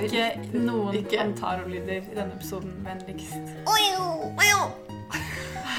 [0.00, 1.10] Ikke noen Ikke.
[2.10, 3.34] i denne episoden, vennligst.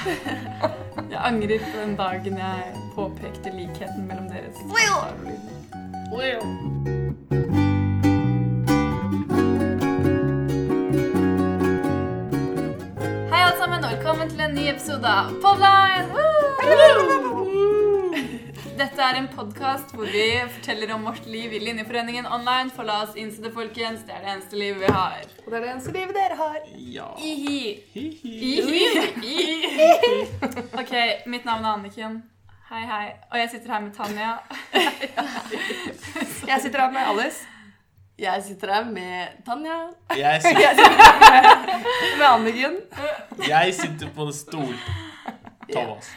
[1.12, 2.62] Jeg angrer på den dagen jeg
[2.94, 7.01] påpekte likheten mellom deres kommentarlyder.
[14.72, 16.08] Episode av Podline!
[18.78, 22.72] Dette er en podkast hvor vi forteller om vårt liv i Linjeforeningen online.
[22.72, 24.06] For la oss innse det, folkens.
[24.08, 25.28] Det er det eneste livet vi har.
[25.44, 26.58] Og det er det eneste livet dere har.
[26.96, 27.10] Ja.
[27.20, 27.84] Ihi.
[27.92, 28.82] Ihi.
[30.80, 30.94] Ok,
[31.28, 32.22] mitt navn er Anniken.
[32.72, 33.06] Hei, hei.
[33.28, 34.38] Og jeg sitter her med Tanja.
[36.48, 37.51] Jeg sitter her med Alice.
[38.22, 39.78] Jeg sitter her med Tanja.
[40.16, 42.76] Jeg, sitter, Jeg sitter her med, med Anniken.
[43.48, 44.74] jeg sitter på en stol.
[45.72, 46.10] Thomas.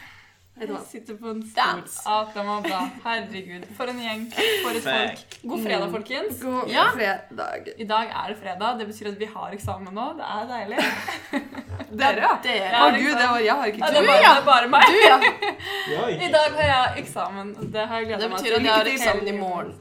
[0.60, 1.82] Jeg sitter på en stol.
[2.08, 2.78] Ah, det var bra.
[3.04, 4.22] Herregud, for en gjeng.
[4.62, 5.24] For et folk.
[5.50, 6.38] God fredag, folkens.
[6.42, 6.84] God Ja.
[6.94, 7.66] fredag.
[7.76, 8.78] I dag er det fredag.
[8.78, 10.06] Det betyr at vi har eksamen nå.
[10.20, 10.78] Det er deilig.
[12.00, 12.86] Dere, ja.
[12.86, 14.86] Å gud, det var, jeg har ikke Ja, det, er bare, det er bare meg.
[14.88, 14.96] Du,
[15.92, 16.06] ja.
[16.08, 17.52] I dag har jeg eksamen.
[17.76, 18.54] Det har jeg gleda meg til.
[18.54, 19.74] Det betyr at jeg har eksamen i morgen.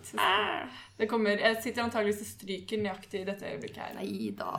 [0.96, 3.96] Det kommer, jeg sitter antageligvis og stryker nøyaktig i dette øyeblikket her.
[3.98, 4.52] Nei da.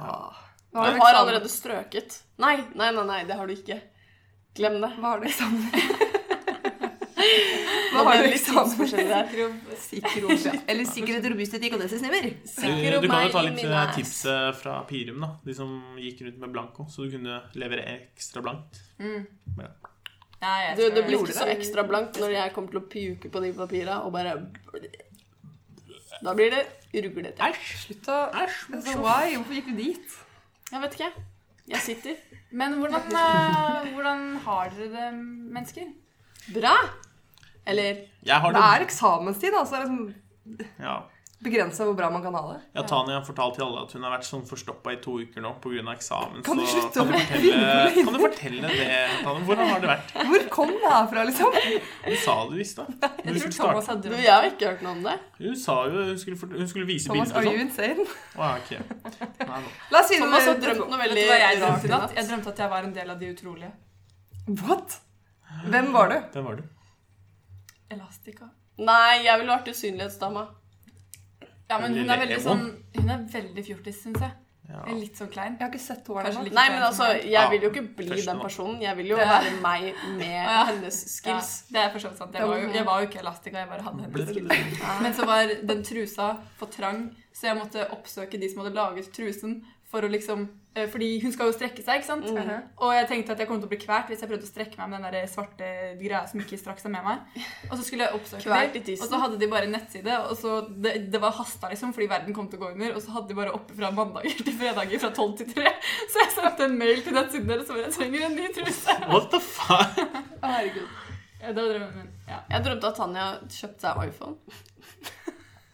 [0.77, 2.19] Du har allerede strøket.
[2.43, 3.78] Nei, nei, nei, nei, det har du ikke.
[4.56, 4.91] Glem det.
[5.01, 5.62] Hva har du eksamen?
[7.97, 8.69] Hva har du det litt eksamen?
[8.69, 9.25] tidsforskjell der.
[9.81, 10.53] Sikro, ja.
[10.69, 12.28] Eller sikkerhet, robusthet, IKT-systemer.
[12.37, 14.15] Du, kan jo ta litt eh, tips
[14.61, 15.33] fra Pirum, da.
[15.47, 18.83] De som gikk rundt med blanko, så du kunne levere ekstra blankt.
[19.00, 23.33] Ja, jeg Du, det blir ikke så ekstra blankt når jeg kommer til å puke
[23.33, 24.37] på de papira og bare
[26.25, 26.64] Da blir det
[27.05, 27.42] ruglete.
[27.50, 27.72] Æsj!
[27.84, 28.61] Slutt å Æsj!
[28.75, 29.34] altså, Why?
[29.36, 30.14] Hvorfor gikk du dit?
[30.72, 31.11] Jeg vet ikke.
[31.67, 32.14] Jeg sitter.
[32.50, 35.09] Men hvordan, eh, hvordan har dere det,
[35.56, 35.91] mennesker?
[36.55, 36.77] Bra.
[37.67, 39.83] Eller Jeg har Det det er eksamenstid, altså.
[40.78, 41.00] Ja.
[41.45, 42.61] Begrensa hvor bra man kan ha det.
[42.73, 45.43] Ja, Tanya har fortalt til alle at hun har vært sånn forstoppa i to uker
[45.45, 45.83] nå pga.
[45.93, 46.41] eksamen.
[46.47, 48.87] Kan du så slutte å kan du, fortelle, kan du fortelle det,
[49.27, 49.43] Tanya?
[49.51, 50.15] Hvordan har det vært?
[50.31, 51.59] Hvor kom det her fra, liksom?
[52.07, 52.87] Du sa det visst, da.
[53.21, 55.17] Du Jeg tror Thomas hadde jeg har ikke hørt noe om det.
[55.43, 57.69] Hun sa jo hun skulle, hun skulle vise Thomas, bilder are you sånn.
[57.69, 58.09] insane?
[58.37, 58.81] Ah, okay.
[59.53, 59.63] Nei.
[59.93, 62.07] La oss si Thomas har drømt noe veldig du jeg rart drømte i i natt?
[62.09, 62.17] natt.
[62.17, 63.73] Jeg drømte at jeg var en del av De utrolige.
[64.65, 65.01] What?
[65.69, 66.17] Hvem var du?
[66.33, 66.69] Hvem var du.
[67.93, 68.49] Elastica.
[68.81, 70.47] Nei, jeg ville vært usynlighetsdama.
[71.71, 72.66] Ja, men hun er veldig sånn
[72.97, 74.34] Hun er veldig fjortis, syns jeg.
[74.66, 74.81] Ja.
[74.91, 75.53] Litt sånn klein.
[75.54, 76.53] Jeg har ikke sett Kanskje ennå.
[76.56, 78.81] Nei, men altså, jeg vil jo ikke bli første den personen.
[78.82, 79.84] Jeg vil jo være meg
[80.19, 80.65] med Ja.
[80.72, 81.50] hennes Ja, skills.
[81.71, 82.34] det er for så vidt sant.
[82.34, 84.82] Jeg var, jo, jeg var jo ikke elastika, jeg bare hadde hennes skills.
[85.06, 86.26] Men så var den trusa
[86.59, 89.60] for trang, så jeg måtte oppsøke de som hadde laget trusen.
[89.87, 90.41] For å liksom,
[90.75, 92.25] eh, fordi hun skal jo strekke seg, ikke sant?
[92.27, 92.63] Mhm.
[92.83, 94.81] Og jeg tenkte at jeg kom til å bli kvert hvis jeg prøvde å strekke
[94.81, 95.69] meg med den der svarte
[96.01, 97.23] greia som ikke strakk seg med meg.
[97.71, 98.43] Og så skulle jeg oppsøke
[98.75, 100.17] dem, og så hadde de bare en nettside.
[100.27, 102.97] Og så det, det var hasta, liksom, fordi verden kom til å gå under.
[102.99, 105.75] Og så hadde de bare oppe fra mandager til fredager fra 12 til 3.
[106.13, 108.99] Så jeg sendte en mail til nettsiden deres og bare jeg trenger en ny truse.
[109.07, 110.03] What the fuck?
[110.43, 110.91] Å, herregud.
[111.37, 112.11] Ja, det var drømmen min.
[112.27, 112.43] Ja.
[112.51, 114.37] Jeg drømte at Tanja kjøpte seg iPhone.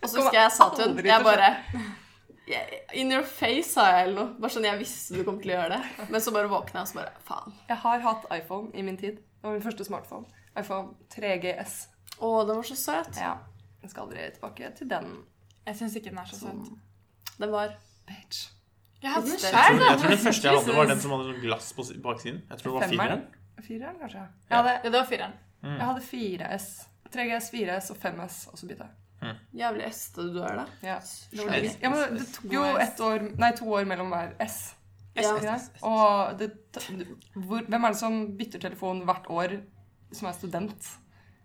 [0.02, 1.90] Og så husker jeg jeg sa til henne Jeg bare «Yeah,
[2.94, 4.34] In your face, sa jeg eller noe.
[4.40, 6.08] Bare sånn jeg visste du kom til å gjøre det.
[6.12, 7.54] Men så bare våkna jeg og så bare Faen.
[7.68, 9.16] Jeg har hatt iPhone i min tid.
[9.16, 10.26] Det var min første smartphone.
[10.58, 11.76] iPhone 3GS.
[12.20, 13.16] Å, den var så søt.
[13.18, 13.34] Ja.
[13.82, 15.12] Jeg skal aldri tilbake til den.
[15.66, 16.72] Jeg syns ikke den er så søt.
[17.38, 17.72] Den var
[18.06, 18.48] Bitch.
[19.02, 21.24] Jeg hadde den Jeg tror, jeg tror den første jeg hadde, var den som hadde
[21.32, 22.42] sånn glass på si- baksiden.
[22.50, 23.24] Jeg tror det var fireren.
[23.66, 24.22] Fireren, kanskje?
[24.50, 25.32] Hadde, Ja, det var fireren.
[25.62, 26.68] jeg hadde 4S.
[27.12, 28.94] 3GS, 4S og 5S, og så bytta jeg.
[29.56, 30.66] Jævlig estete du er, da.
[30.86, 30.98] Ja.
[31.30, 34.60] Det, var ja, men det tok jo ett år, nei, to år mellom hver S.
[35.16, 35.34] Ja.
[35.36, 36.52] S, S Og det,
[37.34, 39.58] hvor, hvem er det som bytter telefon hvert år
[40.12, 40.92] som er student?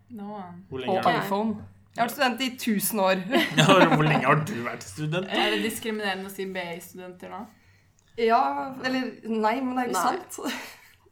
[0.08, 0.40] No.
[0.68, 1.58] Hvor På lenge, iPhone.
[1.94, 3.22] Jeg har vært student i 1000 år.
[3.96, 5.28] hvor lenge har du vært student?
[5.28, 7.44] Er det diskriminerende å si BI-studenter nå?
[8.18, 8.42] Ja,
[8.84, 10.38] eller Nei, men det er ikke sant.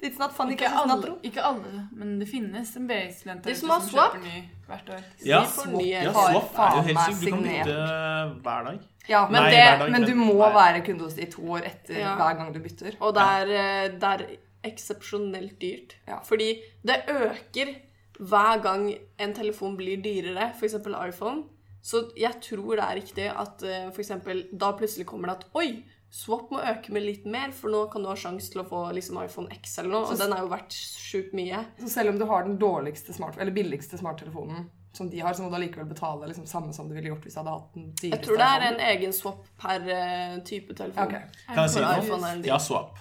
[0.03, 0.53] It's not funny.
[0.53, 4.13] Ikke alle, ikke alle, men det finnes en BI-studenter De som swap.
[4.13, 5.05] kjøper ny hvert år.
[5.25, 5.41] Ja,
[5.79, 7.25] Vi ja swap er jo helt sykt.
[7.25, 8.79] Du kan bytte hver dag.
[9.09, 11.31] Ja, Men Nei, det- hver dag, Men du må hver- være kunde hos de i
[11.31, 12.15] to år etter Ja.
[12.17, 12.97] hver gang du bytter.
[13.01, 15.95] Og det er, eh, det er eksepsjonelt dyrt.
[16.07, 16.19] Ja.
[16.21, 17.75] Fordi det øker
[18.21, 20.75] hver gang en telefon blir dyrere, f.eks.
[21.09, 21.45] iPhone.
[21.83, 23.95] Så jeg tror det er riktig at f.eks.
[23.95, 27.69] for eksempel, da plutselig kommer det at oi, swap må øke med litt mer, for
[27.73, 30.33] nå kan du ha sjanse til å få liksom, iPhone X eller noe, og den
[30.33, 31.59] er jo verdt sjukt mye.
[31.83, 34.61] Så selv om du har den dårligste smart, eller billigste smarttelefonen
[34.97, 37.35] som de har, så må du allikevel betale liksom samme som du ville gjort hvis
[37.37, 40.71] du hadde hatt den dyreste Jeg tror det er en egen swap per uh, type
[40.79, 41.05] telefon.
[41.11, 41.23] Okay.
[41.51, 42.31] Kan jeg si noe?
[42.49, 42.93] Ja, swap.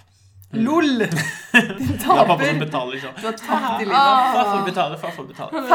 [0.66, 0.98] LOL!
[1.08, 2.58] Din Det er pappa som taper.
[2.60, 3.10] betaler, liksom.
[3.16, 3.98] Du har tapt i livet.
[3.98, 4.32] Ah.
[4.36, 5.50] Far får betale, far får betale.
[5.66, 5.72] Det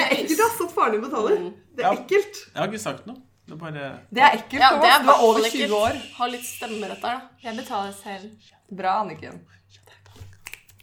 [0.00, 1.32] er ekkelt, ass, at faren din betaler.
[1.42, 1.50] Mm.
[1.76, 2.34] Det er ekkelt.
[2.54, 3.18] Jeg har ikke sagt noe.
[3.46, 6.00] Det er bare Det er ekkelt, Ja, det er Du er over hvertfall 20 år.
[6.16, 7.28] Ha litt stemmerett der, da.
[7.44, 8.50] Jeg betaler selv.
[8.76, 9.38] Bra, Anniken.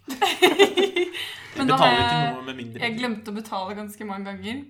[1.57, 2.79] Men da betaler har ikke jeg, noe med mindre.
[2.83, 4.63] jeg glemte å betale ganske mange ganger.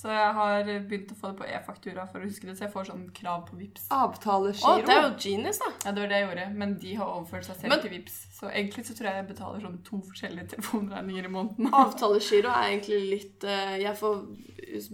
[0.00, 2.72] Så jeg har begynt å få det på e-faktura for å huske det, så jeg
[2.72, 3.88] får sånn krav på Vipps.
[3.92, 4.76] Å, Avtalegiro.
[4.86, 5.70] det er jo genius, da.
[5.84, 8.14] Ja, det var det jeg gjorde, men de har overført seg selv Men- til Vipps.
[8.38, 11.68] Så egentlig så tror jeg jeg betaler sånn to forskjellige telefonregninger i måneden.
[11.82, 14.22] Avtalegiro er egentlig litt eh, Jeg får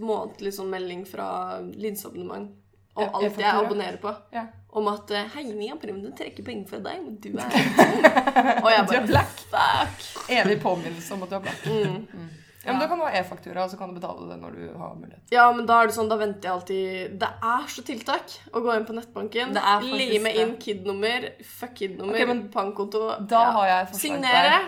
[0.01, 1.27] månedlig sånn melding fra
[1.73, 2.49] linseabonnement
[2.97, 3.65] og Ja, alt jeg e-faktura.
[3.65, 4.13] abonnerer på.
[4.33, 4.47] Ja.
[4.77, 8.63] Om at eh, Hei, vi har prøvd å trekke penger fra deg, men du er
[8.63, 9.45] Og jeg bare black.
[9.53, 10.09] Fuck.
[10.33, 11.63] Evig påminnelse om at du er black.
[11.65, 12.27] Mm.
[12.67, 14.63] Ja, men Da kan du ha e-faktura, og så kan du betale det når du
[14.75, 15.21] har mulighet.
[15.31, 18.63] Ja, men da er det sånn, da venter jeg alltid Det er så tiltak å
[18.65, 23.45] gå inn på nettbanken, lime inn KID-nummer, fuck KID-nummer, okay, bankkonto ja.
[23.69, 24.59] jeg Signere.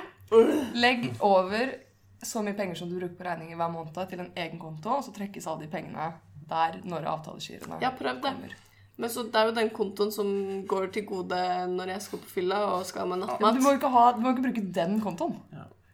[0.80, 1.74] Legg over
[2.22, 5.04] så mye penger som du bruker på regninger hver måned, til en egen konto, og
[5.04, 6.14] så trekkes alle de pengene
[6.50, 8.32] der når avtalegirene ja, har prøvd det.
[8.34, 8.56] kommer.
[9.00, 10.28] Men så det er jo den kontoen som
[10.68, 11.38] går til gode
[11.72, 13.56] når jeg skal på fylla og skal ha meg Men nattmat.
[13.56, 15.38] du må jo ikke, ha, du må ikke bruke den kontoen.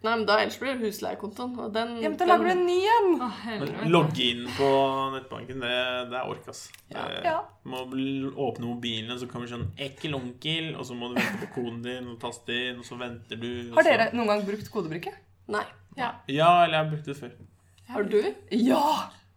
[0.06, 2.66] Nei, men da ellers blir det husleiekontoen, og den Ja, men Da lager du en
[2.66, 3.22] ny en!
[3.26, 3.88] Å.
[3.90, 4.68] Logge inn på
[5.16, 5.72] nettbanken, det,
[6.12, 6.68] det er ork, ass.
[6.92, 7.08] Ja.
[7.08, 7.40] Det- Ja.
[7.66, 11.82] Må åpne mobilen, så kommer sånn 'ekkel onkel', og så må du vente på koden
[11.82, 13.72] din, og taste inn, og så venter du.
[13.72, 15.14] og Har så- dere noen gang brukt kodebrikke?
[15.48, 15.64] Nei.
[15.98, 17.32] Ja, eller jeg har brukt det før.
[17.88, 18.20] Har du?
[18.52, 18.84] Ja!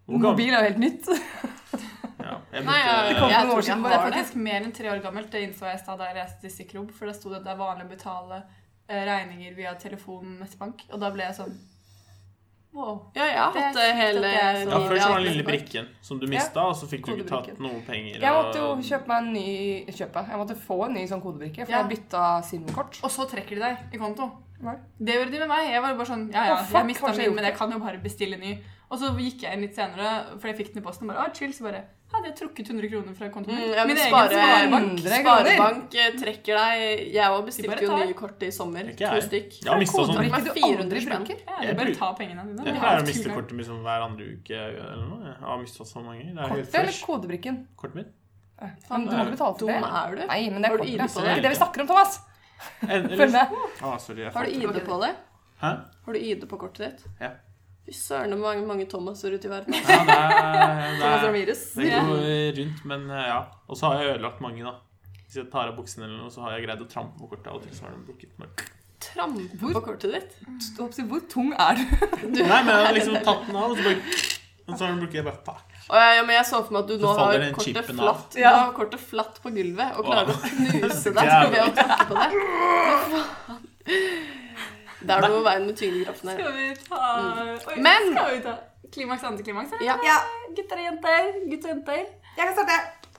[0.09, 1.09] Mobil er jo helt nytt.
[2.29, 4.89] Ja, jeg Nei, brukte, jeg, Det kom jeg jeg Det er faktisk mer enn tre
[4.91, 5.31] år gammelt.
[5.33, 6.91] Det innså jeg i stad da jeg leste Stikkerop.
[6.97, 10.83] For det sto at det er vanlig å betale eh, regninger via telefon og nettbank.
[10.91, 11.55] Og da ble jeg sånn
[12.79, 12.99] Wow.
[13.17, 14.81] Ja, jeg har hatt det hele det er ja.
[14.91, 17.81] Først var den lille brikken som du mista, og så fikk du ikke tatt noe
[17.87, 18.19] penger.
[18.21, 20.25] Jeg måtte jo kjøpe meg en ny kjøpe.
[20.29, 21.81] Jeg måtte få en ny sånn kodebrikke, for Ja.
[21.81, 23.01] jeg bytta SIM-kort.
[23.03, 24.29] Og så trekker de deg i konto.
[24.59, 24.73] Hva?
[24.99, 25.69] Det gjorde de med meg.
[25.71, 27.79] Jeg var bare sånn Ja, ja, oh, fuck, jeg mista min, men jeg kan jo
[27.79, 28.57] bare bestille ny.
[28.89, 30.11] Og så gikk jeg inn litt senere,
[30.41, 31.53] for jeg fikk den i posten, og bare ah, chill.
[31.55, 33.73] Så bare Hadde jeg trukket 100 kroner fra kontoen Mm, min?
[33.77, 35.03] ja, min spare, egen sparebank.
[35.05, 38.89] Sparebank eh, trekker deg Jeg òg bestilte jo nye kort i sommer.
[38.97, 39.59] To stykk.
[39.61, 41.27] Jeg har mista sånn Med du 400 aldri spenn.
[41.29, 41.43] bruker.
[41.69, 42.65] Ja, bare ta pengene dine.
[42.65, 45.21] Jeg pleier å miste kortet mitt sånn hver andre uke eller noe.
[45.29, 46.25] Jeg har mista så mange.
[46.33, 47.61] Det er helt eller kodebrikken?
[47.77, 48.15] Kortet mitt.
[48.89, 49.93] Men du må ikke betale for Dum det.
[50.01, 50.23] er du?
[50.33, 50.97] Nei, men det er kortet.
[50.97, 52.19] Det er ikke det vi snakker om, Thomas.
[52.83, 53.59] Følg med.
[53.83, 55.13] Ah, sorry, Har du ID på det?
[55.61, 55.75] Hæ?
[56.07, 57.05] Har du ID på kortet ditt?
[57.21, 57.31] Ja.
[57.87, 59.75] Fy søren, hvor mange, mange Thomaser ute i verden.
[59.75, 63.39] Ja, det er, det er, det går rundt, men eh, ja.
[63.67, 64.75] Og så har jeg ødelagt mange, da.
[65.25, 67.49] Hvis jeg tar av buksene eller noe, så har jeg greid å trampe på kortet.
[67.53, 68.35] Og til så har de brukket.
[68.41, 68.53] Men...
[69.09, 70.37] Trampe på kortet ditt.
[70.79, 71.83] Hvor tung er du?
[72.33, 73.99] Nei, men jeg har liksom tatt den av, og så bare
[74.69, 75.19] Og så har den brukket.
[75.21, 75.68] Jeg bare fuck.
[75.89, 78.51] Ja, ja, men jeg så for meg at du nå har kortet flatt, Ja.
[78.53, 80.37] du har kortet flatt på gulvet og klarer oh.
[80.37, 81.25] å knuse deg
[81.55, 82.29] ved å tråkke på det.
[84.99, 86.37] Det er noe veien med tyngdekraften her.
[86.43, 87.01] Skal vi ta
[87.71, 88.55] Oi, Men- Skal vi ta
[88.93, 89.71] klimaks og antiklimaks?
[89.81, 89.97] Ja.
[90.05, 90.19] Ja,
[90.57, 91.33] Gutter og jenter.
[91.51, 92.05] Gutter og jenter.
[92.37, 92.77] jeg kan starte.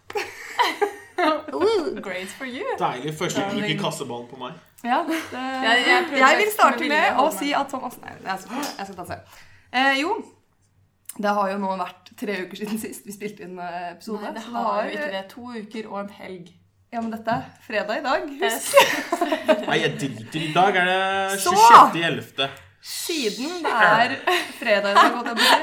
[2.05, 2.65] Great for you.
[2.79, 4.53] Deilig første uke kasseballen på meg.
[4.83, 5.17] Ja, det...
[5.33, 8.95] Jeg- jeg jeg vil starte med å si at Thomas Nei, jeg skal, jeg skal
[8.95, 9.19] ta seg.
[9.73, 10.13] Eh, jo,
[11.17, 14.23] det har jo nå vært tre uker siden sist vi spilte inn eh, episode.
[14.25, 15.21] Nei, det så har jo ikke det.
[15.33, 16.49] To uker og en helg.
[16.89, 18.23] Ja, men dette er fredag i dag.
[18.41, 18.73] Husk.
[19.67, 20.39] Nei, jeg driter.
[20.41, 21.53] I dag er det Så!
[21.93, 22.49] 26.11.
[22.89, 24.15] Siden det er
[24.57, 25.59] fredag i dag, holdt jeg på å si.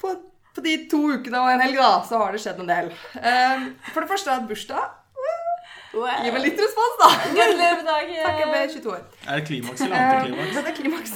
[0.00, 0.12] På,
[0.54, 2.92] på de to ukene og en helg, da, så har det skjedd en del.
[3.18, 4.86] Eh, for det første er det bursdag.
[5.18, 6.22] bursdag.
[6.24, 7.10] Gi meg litt respons, da.
[7.34, 8.14] Gratulerer med dagen!
[8.22, 9.02] Takk, jeg ble 22 år.
[9.26, 10.54] Er det klimaks eller antiklimaks?
[10.60, 11.12] Dette er klimaks.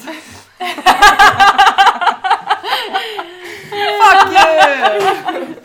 [4.00, 5.56] Fuck you!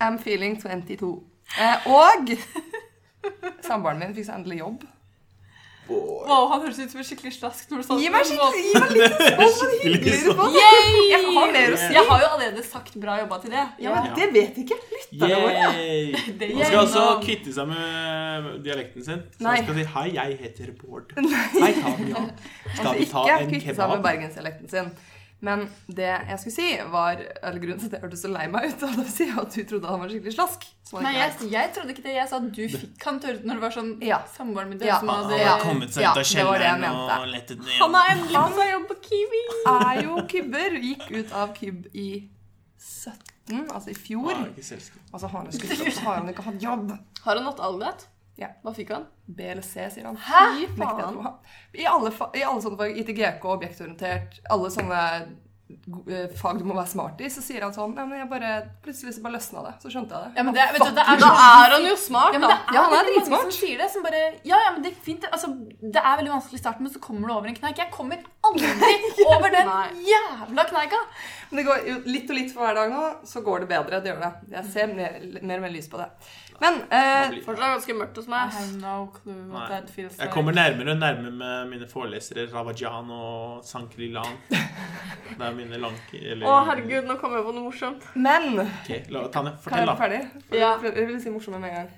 [0.00, 1.22] I'm feeling 22.
[1.58, 2.32] Eh, og
[3.62, 4.82] samboeren min fikk seg endelig jobb.
[5.88, 8.74] Wow, han høres ut som en skikkelig slask når du sa Gi meg, skikkelig, gi
[8.78, 10.58] meg litt respons på det hyggelige respons.
[11.10, 11.88] Jeg har mer å si.
[11.96, 13.64] Jeg har jo allerede sagt bra jobba til det.
[13.82, 15.64] Ja, men det vet ikke lytterne våre.
[15.66, 19.24] Han skal også kvitte seg med dialekten sin.
[19.34, 19.56] Så Nei.
[19.58, 21.16] han skal si 'Hei, jeg heter Bård'.
[21.62, 22.22] Hei, Tanja.
[22.76, 24.06] Skal Altså vi ta ikke kvitte seg med kebab?
[24.06, 24.92] bergensdialekten sin.
[25.42, 28.68] Men det jeg skulle si, var eller grunnen til at jeg hørtes så lei meg
[28.70, 30.66] ut, av å si at du trodde han var skikkelig slask.
[31.02, 32.12] Nei, jeg, jeg trodde ikke det.
[32.14, 34.20] Jeg sa at du fikk han til å høre ut når det var sånn Ja.
[34.36, 35.00] samboeren min Ja.
[35.00, 37.74] som Han hadde har kommet seg ut av kjelleren og lettet ned.
[37.80, 39.42] Han har endelig fått seg jobb på Kiwi!
[39.72, 40.78] er jo kybber.
[40.86, 42.08] Gikk ut av kybb i
[42.78, 44.32] 17, altså i fjor.
[44.32, 45.50] Han har han
[46.06, 46.98] har han ikke hatt jobb.
[47.24, 48.06] Har han hatt Algat?
[48.42, 48.50] Ja.
[48.64, 49.06] Hva fikk han?
[49.26, 50.18] B eller C, sier han.
[50.18, 50.42] Hæ?
[50.58, 51.22] Fy faen!
[51.78, 55.00] I alle, I alle sånne fag, ITGK, objektorientert, alle sånne
[56.12, 58.50] eh, fag du må være smart i, så sier han sånn Ja, men jeg bare
[58.84, 59.72] Plutselig så bare løsna det.
[59.80, 60.36] Så skjønte jeg det.
[60.36, 62.56] Ja, men det, vet du, det er Da er han jo smart, Ja, men det
[62.58, 63.46] er, Ja, han er dritsmart.
[63.46, 64.20] som sier det, som bare
[64.50, 65.24] Ja, ja, men det er fint.
[65.32, 65.48] Altså,
[65.80, 67.80] det er veldig vanskelig i starten, men så kommer du over en kneik.
[67.80, 68.20] Jeg kommer
[68.50, 68.68] aldri
[69.32, 69.72] over den
[70.10, 71.00] jævla kneika.
[71.50, 74.02] Men det går jo litt og litt for hver dag nå, så går det bedre.
[74.04, 74.32] Det gjør det.
[74.58, 76.10] Jeg ser mer, mer og mer lys på det.
[76.60, 78.52] Men uh, blir- Fortsatt ganske mørkt hos meg.
[78.80, 79.68] no clue what Nei.
[79.70, 84.36] that feels Jeg kommer nærmere og nærmere med mine forelesere Ravajan og Sankrilan.
[85.38, 88.04] Det er mine lanke eller Å, herregud, nå kom jeg på noe morsomt.
[88.14, 89.94] Men okay, la, Tanja, Kan jeg da.
[89.94, 90.58] være ferdig?
[90.60, 90.74] Ja.
[90.84, 91.90] Jeg vil si morsomme med en gang.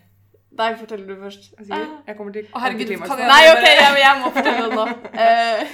[0.55, 1.49] Deg forteller du først.
[1.59, 4.77] Jeg, jeg kommer til Å, herregud, kan jeg- Nei, OK, jeg, jeg må fortelle det
[4.79, 4.85] nå.
[5.25, 5.73] Eh,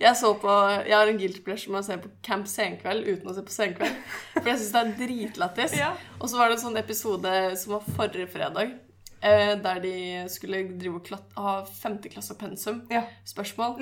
[0.00, 0.54] jeg så på
[0.86, 3.52] Jeg har en guilty pleasure med å se på Camp Senkveld uten å se på
[3.52, 3.98] Senkveld.
[4.38, 5.74] For jeg syns det er dritlættis.
[5.78, 5.90] Ja.
[6.20, 8.72] Og så var det en sånn episode som var forrige fredag,
[9.20, 9.94] eh, der de
[10.32, 12.82] skulle drive og klatt, ha femteklasse pensum.
[12.90, 13.02] Ja.
[13.28, 13.76] Spørsmål.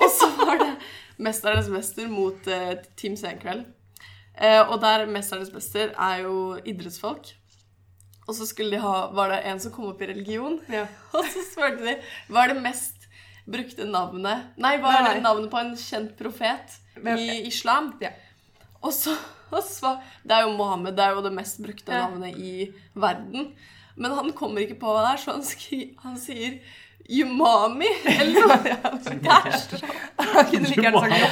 [0.00, 0.70] Og så var det
[1.20, 3.66] 'Mesternes mester' mot uh, Team Senkveld.
[4.40, 7.34] Eh, og der 'Mesternes mester' er jo idrettsfolk.
[8.30, 10.60] Og så skulle de ha, var det en som kom opp i religion.
[10.70, 10.84] Ja.
[11.18, 11.96] Og så spurte de
[12.30, 13.08] hva er det mest
[13.50, 16.76] brukte navnet Nei, hva er det navnet på en kjent profet
[17.16, 17.94] i islam?
[18.02, 18.12] Ja.
[18.84, 19.16] Og så,
[19.56, 23.50] og så Det er jo Mohammed, det er jo det mest brukte navnet i verden.
[24.00, 26.60] Men han kommer ikke på hva det er, så han, skri, han sier
[27.10, 27.88] Yumami,
[28.20, 28.76] eller noe.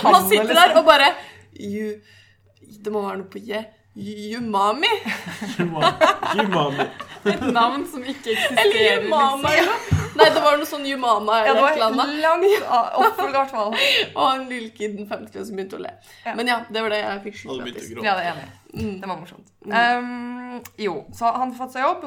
[0.02, 1.12] Han sitter der og bare
[1.54, 2.00] you,
[2.66, 3.62] Det må være noe på J.
[3.98, 4.90] Yumami?
[5.58, 6.84] Yumami.
[7.24, 9.02] Et navn som ikke Eller eksisterer.
[9.04, 9.50] Yumama?
[9.50, 9.74] liksom.
[9.74, 10.04] eller.
[10.18, 12.12] Nei, det var noe sånn Yumama eller det et eller annet.
[12.22, 13.74] langt opp i hvert fall.
[14.14, 15.92] Og han lille kiden femte klasse begynte å le.
[16.24, 16.34] Ja.
[16.38, 18.06] Men ja, det var det jeg fikk å gråte.
[18.06, 18.98] Ja, det er enig Mm.
[19.00, 19.46] Det var morsomt.
[19.64, 22.02] Um, jo, så han har fått seg jobb,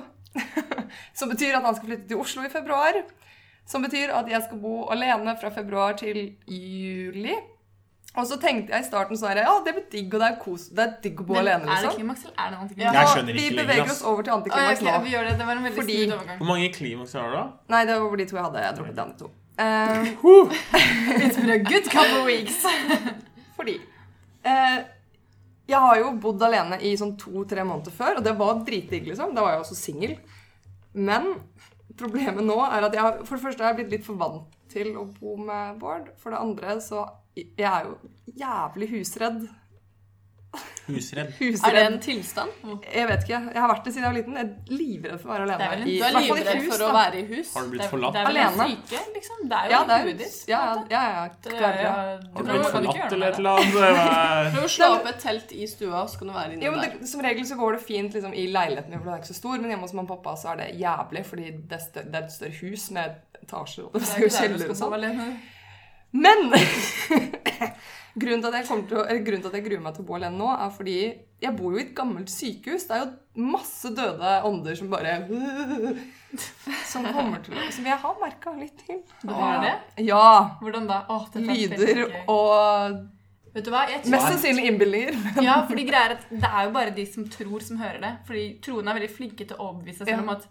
[1.17, 2.99] som betyr at han skal flytte til Oslo i februar.
[3.65, 7.33] Som betyr at jeg skal bo alene fra februar til juli.
[8.19, 10.33] Og så tenkte jeg i starten sånn her, ja, det blir digg, og det er
[10.41, 11.95] kos, det er digg å bo Men alene, er det liksom.
[11.95, 12.61] klimaks, eller er det Ja.
[12.65, 12.95] antiklimaks?
[12.97, 14.95] Jeg Så skjønner vi ikke lenger, beveger oss over til ja, antiklimaks nå.
[15.05, 15.37] vi gjør det.
[15.37, 16.37] Det var en veldig Fordi- overgang.
[16.41, 17.45] Hvor mange klimaks har du, da?
[17.69, 18.59] Nei, det var de to jeg hadde.
[18.65, 19.31] Jeg droppet de andre to.
[19.61, 20.51] Um,
[21.23, 22.65] It's been a good couple of weeks.
[23.57, 23.75] Fordi
[24.45, 24.79] uh,
[25.69, 29.33] Jeg har jo bodd alene i sånn to-tre måneder før, og det var dritdigg, liksom.
[29.35, 30.17] Da var jeg også singel.
[30.93, 31.35] Men
[31.97, 34.59] problemet nå er at jeg har, for det første har jeg blitt litt for vant
[34.71, 36.11] til å bo med Bård.
[36.21, 37.95] For det andre så Jeg er jo
[38.35, 39.45] jævlig husredd.
[40.87, 41.29] Husredd.
[41.39, 42.49] Er det en tilstand?
[42.91, 43.37] Jeg vet ikke.
[43.53, 44.33] Jeg har vært det siden jeg var liten.
[44.35, 45.71] Jeg er livredd for å være Det er alene.
[45.71, 47.53] vel en- i, Du er livredd hus, for å være i hus?
[47.55, 48.13] Har du blitt er, forlatt?
[48.13, 48.75] det er vel en Alene.
[48.75, 49.37] syke, liksom.
[49.47, 50.47] Det er jo Ja, det er, hodet ditt.
[50.51, 54.53] ja, ja, ja, ja, Det er- Har du du blitt forlatt eller et eller annet?
[54.55, 56.81] Prøv å slå opp et telt i stua, så kan du være inni Jo, der.
[56.99, 59.35] det, Som regel så går det fint liksom, i leiligheten, for den er ikke så
[59.39, 59.57] stor.
[59.61, 62.15] Men hjemme hos mamma og pappa så er det jævlig, fordi det er, større, det
[62.15, 63.15] er et større hus med
[63.45, 65.37] etasjer og, Det det er kjeller og sånn.
[66.11, 66.49] Men
[68.21, 70.17] grunnen til, at jeg til å, grunnen til at jeg gruer meg til å bo
[70.17, 70.97] alene nå, er fordi
[71.41, 72.87] jeg bor jo i et gammelt sykehus.
[72.89, 75.15] Det er jo masse døde ånder som bare
[76.91, 79.01] Som kommer til å Som jeg har merka litt til.
[79.23, 79.73] Du har det?
[80.05, 80.27] Ja.
[80.61, 81.01] Hvordan da?
[81.11, 83.01] Åh, er Lyder og
[83.51, 83.81] Vet du hva?
[83.91, 85.17] Jeg mest sannsynlig innbilninger.
[85.47, 88.11] ja, fordi greier at Det er jo bare de som tror, som hører det.
[88.29, 90.21] Fordi troende er veldig flinke til å overbevise seg Ja.
[90.23, 90.45] om at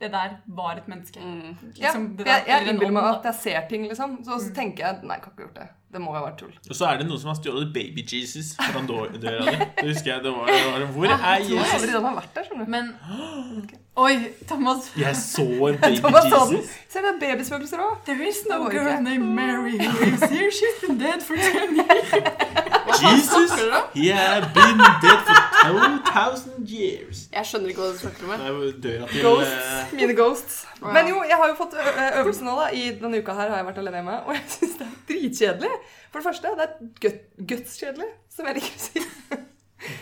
[0.00, 1.20] det der var et menneske.
[1.20, 1.56] Mm.
[1.76, 4.18] Ja, Liksom, ja, jeg, der- jeg innbiller meg at jeg ser ting, liksom.
[4.24, 5.68] Så, så tenker jeg nei, jeg kan ikke gjort det.
[5.90, 6.52] Det må jo ha vært tull.
[6.70, 9.56] Og så er det noen som har stjålet baby Jesus fra dø- døra di.
[9.80, 10.46] Det husker jeg det var.
[10.46, 11.90] Det var Hvor er Jeg tror aldri Jesus?
[11.96, 12.70] den har vært der, skjønner du.
[12.70, 12.92] Men
[14.04, 14.12] Oi,
[14.48, 14.92] Thomas.
[14.96, 15.42] Jeg så
[15.72, 16.30] en baby Thomas.
[16.52, 16.70] Jesus.
[16.88, 17.96] Se, det er babyspøkelser òg.
[18.06, 20.50] There is no girl named Mary who is here.
[20.60, 22.14] She's been dead for 10 years.
[23.02, 23.52] Jesus,
[23.94, 25.36] he had been dead for
[25.68, 27.22] 2000 years.
[27.32, 28.60] Jeg skjønner ikke hva du snakker om.
[28.84, 29.54] Døra til Ghosts.
[29.70, 30.58] eh, Mine ghosts.
[30.82, 30.92] Wow.
[30.96, 31.74] Men jo, jeg har jo fått
[32.20, 32.68] øvelse nå, da.
[32.76, 35.72] I denne uka her har jeg vært alene hjemme, og jeg syns det er dritkjedelig.
[36.10, 37.18] For det første, det er
[37.52, 39.04] guts-kjedelig, som jeg liker å si.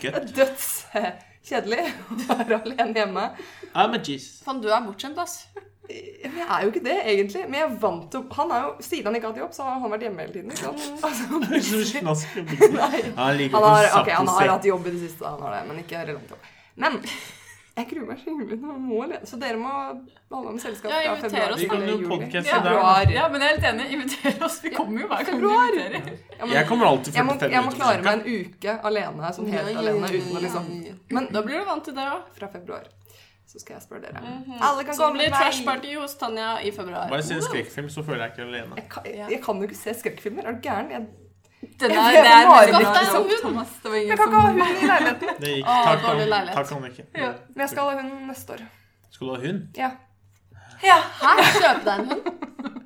[0.03, 3.27] Det er dødskjedelig å være alene hjemme.
[3.75, 4.41] I'm a Jesus.
[4.47, 5.41] Faen, du er bortskjemt, ass.
[5.89, 7.43] Men jeg er jo ikke det, egentlig.
[7.49, 9.95] Men jeg vant til Han er jo, Siden han ikke hatt jobb, så har han
[9.95, 10.53] vært hjemme hele tiden.
[10.53, 11.05] Ikke sant?
[11.09, 12.37] Altså, Det er så snask.
[12.83, 13.01] Nei.
[13.17, 15.83] Han Han har, okay, han har hatt jobb i det siste, han har det, men
[15.85, 16.55] ikke relevant jobb.
[16.79, 17.01] Men
[17.79, 19.71] jeg gruer meg så himmellig til å må alene, så dere må
[20.35, 22.41] holde med selskap Ja, fra inviter februar oss, Vi kan til jo juli.
[22.49, 22.59] Ja.
[22.65, 23.13] der.
[23.15, 23.87] Ja, men jeg er helt enig.
[23.95, 24.57] Inviter oss.
[24.65, 25.71] Vi kommer jo hver gang du Februar.
[25.79, 26.17] inviterer.
[26.35, 29.31] Ja, men Jeg kommer alltid jeg må, 45 jeg må klare meg en uke alene,
[29.39, 30.97] sånn helt Ja, ja, alene, uten å liksom ja, ja.
[31.15, 32.27] Men Da blir du vant til det òg.
[32.41, 32.91] fra februar
[33.49, 34.21] så skal jeg spørre dere.
[34.21, 34.59] Mhm.
[34.61, 37.09] Alle kan Så det blir trash party hos Tanja i februar.
[37.09, 38.77] Bare en skrekkfilm, så føler jeg ikke alene.
[38.77, 40.43] Jeg kan, jeg, jeg kan jo ikke se skrekkfilmer.
[40.47, 40.91] Er du gæren?
[40.91, 41.07] Jeg,
[41.81, 43.31] Den Jeg er, jeg det er nesten ikke.
[43.31, 43.69] ikke Thomas.
[43.83, 45.29] Det var ingen jeg kan ikke ha hund i leiligheten.
[45.41, 45.67] Det gikk.
[45.67, 46.19] Takk, om,
[46.59, 47.05] takk han ikke.
[47.15, 48.61] Ja, men jeg skal ha hund neste år.
[49.11, 49.63] Skal du ha hund?
[49.77, 49.91] Ja.
[50.83, 50.99] Ja.
[51.23, 51.33] Hæ?
[51.63, 52.75] Kjøpe deg en hund?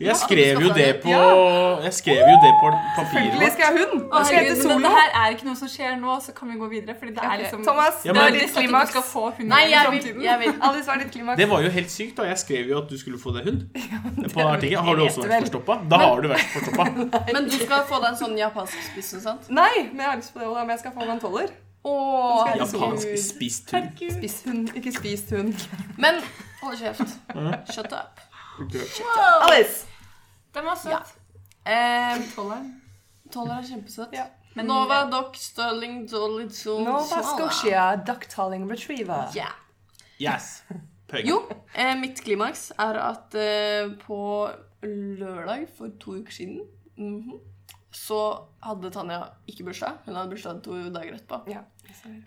[0.00, 3.84] Jeg skrev jo det på Jeg skrev jo det på papiret Selvfølgelig skal jeg ha
[3.84, 4.02] hund.
[4.06, 6.58] Å, herregud, men det dette her er ikke noe som skjer nå, så kan vi
[6.60, 6.96] gå videre.
[7.00, 8.90] Fordi det er liksom Thomas, Ja, Det er ditt klimaks.
[8.94, 10.54] skal få hund Nei, jeg vil, jeg vil.
[10.68, 11.40] Alice, hva er ditt klimaks?
[11.40, 12.28] Det var jo helt sykt, da.
[12.30, 13.66] Jeg skrev jo at du skulle få deg hund.
[14.34, 14.84] På artikkelen.
[14.86, 15.78] Har du også vært forstoppa?
[15.90, 16.88] Da har du vært forstoppa.
[17.34, 19.48] Men du skal få deg en sånn japansk spiss og sånt?
[19.50, 21.52] Nei, men jeg har lyst på det òg, men jeg skal få meg en toller.
[21.86, 23.92] Åh, Japansk spist hund.
[24.18, 25.66] Spist hund, ikke spist hund.
[26.02, 26.18] Men
[26.62, 27.18] hold kjeft.
[27.72, 28.15] Shut up.
[28.58, 29.86] Alice!
[30.54, 30.92] Den var søt.
[30.92, 31.02] Ja.
[31.66, 32.82] Eh, Tolleren.
[33.32, 34.14] Toller er kjempesøt.
[34.16, 34.26] Ja.
[34.56, 36.46] Men Nova Doc Sterling Dolly
[36.84, 39.28] Nova Scotia Ducktalling Retriever.
[39.36, 39.52] Yeah.
[40.20, 40.62] Yes.
[41.08, 41.26] Peng.
[41.28, 41.42] Jo,
[41.74, 44.48] eh, mitt klimaks er at eh, på
[44.82, 46.64] lørdag for to uker siden
[46.96, 47.36] mhm,
[47.92, 48.22] så
[48.64, 50.00] hadde Tanja ikke bursdag.
[50.06, 51.42] Hun hadde bursdag to dager etterpå.
[51.52, 51.62] Ja.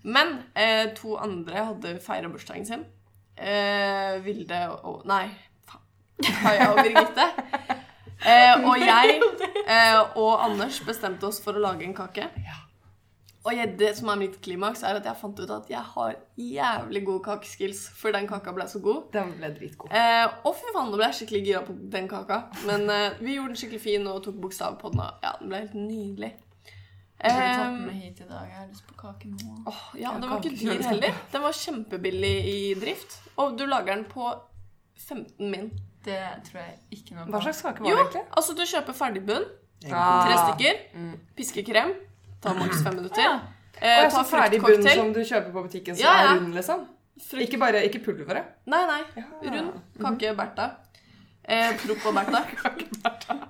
[0.03, 2.86] Men eh, to andre hadde feira bursdagen sin.
[3.38, 5.27] Eh, Vilde og Nei.
[6.24, 7.28] Kaja og Birgitte.
[8.20, 9.22] Eh, og jeg
[9.64, 12.26] eh, og Anders bestemte oss for å lage en kake.
[13.48, 16.18] Og jeg, det som er mitt klimaks, er at jeg fant ut at jeg har
[16.36, 19.06] jævlig gode kakeskills, for den kaka ble så god.
[19.16, 19.94] Den ble dritgod.
[19.96, 22.42] Eh, og fy faen, nå ble jeg skikkelig gira på den kaka.
[22.68, 25.06] Men eh, vi gjorde den skikkelig fin og tok bokstav på den.
[25.06, 26.34] Og ja, den ble helt nydelig.
[27.20, 28.44] Jeg har tatt Eh, med hit i dag.
[28.52, 29.56] Jeg har lyst på kake nå.
[29.72, 31.24] Åh, ja, den var ikke dyr heller.
[31.32, 33.22] Den var kjempebillig i drift.
[33.40, 34.28] Og du lager den på
[35.08, 35.72] 15 min.
[36.06, 37.32] Det tror jeg ikke noe på.
[37.34, 38.25] Hva slags kake var Jo, det egentlig?
[38.39, 39.48] altså du kjøper ferdigbunn,
[39.84, 41.15] bunn tre stykker, Mm.
[41.36, 41.94] piskekrem,
[42.41, 43.22] tar maks fem minutter.
[43.22, 43.39] Ja.
[43.82, 46.32] Eh, ta ferdig bunn som du kjøper på butikken som Ja, ja.
[46.34, 46.88] er rund, liksom.
[47.20, 47.44] Frukt...
[47.44, 48.46] Ikke bare, ikke pulveret.
[48.65, 49.01] Nei, nei.
[49.18, 49.24] Ja.
[49.51, 49.82] Rund.
[50.00, 50.70] Kake Bertha.
[51.44, 52.46] Eh, Propp og Bertha.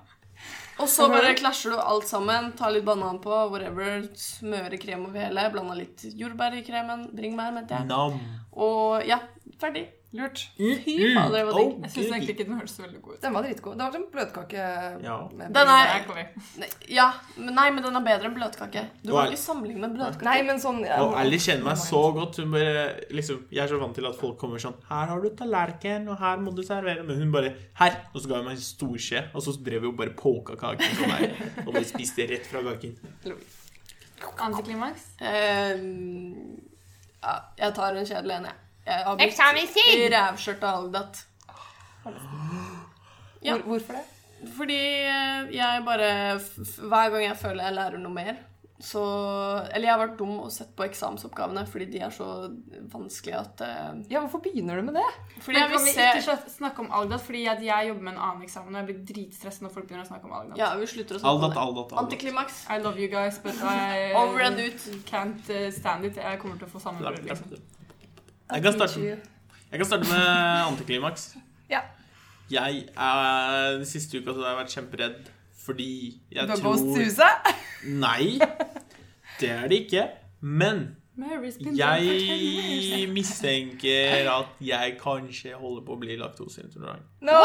[0.80, 2.52] Og så bare klasjer du alt sammen.
[2.56, 4.00] Ta litt banan på, whatever.
[4.16, 5.42] Smøre krem over hele.
[5.52, 7.02] Blanda litt jordbær i kremen.
[7.14, 7.86] Bringebær, mente jeg.
[7.90, 8.16] Nam.
[8.56, 9.18] Og ja,
[9.60, 9.86] ferdig.
[10.10, 10.40] Lurt.
[10.56, 11.74] Fy fader, det var digg.
[11.84, 13.18] Jeg syns egentlig ikke den hørtes så veldig god ut.
[13.22, 13.74] Den var dritgod.
[13.78, 14.64] Det var som bløtkake.
[15.04, 15.18] Ja.
[15.38, 16.24] Den er-.
[16.58, 17.04] Nei, Ja,
[17.36, 18.82] men nei, men den er bedre enn bløtkake.
[19.04, 20.26] Du kan ikke sammenligne med bløtkake.
[20.26, 22.40] Nei, men sånn ja, Og Ellie kjenner meg så godt.
[22.42, 25.28] Hun bare, liksom, jeg er så vant til at folk kommer sånn 'Her har du
[25.38, 28.58] tallerken, og her må du servere.' Men hun bare 'Her!' Og så ga hun meg
[28.58, 31.36] en stor skje, og så drev vi jo bare polka kaken sånn der.
[31.68, 32.98] Og vi spiste rett fra kaken.
[34.42, 35.06] Antiklimaks?
[35.22, 36.58] Uh,
[37.22, 38.58] ja, jeg tar en kjedelig en, jeg.
[38.90, 40.80] Jeg har blitt rævskjørt av
[43.40, 43.56] Ja.
[43.56, 44.06] Hvor, hvorfor det?
[44.56, 48.38] Fordi eh, jeg bare Hver gang jeg føler jeg lærer noe mer,
[48.80, 49.00] så
[49.74, 52.28] Eller jeg har vært dum og sett på eksamensoppgavene fordi de er så
[52.92, 55.08] vanskelige at uh, Ja, hvorfor begynner du med det?
[55.44, 57.20] Fordi Men jeg kan vi se ikke snakke om Aldat?
[57.26, 60.06] Fordi at jeg jobber med en annen eksamen, og jeg blir dritstresset når folk begynner
[60.06, 60.56] å snakke om Aldat.
[60.60, 61.66] Ja, vi slutter å snakke Aldat, om det.
[61.66, 62.04] aldat, aldat.
[62.06, 62.62] Antiklimaks.
[62.70, 64.88] I love you guys, but I Over and out.
[65.12, 66.16] can't uh, stand it.
[66.16, 67.60] Jeg kommer til å få sammenbrudd, liksom.
[68.54, 69.00] Jeg kan starte,
[69.70, 70.26] jeg kan starte med
[70.72, 71.36] antiklimaks.
[71.70, 71.80] Ja.
[72.50, 75.20] Jeg er, Den siste uka så har jeg vært kjemperedd
[75.60, 75.90] fordi
[76.32, 77.52] jeg Du har tror gått huset?
[78.06, 78.40] Nei,
[79.40, 80.08] det er det ikke.
[80.40, 82.90] Men Mary's been dead for 10 years.
[82.90, 87.04] jeg mistenker at jeg kanskje holder på å bli laktoseintolerant.
[87.20, 87.36] No!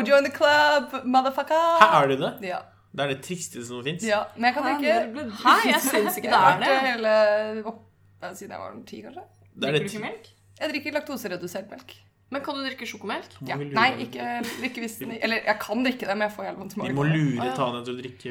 [0.00, 1.66] Join the club, motherfucker!
[1.82, 2.32] Her er det det?
[2.48, 2.62] Ja.
[2.92, 4.02] Det er det tristeste som fins.
[4.04, 4.24] ja.
[4.36, 6.72] Men jeg kan ikke Hæ, jeg syns ikke det er det.
[6.88, 9.22] hele siden jeg var ti, kanskje.
[9.54, 10.32] Det er Drikker du ikke melk?
[10.62, 11.94] Jeg drikker laktoseredusert melk.
[12.32, 13.34] Men kan du drikke sjokomelk?
[13.44, 13.58] Ja.
[13.60, 14.26] vi Nei, ikke,
[14.64, 16.80] ikke hvis den Eller jeg kan drikke det, men jeg får helt vondt i Vi
[16.80, 16.94] magen.
[16.96, 17.48] må lure.
[17.58, 18.30] Tanja til å drikke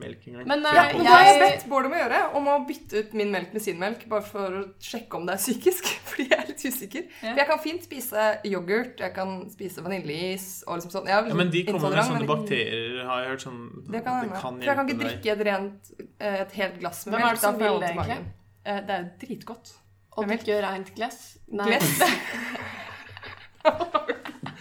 [0.00, 0.46] melk en gang.
[0.48, 2.54] Men uh, Ja, men det har jeg jeg bedt Bård om å gjøre, om å
[2.70, 5.84] bytte ut min melk med sin melk, bare for å sjekke om det er psykisk,
[6.08, 7.04] fordi jeg er litt usikker.
[7.12, 7.28] Ja.
[7.28, 11.12] For jeg kan fint spise yoghurt, jeg kan spise vaniljeis og liksom sånn.
[11.12, 13.44] Er Ja, men de kommer med sånne men- bakterier, har jeg hørt.
[13.50, 14.40] sånn Det kan hende.
[14.40, 15.92] For jeg kan ikke drikke et rent
[16.24, 17.36] eh, et helt glass med Hvem er melk.
[17.36, 18.22] det som da får jeg vil det.
[18.64, 19.76] Eh, Det er jo dritgodt.
[20.16, 21.36] Å drikke rent glass?
[21.52, 21.66] Nei.
[21.68, 22.00] Gless.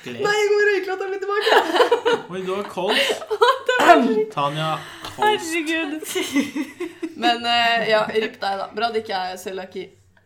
[0.06, 1.60] Nei, jeg går røyklatteren min tilbake!
[2.34, 3.06] Oi, du har kols.
[4.36, 4.74] Tanja.
[5.15, 6.04] Herregud.
[7.15, 8.68] Men eh, ja, ripp deg, da.
[8.76, 9.86] Bra det ikke er cøliaki.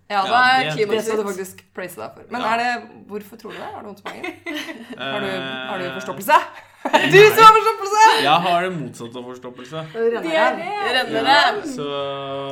[0.10, 2.24] Ja, det er det- Det skal du faktisk praise deg for.
[2.32, 2.48] Men Ja.
[2.54, 2.70] er det,
[3.08, 3.64] hvorfor tror du det?
[3.74, 4.24] Har du vondt i magen?
[4.98, 5.28] Har du,
[5.70, 6.34] har du Eh, forstoppelse?
[7.14, 8.04] Du som har forstoppelse!
[8.24, 9.80] Jeg har det motsatte av forstoppelse.
[9.94, 10.32] Diaré.
[10.32, 10.54] jeg?
[11.14, 11.86] Ja, så,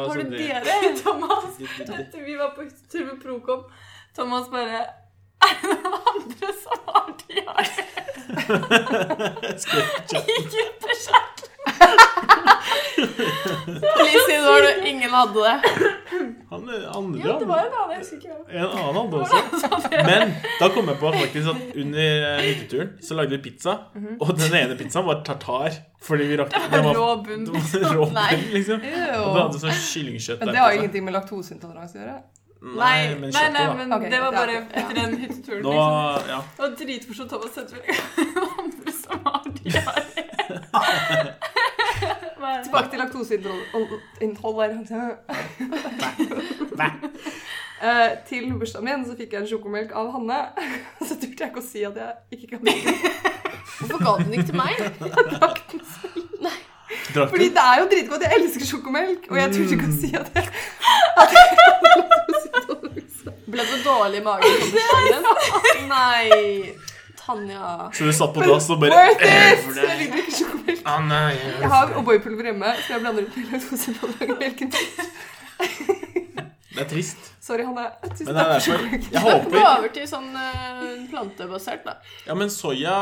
[0.08, 0.76] Har du det diaré?
[1.04, 3.64] Thomas, etter vi var på tur med Procom,
[4.16, 4.80] Thomas bare
[5.42, 7.64] Er det noen andre som har diaré
[9.54, 11.40] ikke- i gutteskjært?
[12.98, 14.74] Please si det var det.
[14.90, 15.58] Ingen hadde det.
[16.52, 17.92] Han andre Ja, det var en annen.
[17.92, 18.46] Jeg husker ikke hvem.
[18.50, 19.92] En annen hadde også.
[20.08, 23.74] Men da kom jeg på faktisk at under eh, hytteturen så lagde vi pizza,
[24.20, 25.78] og den ene pizzaen var tartar.
[26.08, 27.46] Fordi vi rakk Det var rå bunn.
[27.52, 28.82] rå bunn, liksom.
[28.82, 32.18] Og det hadde sånn kyllingkjøtt Men det har ingenting med laktoseintoleranse å gjøre.
[32.58, 34.62] Nei, men kjøttet, nei, men okay, det var bare ja.
[34.82, 35.62] etter den hytteturen.
[35.62, 36.30] Nå, Liksom.
[36.32, 36.40] ja.
[36.56, 37.30] Det var dritmorsomt.
[37.30, 37.94] Thomas sett veldig
[38.64, 39.84] andre som har det?
[42.64, 45.12] Tilbake til laktoseinnhold her.
[47.78, 50.40] Eh, til bursdagen min så fikk jeg en sjokomelk av Hanne.
[51.08, 52.94] Så turte jeg ikke å si at jeg ikke kan drikke.
[53.78, 54.74] Hvorfor ga du den ikke til meg?
[54.82, 54.88] Jeg
[55.36, 58.26] Drakk den selv Fordi det er jo dritgodt.
[58.26, 59.22] Jeg elsker sjokomelk.
[59.30, 60.46] Og jeg turte ikke å si at jeg,
[61.22, 61.46] at jeg.
[63.48, 64.74] Ble du dårlig i magen på
[67.28, 69.60] bursdagen ja Så du satt på dass og bare Worth eh, it!
[69.66, 70.82] for jeg liker ikke sjokomelk.
[70.86, 71.34] Ah, nei.
[71.36, 74.72] Jeg har O'boy-pulver hjemme, så jeg blander opp med laktoseintolerant melken.
[76.78, 77.18] Det er trist.
[77.42, 77.88] Sorry, Hanne.
[78.12, 79.06] Tusen Men det er takk for derfor sjokomelk.
[79.10, 81.96] Jeg Gå håper over til sånn eh, plantebasert, da.
[82.28, 82.98] Ja, men soya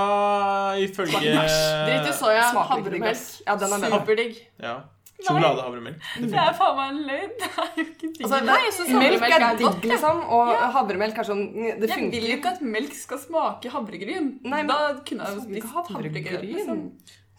[0.80, 2.46] ifølge Drit i soya.
[2.54, 3.12] Smaker ikke Havremelk.
[3.12, 3.26] ass.
[3.44, 4.00] Ja, den er bedre.
[4.00, 4.38] Superdigg.
[4.64, 4.76] Ja.
[5.24, 6.00] Sjokoladehavremelk.
[6.20, 7.36] Det er faen meg en løgn.
[7.40, 8.18] Det er jo ikke digg.
[8.26, 8.58] Altså, Nei,
[9.00, 10.18] melk er er digg, liksom.
[10.36, 11.44] Og havremelk er sånn
[11.80, 14.28] Det jeg vil jo ikke at melk skal smake havregryn.
[14.44, 16.28] Nei, men- da kunne jeg jo spist havregryn.
[16.28, 16.56] havregryn?
[16.60, 16.84] Liksom.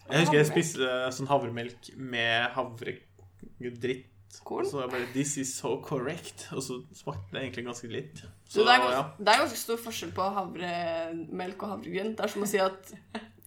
[0.09, 4.05] Jeg husker jeg spiste eh, sånn havremelk med havredritt.
[4.47, 4.65] Korn?
[4.69, 6.47] Så jeg bare This is so correct.
[6.53, 8.21] Og så smakte det egentlig ganske litt.
[8.47, 9.03] Så Så det, er ja.
[9.17, 12.15] det er ganske stor forskjell på havremelk og havregryn.
[12.15, 12.93] Det er som å si at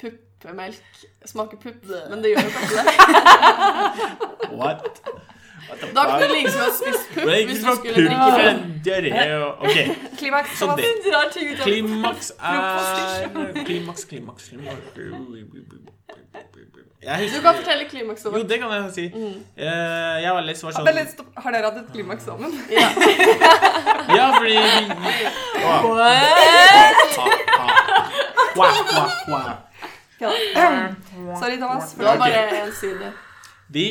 [0.00, 0.82] puppemelk
[1.28, 2.92] smaker pupp, men det gjør jo kanskje det.
[4.56, 4.82] What?
[5.94, 9.76] Da kunne du liksom ha spist pupp hvis du skulle drikke diaré og OK.
[10.18, 10.50] Klimaks.
[10.58, 10.84] Så det
[11.66, 12.58] Klimaks er
[13.64, 14.82] Klimaks, klimaks, klimaks
[17.02, 19.04] Jeg Du kan fortelle klimaks Jo, det kan jeg si.
[19.56, 20.74] Eh, Jeg var litt sånn.
[20.74, 22.50] Har dere hatt et klimaks sammen?
[22.76, 22.88] Ja.
[24.10, 24.56] Ja, fordi
[25.64, 25.82] Åh,
[28.56, 29.50] Wah, wah, wah.
[30.20, 30.30] Ja.
[31.40, 31.94] Sorry, Thomas.
[31.94, 33.12] Det var bare én side.
[33.70, 33.84] Vi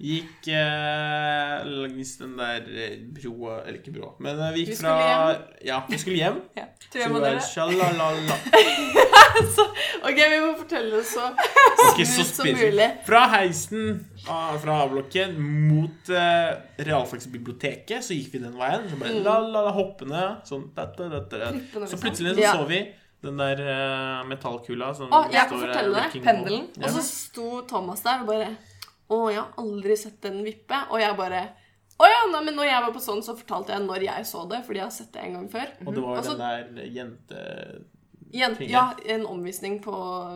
[0.00, 4.78] gikk eh, langs den der eh, broa Eller ikke broa, men eh, vi Vi gikk
[4.78, 5.34] skulle fra
[5.68, 6.38] Ja, vi skulle hjem.
[6.88, 7.92] Tre Så vi var
[9.56, 9.66] så.
[10.08, 11.26] Ok, vi må fortelle det så
[11.84, 12.86] smooth som mulig.
[13.06, 15.36] Fra heisen ah, fra A-blokken
[15.68, 16.48] mot eh,
[16.88, 18.88] realfagsbiblioteket, så gikk vi den veien.
[18.88, 19.02] Så Mm.
[19.04, 20.24] bare la-la-la hoppende.
[20.48, 21.52] Sånn da, da, da.
[21.52, 22.00] Så liksom.
[22.02, 22.52] plutselig så, Ja.
[22.56, 22.80] så vi
[23.20, 26.22] den der uh, metallkula som Å, jeg kan står, eh, fortelle det.
[26.22, 26.68] Pendelen.
[26.78, 26.86] Ja.
[26.86, 28.52] Og så sto Thomas der og bare
[29.08, 30.78] Å, jeg har aldri sett den vippe.
[30.92, 31.42] Og jeg bare
[31.98, 34.44] Å ja, nei, men når jeg var på sånn, så fortalte jeg når jeg så
[34.50, 35.70] det, fordi jeg har sett det en gang før.
[35.82, 37.46] Og det var jo den der jente...
[38.28, 39.92] Jen ja, en omvisning på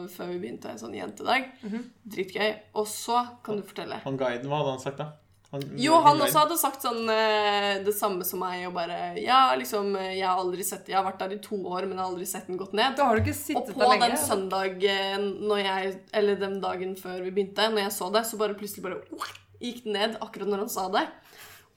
[0.08, 1.50] før vi begynte, en sånn jentedag.
[1.60, 1.82] Mhm.
[2.14, 2.54] Dritgøy.
[2.80, 4.00] Og så kan du fortelle.
[4.06, 5.10] Han guiden, hva hadde han sagt da?
[5.52, 9.52] Han, Jo, han også hadde sagt sånn eh, det samme som meg, og bare Ja,
[9.60, 12.00] liksom, eh, jeg har aldri sett Jeg har vært der i to år, men jeg
[12.00, 12.96] har aldri sett den gått ned.
[12.96, 14.08] Da har du ikke Og sittet på der lenge.
[14.08, 18.38] den søndagen, når jeg, eller den dagen før vi begynte, når jeg så det, så
[18.40, 19.02] bare plutselig bare
[19.60, 21.04] gikk den ned akkurat når han sa det.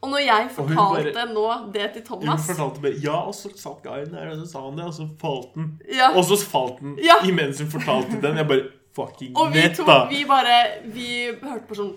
[0.04, 3.50] Og når jeg fortalte bare- nå det til Hun Thomas fortalte bare Ja, og så
[3.58, 5.80] satt guiden der, og så sa han det, og så falt den.
[5.92, 7.20] ja, Og så falt den Ja.
[7.24, 8.38] imens hun fortalte den.
[8.38, 11.08] Jeg bare Fucking Og vi nett, to, vi bare Vi
[11.42, 11.90] hørte på sånn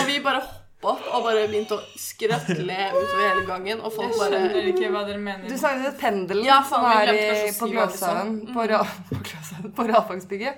[0.00, 4.12] Og vi bare hoppa opp og bare begynte å skrøtle utover hele gangen, og folk
[4.14, 5.50] Jeg bare skjønner ikke hva dere mener.
[5.50, 7.26] Du sa jo det pendelen Ja, som er i,
[7.58, 7.84] på vi sa.
[7.90, 8.38] Gløshaugen.
[8.54, 10.56] På, ra, på, Gløshaugen, på.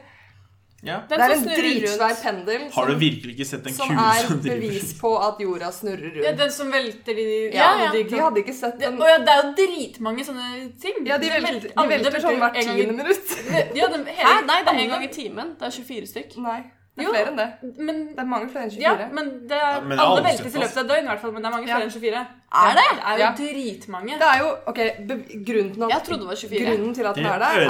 [0.87, 1.01] Ja.
[1.11, 4.45] Det er en dritsvær pendel Har du virkelig ikke sett en som kule som er
[4.47, 6.21] bevis på at jorda snurrer rundt.
[6.23, 9.01] Ja, den som velter i Ja, ja, de, De hadde ikke sett den.
[9.03, 10.47] Ja, det er jo dritmange sånne
[10.79, 11.01] ting.
[11.09, 13.35] Ja, de velter, velter- de velter sånn hvert en tiende minutt.
[13.75, 14.37] Ja, de, hele, Hæ?
[14.47, 15.51] Nei, det er én en gang i timen.
[15.59, 16.39] Det er 24 stykk.
[16.47, 16.61] Nei,
[16.99, 17.13] det er Jo.
[17.15, 17.49] flere enn det.
[17.79, 18.83] Men, Det er mange flere enn 24.
[18.83, 21.05] ja, men det er, Ja, men det er alle veltes i løpet av et døgn,
[21.05, 21.33] i hvert fall.
[21.33, 21.75] Men det er mange Ja.
[21.77, 22.27] flere enn 24.
[22.59, 22.89] Er det?
[22.99, 23.33] Det er jo Ja.
[23.39, 24.15] dritmange.
[24.19, 25.15] Det er jo OK, be
[25.49, 26.67] grunnen til Jeg at, trodde det var 24.
[26.69, 27.69] grunnen til at den er der, er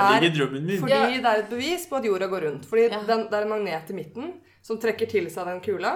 [0.80, 2.64] fordi det er et bevis på at jorda går rundt.
[2.66, 2.98] Fordi Ja.
[3.06, 5.92] den, det er en magnet i midten som trekker til seg den kula,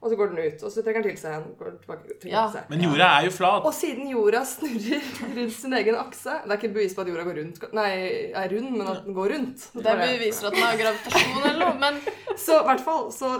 [0.00, 0.62] og så går den ut.
[0.62, 1.46] Og så trekker den til seg igjen.
[1.58, 2.42] Går den tilbake, Ja.
[2.46, 2.68] til seg.
[2.70, 3.64] Men jorda er jo flat.
[3.66, 7.24] Og siden jorda snurrer rundt sin egen akse Det er ikke bevis på at jorda
[7.26, 7.90] går rundt, nei,
[8.34, 9.68] er rund, men at den går rundt.
[9.74, 12.00] Det beviser at den har gravitasjon eller noe, men
[12.38, 13.32] Så i hvert fall så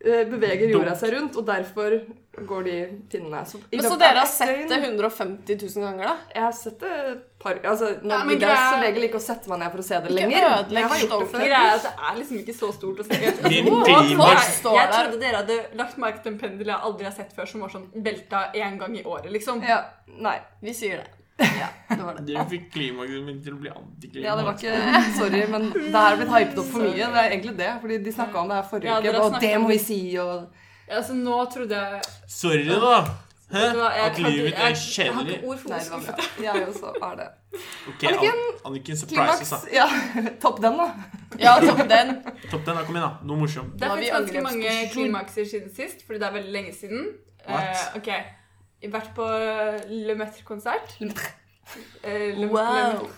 [0.00, 1.98] beveger jorda seg rundt, og derfor
[2.46, 2.76] går de
[3.12, 3.42] pinnene.
[3.44, 6.14] Så, Så dere har sett det 150 000 ganger, da?
[6.34, 9.20] Jeg har sett det et par altså, Nå Ja, men gidder jeg som regel ikke
[9.20, 10.46] å sette meg ned for å se det lenger.
[10.72, 11.44] jeg har gjort det før.
[11.44, 13.20] Greia det er liksom ikke så stort å se.
[13.20, 13.36] Jeg
[13.68, 17.76] trodde dere hadde lagt merke til en pendel jeg aldri har sett før, som var
[17.76, 19.60] sånn velta én gang i året, liksom.
[19.66, 19.82] Ja,
[20.16, 20.38] nei.
[20.64, 21.19] Vi sier det.
[21.40, 22.26] Ja, det var det.
[22.28, 23.72] Dere fikk klimakset mitt til å bli
[24.22, 24.74] Ja, det var ikke
[25.16, 26.98] Sorry, men det her har blitt hypet opp for mye.
[27.00, 27.72] Det er egentlig det.
[27.80, 31.02] Fordi de snakka om det her forrige Ja, uke, og det må vi si, og
[31.06, 33.02] så nå trodde jeg Sorry, da.
[33.50, 33.62] Hæ?
[34.06, 36.42] At livet er er Jeg har ikke ord for å hvor det var skuffet bra.
[36.44, 37.28] Jeg også er det.
[37.90, 39.50] Ok, Anniken, Anniken surprises, Klimaks.
[39.50, 39.58] da.
[39.74, 39.86] Ja,
[40.44, 40.86] topp den, da.
[41.40, 42.12] Ja, topp den.
[42.50, 42.84] Topp den, da.
[42.86, 43.10] Kom igjen, da.
[43.26, 43.72] Noe morsomt.
[43.74, 46.76] Det er har vært faktisk ganske mange klimakser siden sist, fordi det er veldig lenge
[46.78, 47.08] siden.
[47.48, 47.74] What?
[47.74, 48.28] Uh, ok, Jeg har
[48.88, 49.26] vært på
[49.90, 50.96] Le Metre-konsert.
[52.02, 53.08] Eh, Le- Wow.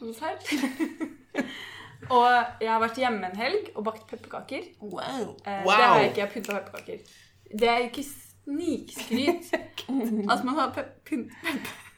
[0.00, 0.42] Le Metre-konsert.
[2.10, 2.26] Og
[2.64, 4.62] jeg har vært hjemme en helg og bakt pepperkaker.
[4.80, 5.36] Wow.
[5.46, 5.76] Eh, Wow.
[5.76, 6.16] Det har jeg ikke.
[6.16, 6.98] Jeg har pynta pepperkaker.
[7.60, 9.52] Det er ikke snikskryt
[10.32, 10.72] at man har
[11.04, 11.30] pynt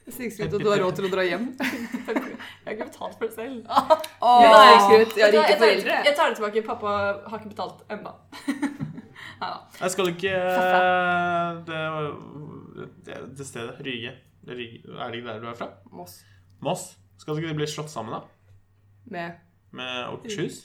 [0.02, 1.44] Snikskryt, og du har råd til å dra hjem.
[1.62, 2.16] Jeg
[2.66, 3.60] har ikke betalt for det selv.
[3.70, 5.12] Snikskryt.
[5.14, 6.62] Jeg har Vet du hva, rike jeg tar- Jeg tar det tilbake.
[6.66, 6.94] Pappa
[7.30, 8.10] har ikke betalt ennå.
[9.38, 9.60] Neida.
[9.78, 10.34] Jeg skal ikke
[11.70, 11.84] det,
[13.06, 14.12] det, det stedet, Ryge.
[14.48, 15.68] Er det ikke der du er fra?
[15.94, 16.20] Moss.
[16.60, 16.96] Moss.
[17.20, 18.22] Skal ikke de bli slått sammen, da?
[19.12, 19.32] Med
[19.72, 20.64] Med Akershus?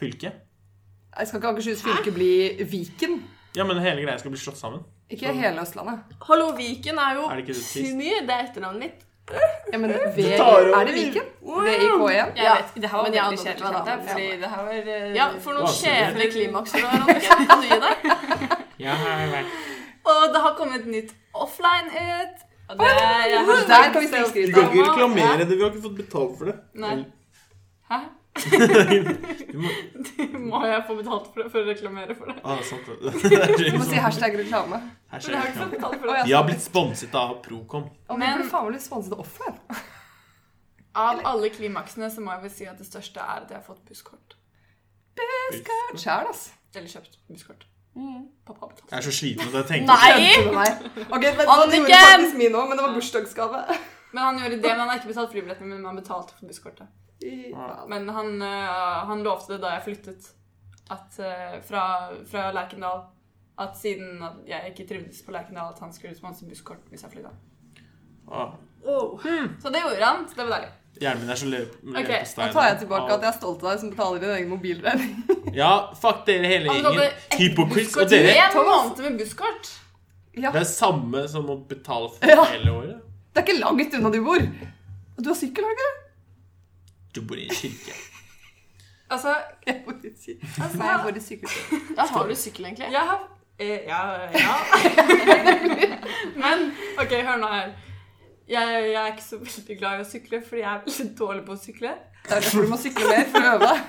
[0.00, 0.32] Fylke?
[1.18, 2.30] Jeg skal ikke Akershus fylke bli
[2.70, 3.18] Viken?
[3.56, 4.84] Ja, men hele greia skal bli slått sammen.
[5.10, 6.16] Ikke hele Østlandet.
[6.28, 8.24] Hallo, Viken er jo Er det ikke det.
[8.28, 9.04] Det er etternavnet mitt.
[9.72, 10.24] Ja, men v.
[10.24, 11.26] Er det Viken?
[11.42, 12.12] V-I-K-1?
[12.12, 13.56] Jeg Ja, det her var veldig kjedelig.
[13.58, 17.46] det kjente Fordi det her var eh, Ja, for noen kjedelige klimakser du har, Anniken.
[17.50, 17.96] Kan du gi deg?
[18.86, 19.67] Ja, jeg vet.
[20.08, 22.44] Og det har kommet nytt offline ut.
[22.68, 24.52] Og det jeg har Der kan vi Du snikskryte.
[24.52, 26.56] kan ikke reklamere det, vi har ikke fått betalt for det.
[26.74, 26.96] Nei.
[27.90, 27.98] Hæ?
[29.52, 29.70] Du må...
[30.50, 32.36] Må jeg få betalt for, det, for å reklamere for det?
[32.44, 33.12] Ah, sant det.
[33.72, 34.78] Du må si hashtag reklame.
[35.10, 35.80] Hashtag reklame.
[35.80, 36.18] for det.
[36.28, 37.88] Vi har blitt sponset av Procom.
[38.08, 39.58] Og vi Men- faen meg sponset av offline.
[40.98, 43.66] Av alle klimaksene så må jeg vel si at det største er at jeg har
[43.66, 44.36] fått busskort.
[45.98, 46.50] Sjæl, altså.
[46.76, 47.64] Eller kjøpt busskort.
[48.46, 48.82] Pappa har.
[48.90, 49.86] Jeg er så sliten at jeg tenker
[50.54, 50.70] Nei!
[51.16, 52.38] Okay, gjorde Anniken!
[52.38, 53.62] min også, men det var bursdagsgave.
[54.12, 56.86] Men han gjorde det, men han har ikke betalt flybilletten, men han betalte for busskortet.
[57.92, 60.28] Men han, øh, han lovte det da jeg flyttet,
[60.90, 61.82] at, øh, fra,
[62.30, 63.02] fra Lerkendal,
[63.58, 67.10] at siden at jeg ikke trivdes på Lerkendal, at han skulle sponse busskort hvis jeg
[67.12, 67.34] flytta.
[68.32, 68.52] ah,
[69.60, 70.72] Så det gjorde han, så det var deilig.
[71.00, 73.70] Hjernen min er så løp, Ok, Da tar jeg tilbake at jeg er stolt av
[73.70, 75.12] deg som betaler din egen mobilregning.
[75.54, 77.12] Ja, fuck dere hele Han gjengen.
[77.38, 77.96] Hypocrites.
[77.96, 79.70] Og dere en måned med busskort.
[80.38, 82.44] Ja, Det er samme som å betale for Ja.
[82.44, 83.00] hele året.
[83.34, 84.42] Det er ikke langt unna du bor.
[85.16, 86.04] Og du har sykkel, har du ikke det?
[87.14, 87.94] Du bor i en kirke.
[89.10, 89.34] Altså,
[89.66, 91.50] Jeg bor i altså, Nei, jeg bor i sykkel.
[91.96, 92.90] Da har du sykkel, egentlig.
[92.92, 93.20] jeg har
[93.58, 94.00] eh, Ja,
[94.32, 94.54] ja.
[96.42, 97.72] Men OK, hør nå her.
[98.48, 101.42] Jeg, jeg er ikke så veldig glad i å sykle, fordi jeg er veldig dårlig
[101.48, 101.90] på å sykle.
[102.24, 103.78] Det er derfor du må sykle mer for å øve deg.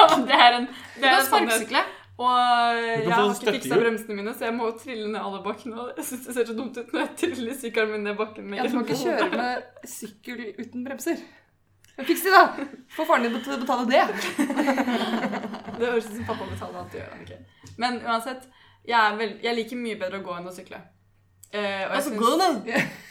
[0.00, 0.66] Ja, det er en,
[1.00, 1.82] det er en sparkesykle.
[2.20, 5.72] Og jeg har sånn ikke fiksa bremsene mine, så jeg må trille ned alle bakkene.
[5.80, 8.44] Og jeg synes det ser så dumt ut når jeg triller sykkelen min ned bakken.
[8.50, 11.22] med Jeg må ikke kjøre med sykkel uten bremser.
[11.96, 12.68] Men Fiks det, da!
[12.92, 14.04] Få faren din til å betale det.
[15.80, 17.12] Det høres ut som pappa betaler alt du gjør.
[17.22, 17.30] ok.
[17.80, 18.42] Men uansett,
[18.84, 20.80] jeg, er vel, jeg liker mye bedre å gå enn å sykle.
[21.50, 22.50] Eh, og jeg Altså, synes- gå da.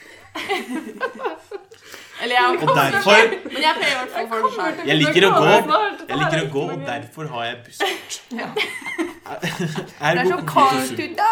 [2.21, 3.11] Eller jeg, Og derfor
[3.53, 4.87] Men jeg pleier i hvert fall for det sjøl.
[4.89, 5.45] Jeg liker å gå.
[6.09, 8.17] Jeg liker å gå, og derfor har jeg busskort.
[8.35, 8.47] Ja.
[9.39, 11.29] Det er så kaldt ute!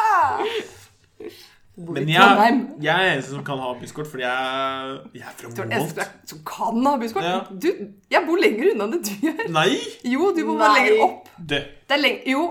[1.77, 5.99] Men jeg, jeg er eneste som kan ha busskort, fordi jeg, jeg er fra Moholt.
[6.31, 7.27] som kan ha busskort.
[7.27, 7.35] Ja.
[7.51, 7.67] Du,
[8.15, 9.43] jeg bor lenger unna enn det du gjør.
[9.53, 9.75] Nei!
[10.09, 11.27] Jo, du bor bare lenger opp.
[11.37, 11.61] Det.
[11.85, 12.47] Det er leng jo,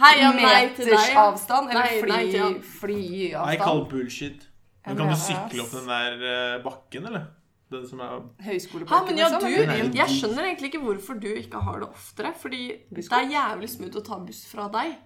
[0.00, 1.16] Hei og nei til meters deg.
[1.24, 1.72] avstand.
[1.72, 2.62] Eller flyavstand.
[2.78, 3.50] fly, til han.
[3.56, 4.46] I call bullshit.
[4.86, 7.28] Men kan du sykle opp den der eh, bakken, eller?
[7.70, 11.28] Den som er Høyskoleparken, Høyskoleparken, men ja, liksom, du, jeg skjønner egentlig ikke hvorfor du
[11.30, 12.32] ikke har det oftere.
[12.40, 14.96] Fordi det er jævlig smooth å ta buss fra deg.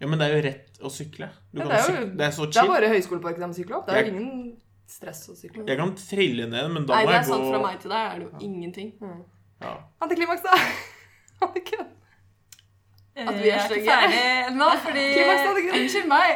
[0.00, 1.28] Ja, men det er jo rett å sykle.
[1.52, 2.06] Du Ja, kan det, er jo, sykle.
[2.16, 3.90] Det er så det er bare Høyskoleparken de sykler opp.
[3.90, 4.40] Det er jo ingen
[4.92, 5.66] stress å sykle.
[5.68, 7.48] Jeg kan trille ned, men da Nei, må det er sant.
[7.52, 8.94] Fra meg til deg er det jo ingenting.
[9.62, 9.74] ja.
[10.02, 10.56] Antiklimaks, da!
[11.46, 11.92] Anniken.
[13.16, 13.90] At vi er Jeg er ikke stygge.
[13.92, 15.02] ferdig nå, fordi.
[15.78, 16.28] Unnskyld meg.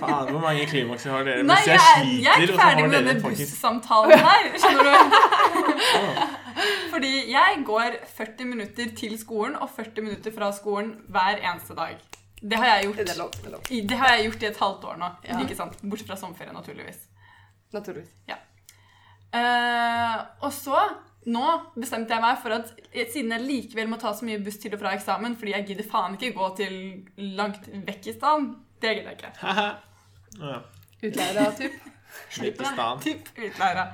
[0.00, 1.42] Faen, hvor mange klimakser har dere?
[1.44, 4.42] Nei, jeg, jeg er- sliter, jeg er ikke ferdig med denne bussamtalen her.
[4.62, 4.92] Skjønner du?
[6.92, 11.98] Fordi jeg går 40 minutter til skolen og 40 minutter fra skolen hver eneste dag.
[12.40, 13.30] Det har jeg Det gjort, lov.
[13.44, 13.60] Det lov.
[13.70, 15.08] i- det har jeg gjort i et halvt år nå.
[15.28, 15.38] Ja.
[15.44, 15.76] Ikke sant?
[15.90, 16.96] Bortsett fra sommerferien, naturligvis.
[17.72, 18.08] Naturligvis.
[19.34, 20.78] Eh, og så,
[21.28, 21.44] nå
[21.76, 22.72] bestemte jeg meg for at
[23.12, 25.88] siden jeg likevel må ta så mye buss til og fra eksamen, fordi jeg gidder
[25.90, 26.78] faen ikke gå til
[27.38, 28.48] langt vekk i stan,
[28.82, 29.34] det gidder jeg ikke.
[30.38, 30.58] Ja.
[31.02, 31.72] Utleira, typ.
[32.36, 33.00] Slipp i stan.
[33.02, 33.88] Typ utleira.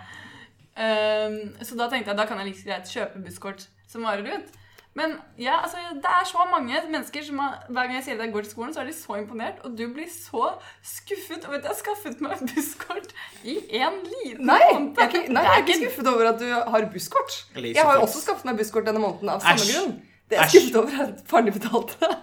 [0.74, 4.58] Um, så da tenkte jeg da kan jeg like greit kjøpe busskort som varer ut.
[4.94, 8.26] Men ja, altså, det er så mange mennesker som har, hver gang jeg sier at
[8.28, 10.52] jeg går til skolen, så er de så imponert, og du blir så
[10.86, 13.10] skuffet over at jeg har skaffet meg busskort
[13.42, 15.00] i en liten Nei, måned.
[15.00, 17.40] Jeg, ikke, nei, jeg er ikke skuffet over at du har busskort.
[17.58, 19.98] Jeg har jo også skaffet meg busskort denne måneden av samme grunn.
[20.30, 22.14] Det er jeg skuffet over, er at faren din betalte.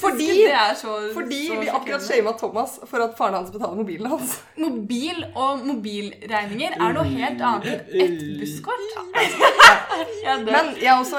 [0.00, 4.34] Fordi- så, Fordi så vi akkurat shama Thomas for at faren hans betaler mobilen hans.
[4.58, 8.78] Mobil og mobilregninger er noe helt annet enn ett busskort.
[10.24, 10.36] Ja.
[10.38, 11.18] Men jeg har også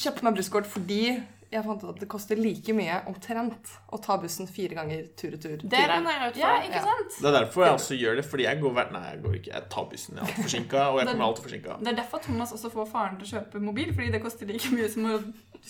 [0.00, 1.02] kjøpt meg busskort fordi
[1.50, 5.56] jeg fant ut at det koster like mye omtrent å ta bussen fire ganger tur-retur.
[5.64, 7.16] Det Det regner jeg ut Ja, ikke sant?
[7.16, 7.22] Ja.
[7.24, 9.52] Det er derfor jeg også gjør det, fordi jeg går hver Nei, jeg går ikke.
[9.56, 10.16] Jeg tar bussen.
[10.16, 11.78] Jeg er alltid forsinka, og jeg kommer alltid forsinka.
[11.80, 14.70] Det er derfor Thomas også får faren til å kjøpe mobil, fordi det koster like
[14.74, 15.16] mye som å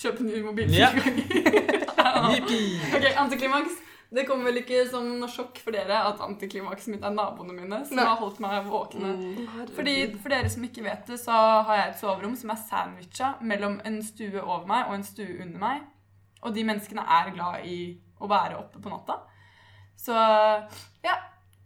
[0.02, 0.90] kjøpe ny mobil Ja.
[0.92, 1.86] fire ganger.
[2.34, 2.80] Yippee!
[2.96, 3.80] ok, antiklimaks.
[4.10, 7.78] Det kommer vel ikke som noe sjokk for dere at antiklimakset mitt er naboene mine,
[7.86, 8.06] som Nei.
[8.08, 9.12] har holdt meg våkne.
[9.20, 9.68] Mm.
[9.76, 11.36] Fordi For dere som ikke vet det, så
[11.68, 15.38] har jeg et soverom som er sandwicha mellom en stue over meg og en stue
[15.44, 15.86] under meg.
[16.42, 17.78] Og de menneskene er glad i
[18.18, 19.20] å være oppe på natta.
[20.00, 20.16] Så
[21.06, 21.16] ja.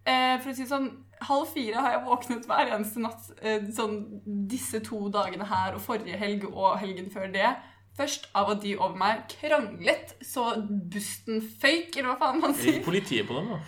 [0.05, 0.91] Eh, for å si det sånn,
[1.25, 4.03] halv fire har jeg våknet hver eneste natt eh, sånn
[4.51, 7.55] disse to dagene her og forrige helg og helgen før det.
[7.95, 10.49] Først av at de over meg kranglet så
[10.91, 12.85] busten føyk, eller hva faen man Ring sier.
[12.85, 13.61] politiet på dem, da.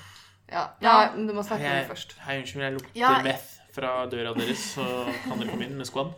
[0.51, 0.97] Ja, Ja.
[1.15, 2.17] Du må snakke med dem først.
[2.27, 3.23] hei, unnskyld, jeg lukter Ja.
[3.23, 4.85] meth fra døra deres, så
[5.25, 6.15] kan dere komme inn med squad?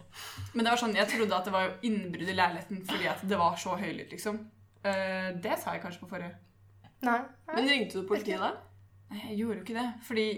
[0.55, 3.25] Men det var sånn, jeg trodde at det var jo innbrudd i leiligheten fordi at
[3.29, 4.38] det var så høylytt, liksom.
[4.85, 6.35] Uh, det sa jeg kanskje på forrige.
[7.03, 7.21] Nei.
[7.55, 8.53] Men ringte du politiet da?
[9.11, 10.29] Nei, jeg gjorde jo ikke det, fordi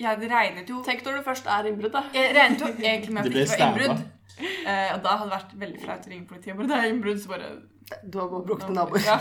[0.00, 2.02] jeg regnet jo Tenk når det først er innbrudd, da.
[2.14, 4.04] Jeg regnet jo egentlig med at Det ikke var innbrudd.
[4.36, 6.56] Eh, og da hadde det vært veldig flaut å ringe politiet.
[6.58, 7.52] Bare det er innbrudd, så bare
[8.02, 9.06] Du har gått brukte naboer.
[9.06, 9.16] Ja.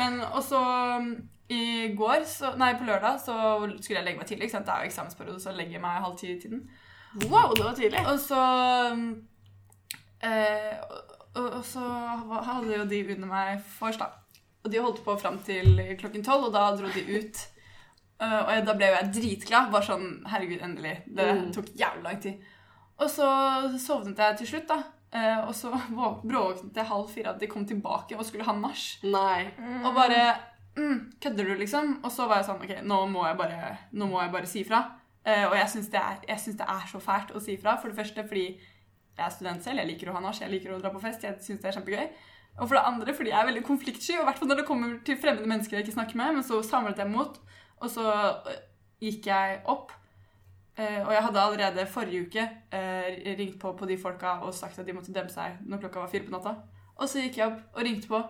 [0.00, 1.10] Men også um,
[1.50, 3.36] i går, så, nei på lørdag, så
[3.80, 4.48] skulle jeg legge meg tidlig.
[4.48, 4.70] Ikke sant?
[4.70, 6.64] Det er jo eksamensperiode, så legger jeg meg halv ti i tiden.
[7.26, 8.06] Wow, det var tidlig.
[8.06, 8.40] Og så
[8.94, 9.06] um,
[10.24, 10.74] eh,
[11.34, 11.84] og, og så
[12.46, 14.12] hadde jo de under meg vors, da.
[14.64, 17.44] Og de holdt på fram til klokken tolv, og da dro de ut.
[18.20, 19.70] Eh, og jeg, da ble jo jeg dritglad.
[19.72, 20.96] Bare sånn Herregud, endelig.
[21.08, 21.52] Det Mm.
[21.56, 22.42] tok jævlig lang tid.
[23.00, 23.26] Og så
[23.80, 24.82] sovnet jeg til slutt, da.
[25.10, 28.52] Uh, og så vå- bråvåknet jeg halv fire at de kom tilbake og skulle ha
[28.54, 28.84] nach.
[29.02, 29.48] Nei.
[29.82, 30.36] Og bare
[30.76, 31.96] mm, Kødder du, liksom?
[32.04, 34.62] Og så var jeg sånn Ok, nå må jeg bare, nå må jeg bare si
[34.64, 34.84] fra.
[35.26, 37.74] Uh, og jeg syns det, det er så fælt å si fra.
[37.80, 38.44] For det første fordi
[39.18, 39.78] jeg er student selv.
[39.82, 41.24] Jeg liker å ha nach, jeg liker å dra på fest.
[41.26, 42.06] Jeg syns det er kjempegøy.
[42.60, 44.14] Og for det andre fordi jeg er veldig konfliktsky.
[44.18, 46.34] Og i hvert fall når det kommer til fremmede mennesker jeg ikke snakker med.
[46.38, 47.40] Men så samlet jeg mot,
[47.80, 48.58] og så øh,
[49.00, 49.92] gikk jeg opp.
[50.78, 54.78] Eh, og jeg hadde allerede forrige uke eh, ringt på på de folka og sagt
[54.78, 56.54] at de måtte dempe seg når klokka var fire på natta.
[57.00, 58.20] Og så gikk jeg opp og ringte på,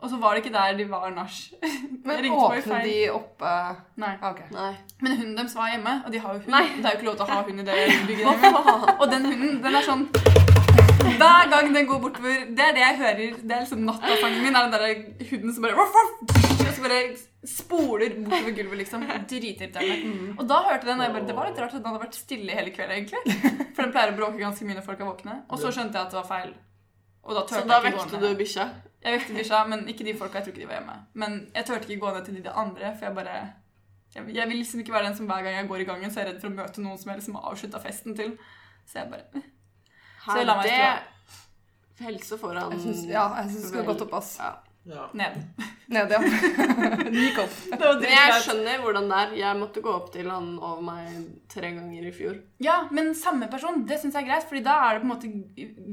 [0.00, 1.38] og så var det ikke der de var nach.
[2.04, 3.54] Men Jeg ringte på i åpnet de oppe
[4.00, 4.14] Nei.
[4.30, 4.46] Okay.
[4.54, 4.72] Nei.
[5.00, 6.54] Men hunden deres var hjemme, og de har jo hund.
[6.54, 6.62] Nei.
[6.76, 8.46] Det er jo ikke lov til å ha hund i det bygget.
[8.96, 10.06] Og den hunden, den er sånn
[11.20, 13.36] Hver gang den går bortover Det er det jeg hører.
[13.42, 14.56] Det er liksom nattasangen min.
[14.56, 16.49] er den der hunden som bare
[16.80, 19.04] så bare spoler bortover gulvet, liksom.
[19.30, 20.34] Dritirriterende.
[20.38, 22.18] Og da hørte den, og jeg bare Det var litt rart at den hadde vært
[22.18, 23.54] stille hele kvelden, egentlig.
[23.76, 25.38] For den pleier å bråke ganske mye når folk er våkne.
[25.48, 26.52] Og så skjønte jeg at det var feil.
[27.20, 28.66] Og da Så da vekte du bikkja?
[29.04, 30.40] Jeg vekte bikkja, men ikke de folka.
[30.40, 30.96] Jeg tror ikke de var hjemme.
[31.22, 33.36] Men jeg turte ikke gå ned til de andre, for jeg bare
[34.10, 36.20] jeg, jeg vil liksom ikke være den som hver gang jeg går i gangen, så
[36.20, 38.32] er jeg redd for å møte noen som jeg liksom har avslutta festen til.
[38.90, 39.42] Så jeg bare
[40.24, 41.20] Så jeg la meg det
[42.00, 44.32] Helse foran Jeg syns, ja, jeg syns det skal gått opp, ass.
[44.40, 44.50] Ja.
[44.90, 45.06] Ja.
[45.14, 45.38] ned.
[45.90, 46.20] Ned, ja.
[47.10, 47.54] Det gikk opp.
[47.72, 49.32] Men jeg skjønner hvordan det er.
[49.40, 51.16] Jeg måtte gå opp til han over meg
[51.50, 52.36] tre ganger i fjor.
[52.62, 55.14] Ja, men samme person, det syns jeg er greit, Fordi da er det på en
[55.16, 55.32] måte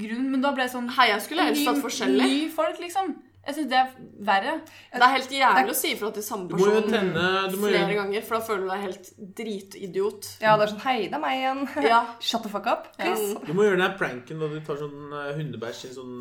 [0.03, 2.27] grunn Men da ble det sånn Hei, jeg skulle helst hatt forskjellig.
[2.29, 3.15] Ny folk, liksom.
[3.47, 3.91] Jeg syns det er
[4.27, 4.53] verre.
[4.91, 8.41] Det er helt jævlig å si ifra til samme person tenne flere ganger, for da
[8.43, 10.27] føler du deg helt dritidiot.
[10.43, 11.62] Ja, det er sånn Hei, det er meg igjen.
[11.86, 12.01] Ja.
[12.27, 13.38] Shut the fuck up, please.
[13.47, 16.17] Du må gjøre den her pranken da du tar sånn eh, hundebæsj i sånn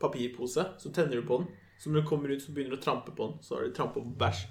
[0.00, 0.64] papirpose.
[0.78, 1.48] Så tenner du på den.
[1.78, 3.42] Så når du kommer ut, så begynner du å trampe på den.
[3.42, 4.46] Så har du trampa på bæsj.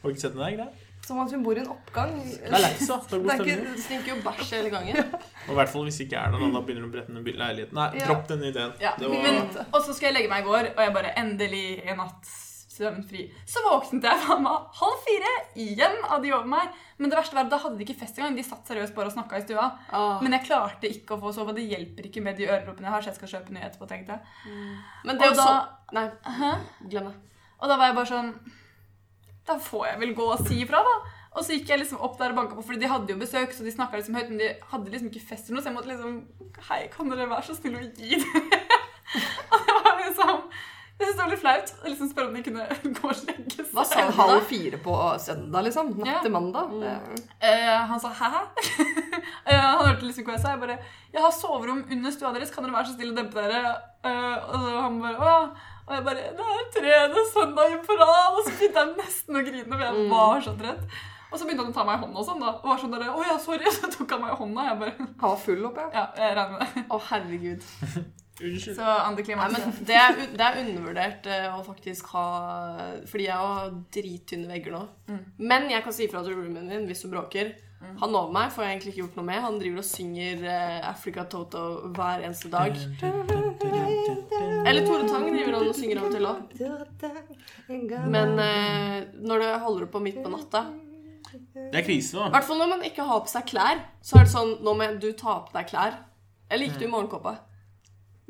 [0.00, 0.86] Har du ikke sett den der greia?
[1.04, 2.12] Som at hun bor i en oppgang.
[2.24, 2.88] Det er lættis.
[2.88, 4.96] Det Det Det stinker jo bæsj hele gangen.
[5.46, 7.24] Og i hvert fall hvis det ikke er noe, da begynner du å brette ned
[7.42, 7.74] leiligheten.
[7.74, 8.06] Nei, Ja.
[8.06, 8.72] dropp den ideen.
[8.80, 11.82] Ja, Det var, og så skal jeg legge meg i går, og jeg bare endelig
[11.84, 12.24] en natt
[12.80, 13.26] søvnfri.
[13.48, 16.72] Så våknet jeg faen meg halv fire igjen av de over meg.
[17.00, 18.34] Men det verste var at da hadde de ikke fest engang.
[18.36, 19.68] De satt seriøst bare og snakka i stua.
[19.96, 20.18] Åh.
[20.24, 21.54] Men jeg klarte ikke å få sove.
[21.56, 24.16] Det hjelper ikke med de øreproppene jeg har, så jeg skal kjøpe nye etterpå, tenkte
[24.18, 24.50] jeg.
[25.08, 25.46] Men det Og også...
[25.46, 26.04] da- Nei,
[26.40, 26.50] Hæ?
[26.92, 27.16] glem det.
[27.60, 28.28] Og da var jeg bare sånn
[29.48, 30.92] Da får jeg vel gå og si ifra, da.
[31.30, 33.52] Og så gikk jeg liksom opp der og banka på, fordi de hadde jo besøk,
[33.54, 35.76] så de snakka liksom høyt, men de hadde liksom ikke fest eller noe, så jeg
[35.76, 36.16] måtte liksom
[36.68, 38.60] Hei, kan dere være så snille å gi det?
[39.50, 40.40] og det var liksom
[41.00, 42.64] Jeg syns det var litt flaut å liksom spørre om de kunne
[43.00, 43.70] gå og legge seg.
[43.72, 45.94] Hva sa han Halv fire på søndag, liksom.
[45.98, 46.18] Natt Ja.
[46.20, 46.74] til mandag.
[46.76, 47.20] Mm.
[47.40, 48.30] Eh, han sa hæ?
[49.50, 50.50] Eh, han hørte liksom hva jeg sa.
[50.52, 50.76] Jeg bare
[51.12, 53.72] 'Jeg har soverom under stua deres, kan dere være så snille å dempe dere?'
[54.04, 55.50] Eh, og så han bare 'Å'.
[55.88, 59.42] Og jeg bare 'Det er tredje søndag på rad', og så begynte jeg nesten å
[59.48, 60.84] grine, for jeg var så trøtt.
[61.32, 62.48] Og så begynte han å ta meg i hånda og sånn, da.
[62.60, 64.68] Og var sånn der, 'Å ja, sorry', så tok han meg i hånda.
[64.68, 65.90] Jeg bare Han var full oppe, ja.
[65.98, 66.84] Ja, jeg regner med det.
[66.90, 67.62] Å, herregud.
[68.40, 68.76] Unnskyld.
[68.76, 69.52] Så Nei, antiklimaks.
[69.52, 72.26] men det er, det er undervurdert eh, å faktisk ha
[73.10, 74.84] Fordi jeg har drittynne vegger nå.
[75.38, 77.52] Men jeg kan si ifra til roomien min hvis du bråker.
[77.80, 79.38] Han over meg får jeg egentlig ikke gjort noe med.
[79.40, 81.62] Han driver og synger eh, Africa Toto
[81.96, 82.76] hver eneste dag.
[84.68, 86.38] Eller Tore Tang driver han og synger av og til òg.
[88.12, 90.66] Men eh, når det holder på midt på natta
[91.30, 92.28] Det er krise, da.
[92.28, 94.74] I hvert fall når man ikke har på seg klær, så er det sånn Nå
[94.76, 96.00] må du ta på deg klær.
[96.50, 97.36] Eller gikk du i morgenkåpa?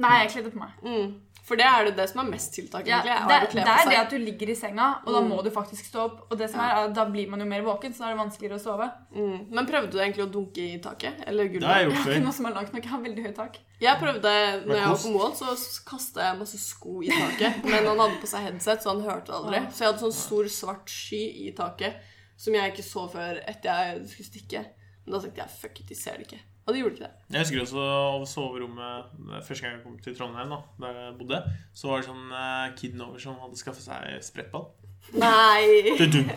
[0.00, 0.78] Nei, jeg kledde på meg.
[0.84, 1.10] Mm.
[1.50, 3.26] For det er det, det som er mest tiltak, Ja, egentlig.
[3.26, 5.88] det, er det er det at du ligger i senga, og da må du faktisk
[5.88, 6.18] stå opp.
[6.30, 8.20] Og det som er, er da blir man jo mer våken, så da er det
[8.20, 8.86] vanskeligere å sove.
[9.16, 9.48] Mm.
[9.50, 11.24] Men prøvde du egentlig å dunke i taket?
[11.26, 12.04] Eller Det har jeg gulvet?
[12.04, 12.86] gjort Ikke noe som er langt nok.
[12.86, 13.58] Jeg har veldig høyt tak.
[13.80, 14.34] Jeg prøvde,
[14.68, 15.56] når jeg var på mål, så
[15.90, 17.64] kasta jeg masse sko i taket.
[17.64, 19.64] Men han hadde på seg headset, så han hørte aldri.
[19.72, 21.98] Så jeg hadde sånn stor, svart sky i taket
[22.40, 24.62] som jeg ikke så før etter jeg skulle stikke.
[25.04, 26.40] Men da tenkte jeg fuck it, de ser det ikke.
[26.66, 27.34] Og det gjorde ikke det.
[27.34, 31.40] Jeg husker også over soverommet Første gang jeg kom til Trondheim, da der jeg bodde,
[31.74, 34.68] så var det sånn uh, kiden over som hadde skaffet seg sprettball.
[35.12, 35.96] Nei!
[35.98, 36.28] Dun-dun,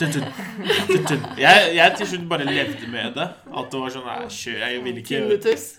[0.00, 0.24] dun-dun,
[0.88, 1.20] dun-dun.
[1.38, 3.26] Jeg, jeg til slutt bare levde med det.
[3.60, 5.20] At det var sånn Nei, kjør, jeg vil ikke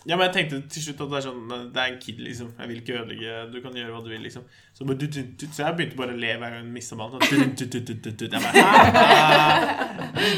[0.08, 2.54] Ja, men jeg tenkte til slutt at det er sånn Det er en kid, liksom.
[2.56, 4.48] Jeg vil ikke ødelegge Du kan gjøre hva du vil, liksom.
[4.72, 5.52] Så, bare, dun, dun.
[5.52, 7.20] så jeg begynte bare å le hver gang jeg mista ballen.
[7.28, 7.44] Sånn.
[7.44, 7.58] Jeg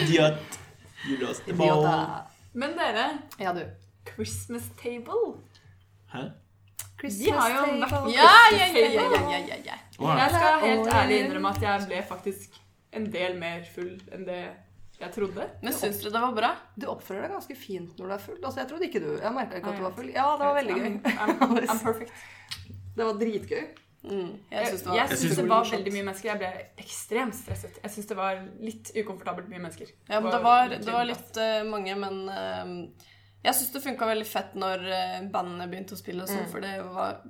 [0.01, 0.59] Idiot.
[1.05, 1.85] You lost the ball.
[2.53, 3.05] Men dere,
[3.39, 3.63] Ja, du.
[4.15, 5.37] Christmas table
[6.11, 6.23] Hæ?
[7.01, 9.31] De har jo vært på Ja, ja, Christmas ja, ja, table.
[9.31, 9.77] ja, ja, ja.
[10.01, 12.59] Å, Jeg skal helt ærlig innrømme at jeg ble faktisk
[12.93, 14.41] en del mer full enn det
[15.01, 15.47] jeg trodde.
[15.63, 16.49] Men syns dere det var bra?
[16.77, 18.37] Du oppfører deg ganske fint når du er full.
[18.43, 20.09] Altså, jeg trodde ikke du Jeg merka ikke at du var full.
[20.13, 20.89] Ja, det var veldig gøy.
[20.91, 22.11] I'm, I'm, I'm perfect.
[22.97, 23.63] Det var dritgøy.
[24.01, 26.29] Mm, jeg syns det det var veldig mye mennesker.
[26.31, 27.77] Jeg ble ekstremt stresset.
[27.83, 29.91] Jeg syns det var litt ukomfortabelt mye mennesker.
[30.09, 33.11] Ja, men det var, det var litt uh, mange, men uh,
[33.45, 36.65] jeg syns det funka veldig fett når uh, bandene begynte å spille og sånn, for
[36.65, 37.21] det var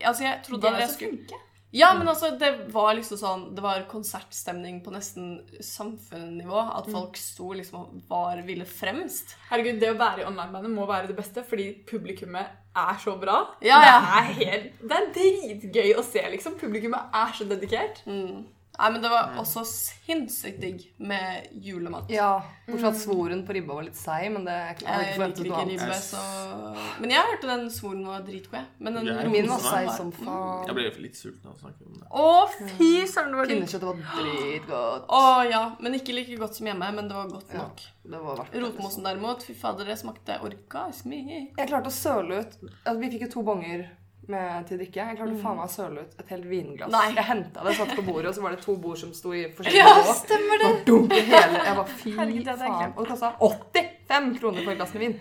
[0.00, 1.38] Altså, jeg trodde Det jeg skulle.
[1.76, 6.56] Ja, men altså, det var liksom sånn Det var konsertstemning på nesten samfunnsnivå.
[6.56, 9.36] At folk sto liksom og var ville fremst.
[9.50, 13.40] Herregud, det å være i online-bandet må være det beste, fordi publikummet er så bra.
[13.62, 13.98] Ja, ja.
[14.00, 16.56] Det er helt Det er dritgøy å se, liksom.
[16.60, 18.02] Publikummet er så dedikert.
[18.06, 18.46] Mm.
[18.80, 22.08] Nei, men det var også sinnssykt digg med julemat.
[22.08, 25.16] Ja, Bortsett fra at svoren på ribba var litt seig, men det jeg hadde ikke
[25.18, 25.82] forventet noe annet.
[25.82, 28.66] ribbe, så Men jeg hørte den svoren var dritgod, jeg.
[28.78, 30.64] Men den Jeg Min var seig som faen.
[30.70, 32.08] Jeg ble litt sulten av å snakke om det.
[32.10, 33.60] Å, fy søren, det var digg.
[33.60, 35.06] Pinnekjøttet var dritgodt.
[35.20, 35.62] Å ja.
[35.80, 37.66] Men ikke like godt som hjemme, men det var godt Ja.
[37.66, 37.84] nok.
[38.10, 38.60] Det var verdt det.
[38.64, 41.20] Rotmosen derimot, fy fader, det smakte orgasme.
[41.58, 43.88] Jeg klarte å søle ut altså, Vi fikk jo to bonger
[44.30, 45.04] med, til drikke.
[45.10, 46.92] Jeg klarte faen meg å søle ut et helt vinglass.
[46.94, 47.06] Nei.
[47.16, 49.44] Jeg henta det, satt på bordet, og så var det to bord som sto i
[49.56, 50.14] forskjellige Ja, nivå.
[50.20, 50.70] stemmer det!
[50.70, 52.12] Og dunk i hele Jeg bare fy
[52.50, 52.92] det faen.
[52.96, 55.16] Og det kosta 85 kroner for et glass med vin.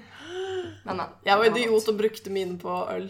[0.86, 1.08] Men, men.
[1.26, 3.10] Jeg var idiot og brukte mine på øl.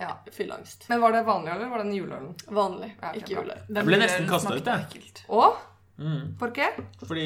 [0.00, 0.14] Ja.
[0.32, 0.86] Fylleangst.
[0.88, 2.30] Men var det vanlig eller var det den juleølen?
[2.56, 3.58] Vanlig, Ja, okay, ikke juleøl.
[3.68, 5.26] Den Jeg ble nesten kastet ut, jeg.
[5.28, 5.66] Og
[6.00, 6.38] Mm.
[6.40, 6.48] por?
[7.04, 7.24] Fordi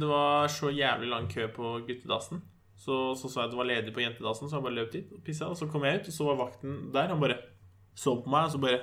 [0.00, 2.40] det var så jævlig lang kø på guttedassen.
[2.82, 5.12] Så, så så jeg at det var ledig på jentedassen, så jeg bare løp dit
[5.14, 5.46] og pissa.
[5.52, 7.12] Og så kom jeg ut, og så var vakten der.
[7.14, 7.38] Han bare
[7.94, 8.80] så på meg, og så bare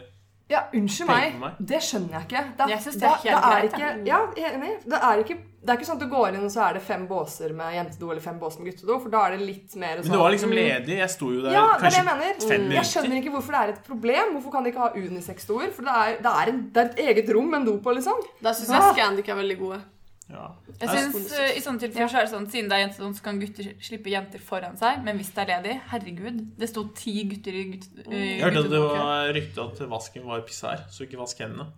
[0.50, 1.36] Ja, unnskyld meg.
[1.38, 1.58] meg.
[1.60, 2.42] Det skjønner jeg ikke.
[2.58, 4.72] Det, Jeg synes det er da, da er ikke, Ja, jeg er enig.
[4.90, 6.82] Det er, ikke, det er ikke sånn at du går inn, og så er det
[6.88, 8.98] fem båser med jentedo eller fem båser med guttedo.
[9.04, 10.96] For da er det litt mer sånn Men det var liksom ledig.
[11.04, 12.42] Jeg sto jo der Ja, kanskje jeg mener.
[12.50, 14.34] fem Jeg skjønner ikke hvorfor det er et problem.
[14.40, 15.70] Hvorfor kan de ikke ha unisex-doer?
[15.76, 17.94] For det er, det, er en, det er et eget rom med en do på,
[18.00, 18.26] liksom.
[18.42, 18.94] Da syns jeg Ah.
[18.96, 19.82] Scandic er veldig gode.
[20.30, 20.52] Ja.
[20.80, 23.14] Jeg Jeg- synes, eh, I sånne tilfeller så er det sånn siden det er jenter,
[23.18, 25.04] så kan gutter slippe jenter foran seg.
[25.04, 28.64] Men hvis det er ledig Herregud, det sto ti gutter i gutt, i Jeg hørte
[28.66, 31.72] at det var rykte at vasken var pisar, så ikke vask hendene.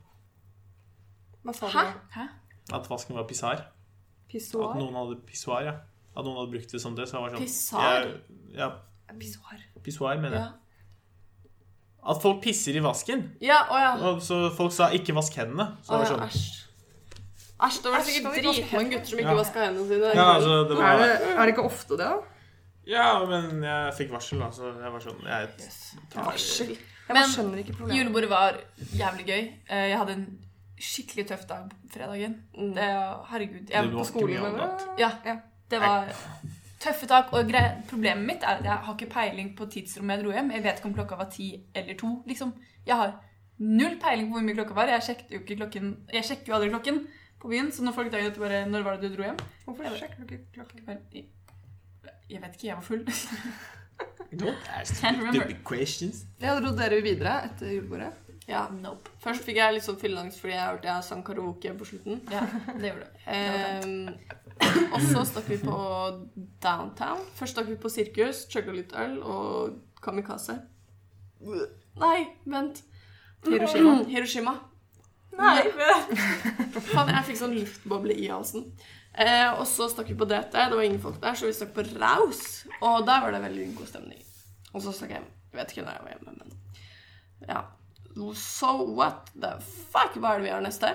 [1.45, 1.85] Hva sa Hæ?
[1.93, 1.99] du?
[2.19, 2.27] Hæ?
[2.73, 3.65] At vasken var pisar.
[4.33, 5.71] At noen hadde pissoar, ja.
[6.15, 7.07] At noen hadde brukt det som det.
[7.07, 8.03] Så jeg var sånn Pissoar?
[8.03, 8.13] Jeg,
[8.55, 8.69] ja,
[9.19, 9.57] Pissoar.
[9.83, 10.51] pissoar, mener Ja.
[12.07, 13.35] At folk pisser i vasken.
[13.41, 13.95] ja å ja.
[14.09, 15.77] Og så folk sa 'ikke vask hendene'.
[15.83, 16.67] Så Å, det ja, var sånn Æsj.
[17.61, 19.37] Æsj, det var sikkert dritmange gutter som ikke Ja.
[19.37, 20.11] vaska hendene sine.
[20.15, 22.15] Ja, altså, det Er var det, er det ikke ofte det, da?
[22.87, 25.49] Ja, men jeg fikk varsel, da, så jeg var sånn jeg
[26.09, 26.67] tar, Varsel.
[26.71, 27.97] Jeg Men bare skjønner ikke problemet.
[27.99, 28.57] Julebordet var
[28.97, 29.43] jævlig gøy.
[29.69, 30.25] Eh, Jeg hadde en
[30.81, 32.35] skikkelig tøff dag på fredagen.
[32.57, 32.73] Mm.
[32.73, 32.89] Det,
[33.29, 33.69] herregud.
[33.69, 35.35] Jeg, var På ikke skolen, mye ja, Ja.
[35.69, 36.07] det var
[36.79, 37.33] tøffe tak.
[37.33, 37.45] Og
[37.89, 40.51] problemet mitt er at jeg har ikke peiling på tidsrommet jeg dro hjem.
[40.51, 42.23] Jeg vet ikke om klokka var ti eller to.
[42.27, 42.53] Liksom.
[42.87, 43.13] Jeg har
[43.59, 44.87] null peiling på hvor mye klokka var.
[44.87, 47.07] Jeg jo klokken Jeg sjekker jo aldri klokken
[47.41, 49.39] på byen, så når folk dagen etter bare Når var det du dro hjem?
[49.65, 50.97] Hvorfor sjekker du ikke klokken?
[51.11, 51.29] Jeg
[52.31, 53.05] jeg vet ikke, jeg var full.
[54.41, 56.25] Don't ask stupid questions.
[56.41, 58.13] Ja, Dro dere videre etter julebordet?
[58.47, 58.63] Ja.
[58.73, 59.11] Nope.
[59.21, 62.21] Først fikk jeg litt sånn fylleangst fordi jeg hørte jeg sang karaoke på slutten.
[62.31, 63.19] Ja, det gjorde du.
[63.27, 65.77] Um, og så stakk vi på
[66.63, 67.21] downtown.
[67.37, 70.57] Først stakk vi på sirkus, chugga litt øl og kamikaze.
[72.01, 72.17] Nei,
[72.49, 72.83] vent.
[73.45, 74.01] Hiroshima.
[74.09, 74.57] Hiroshima.
[75.37, 75.61] Nei,
[76.91, 78.65] Faen, jeg fikk sånn luftboble i halsen.
[79.11, 80.51] Eh, og så stakk vi på DT.
[80.55, 82.41] Det var ingen folk der, så vi stakk på Raus.
[82.81, 84.21] Og der var det veldig god stemning.
[84.73, 85.29] Og så stakk jeg hjem.
[85.51, 87.61] Jeg vet ikke når jeg var hjemme, men ja.
[88.35, 89.53] So what the
[89.91, 90.15] fuck?
[90.19, 90.93] Hva er det vi har neste?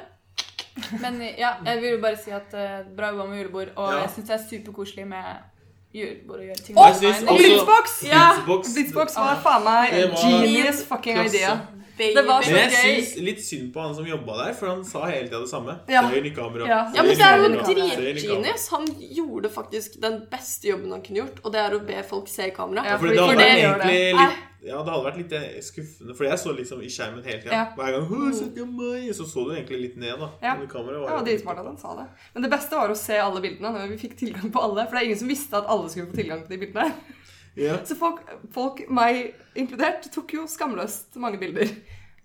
[1.01, 4.01] Men ja, jeg vil jo bare si at uh, bra jobba med julebord, og Ja.
[4.05, 5.28] jeg syns det er superkoselig med
[5.97, 7.95] julebord og gjøre ting Og også- Blitzbox!
[8.05, 8.26] Ja.
[8.45, 9.16] Blitzbox.
[9.16, 11.37] Var faen meg genius fucking klasse.
[11.37, 11.57] idea.
[11.97, 14.82] Det var så Men jeg syns litt synd på han som jobba der, for han
[14.84, 15.78] sa hele tida det samme.
[15.90, 16.03] Ja.
[16.12, 16.66] I kamera.
[16.68, 16.80] Ja.
[16.94, 18.68] Ja, men det er jo dritgenius.
[18.74, 22.28] Han gjorde faktisk den beste jobben han kunne gjort, og det er å be folk
[22.32, 22.84] se i kamera.
[22.86, 23.94] Ja, for det hadde For vært det gjør det.
[23.94, 27.38] litt ja, det hadde vært litt eh, skuffende, for jeg så liksom i skjermen hele
[27.38, 27.55] tida.
[27.55, 27.66] Ja.
[27.76, 30.30] Hver gang «Åh, se på meg», så så du egentlig litt ned, da.
[30.42, 30.57] Ja.
[30.59, 32.07] Men var dritsmart at han sa det.
[32.34, 34.88] Men det beste var å se alle bildene når vi fikk tilgang på alle.
[34.88, 36.88] For det er ingen som visste at alle skulle få tilgang på de bildene.
[37.57, 37.78] Ja.
[37.88, 38.20] Så folk,
[38.52, 41.72] folk meg inkludert, tok jo skamløst mange bilder.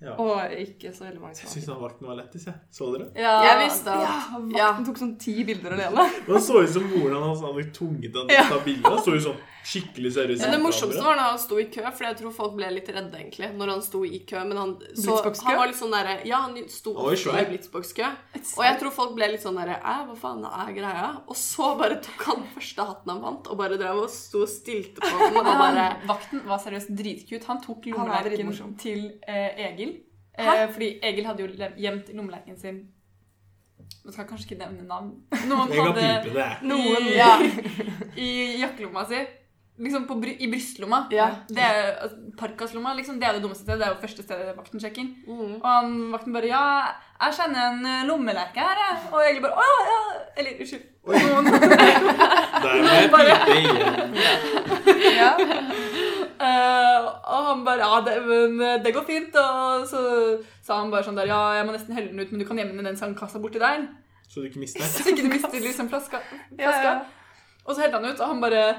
[0.01, 0.15] Ja.
[0.17, 2.55] Og ikke så veldig mange Jeg som syns han vakten var lættis, jeg.
[2.73, 3.11] Så dere?
[3.21, 4.71] Ja, Jeg visste at Ja, Ja.
[4.71, 6.07] vakten tok sånn ti bilder alene.
[6.27, 9.41] Han så ut som moren hans hadde tunget han til å ta så jo sånn
[9.61, 10.45] skikkelig seriøs ut.
[10.47, 12.87] Men det morsomste var når han sto i kø, for jeg tror folk ble litt
[12.89, 14.41] redde egentlig når han sto i kø.
[14.47, 18.09] Men han, så, han var litt sånn derre Ja, han sto ofte i blitzbokskø.
[18.41, 21.11] Og jeg tror folk ble litt sånn derre Æ, hva faen er greia?
[21.27, 24.49] Og så bare tok han første hatten han vant, og bare drev og sto og
[24.51, 25.37] stilte på den.
[25.37, 27.45] Og bare vakten var seriøst dritcute.
[27.51, 29.90] Han tok lommelerken til eh, Egil.
[30.41, 32.81] Eh, fordi Egil hadde jo gjemt gjemt lommelerken sin
[34.05, 35.11] Man skal kanskje ikke nevne navn.
[35.49, 36.47] Noen Jeg hadde det.
[36.65, 37.35] Noen i, ja,
[38.17, 38.29] i
[38.63, 39.19] jakkelomma si.
[39.81, 41.07] Liksom på, i brystlomma.
[41.13, 41.27] Ja.
[41.49, 43.79] Det er, altså, Parkaslomma, liksom, det er det dummeste stedet.
[43.81, 45.11] Det er jo første stedet vakten sjekker inn.
[45.27, 45.55] mm.
[45.61, 46.65] Og han, vakten bare 'Ja,
[47.21, 48.97] jeg kjenner en lommeleke her', jeg.
[49.11, 50.11] Og Egil bare 'Å ja, ja'.
[50.37, 50.85] Eller unnskyld.
[51.07, 51.45] Noen.
[52.63, 53.33] Der må jeg bare...
[53.57, 54.15] igjen.
[55.21, 55.31] Ja.
[56.41, 59.35] Eh, og han bare 'Ja, det, men eh, det går fint'.
[59.37, 60.01] Og så
[60.63, 62.57] sa han bare sånn der 'Ja, jeg må nesten helle den ut, men du kan
[62.57, 63.87] gjemme den i den sandkassa borti der'.
[64.27, 64.81] Så du ikke mister.
[64.95, 66.17] Så ikke du mister liksom flaska.
[66.57, 66.83] Flaska.
[66.83, 66.99] ja.
[67.65, 68.75] Og så helte han ut, og han bare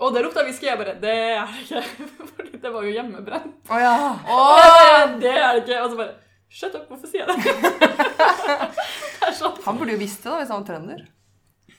[0.00, 0.70] 'Å, det lukta whisky'.
[0.70, 1.84] Jeg bare 'Det er det ikke'.
[2.36, 3.54] Fordi det var jo hjemmebrent.
[3.68, 3.96] Å ja.
[4.26, 5.82] Og det er det ikke.
[5.82, 6.14] Og så bare
[6.54, 7.80] Shut up, hvorfor sier jeg det?
[9.18, 9.56] det er sånn.
[9.64, 11.00] Han burde jo visst det da, hvis han var trønder.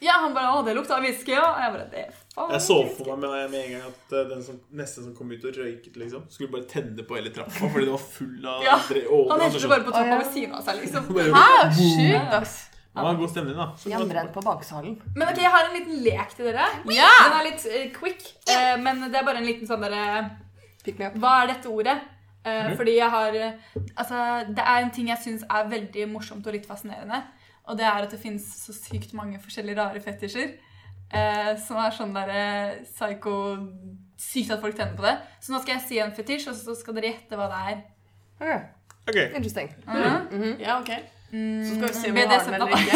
[0.02, 1.46] Ja, han bare 'Å, det lukta whisky', ja.
[1.54, 4.28] Og jeg bare det faen Jeg så for meg med, med en gang at eh,
[4.30, 7.70] den som, neste som kom ut og røyket, liksom, skulle bare tenne på hele trappa
[7.72, 10.18] fordi det var full av Ja, dre- over, Han helte bare på trappa ja.
[10.24, 11.12] ved siden av seg, liksom.
[11.16, 12.56] Hæ, sjukt, ass.
[12.96, 13.68] Det var en god stemning, da.
[13.78, 15.02] Så- Hjemmebrent på baksalen.
[15.16, 16.68] Men ok, jeg har en liten lek til dere.
[16.96, 17.10] Ja!
[17.26, 20.30] Den er litt uh, quick, uh, men det er bare en liten sånn derre.
[21.20, 21.98] Hva er dette ordet?
[22.46, 22.76] Uh, mm.
[22.78, 23.36] Fordi jeg har
[23.98, 24.20] Altså,
[24.54, 27.24] det er en ting jeg syns er veldig morsomt og litt fascinerende.
[27.68, 30.55] Og det er at det finnes så sykt mange forskjellige rare fetisjer.
[31.13, 32.45] Eh, som er sånn derre
[32.88, 33.36] psycho
[34.18, 35.18] Sykt at folk tenner på det.
[35.43, 37.82] Så nå skal jeg si en fetisj, og så skal dere gjette hva det er.
[38.39, 38.72] Ok,
[39.09, 39.18] Ok.
[39.36, 39.70] Interesting.
[39.86, 40.55] Mhm.
[40.63, 40.93] Ja, ok.
[41.36, 42.95] Så skal vi se om Mm, vi har den eller ikke.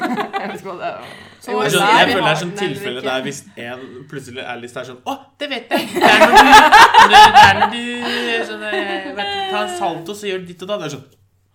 [0.40, 1.10] Jeg vet ikke hva det er.
[1.40, 1.72] Så jeg
[2.10, 5.48] føler det er sånn tilfelle der hvis en plutselig er litt er sånn Å, det
[5.52, 5.88] vet jeg!
[5.94, 6.48] Det er når du,
[7.12, 7.82] det er når du
[8.48, 10.78] sånn, eh, vet, du, tar en salto, så gjør du ditt og da.
[10.82, 11.04] Det er sånn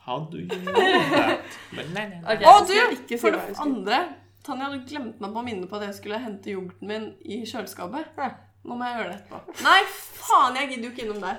[0.06, 1.40] How do you know that?
[1.72, 2.36] Men nei, nei, nei.
[2.36, 2.46] Ok.
[2.50, 2.74] Å, du!
[2.98, 4.00] ikke si For det andre
[4.42, 7.44] Tanja hadde glemt meg på å minne på at jeg skulle hente yoghurten min i
[7.46, 8.16] kjøleskapet.
[8.66, 9.58] Nå må jeg gjøre det etterpå.
[9.62, 9.82] Nei,
[10.18, 10.58] faen!
[10.58, 11.38] Jeg gidder jo ikke innom der.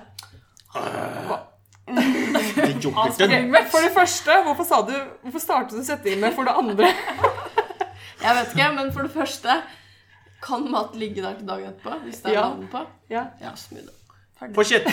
[1.82, 3.56] Det yoghurten.
[3.72, 4.92] For det første, hvorfor, sa du,
[5.24, 6.92] hvorfor startet du setningen med for det andre?
[8.22, 9.56] Jeg vet ikke, men for det første
[10.42, 11.96] Kan mat ligge der til dagen etterpå?
[12.04, 12.44] Hvis det er Ja.
[12.52, 12.84] navn på?
[13.10, 13.24] Ja.
[13.42, 13.50] Ja,
[14.54, 14.86] Fortsett.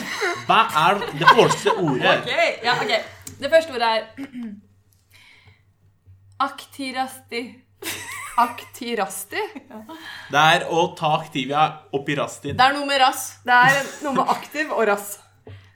[0.46, 2.20] Hva er det første ordet?
[2.22, 2.92] Ok, ja, ok.
[3.40, 4.02] Det første ordet er
[6.48, 7.42] Aktirasti.
[8.40, 9.42] Aktirasti?
[10.32, 11.64] Det er å ta Activia
[11.96, 12.56] opp i rastin.
[12.60, 13.26] Det er noe med rass.
[13.44, 15.18] Det er noe med aktiv og rass.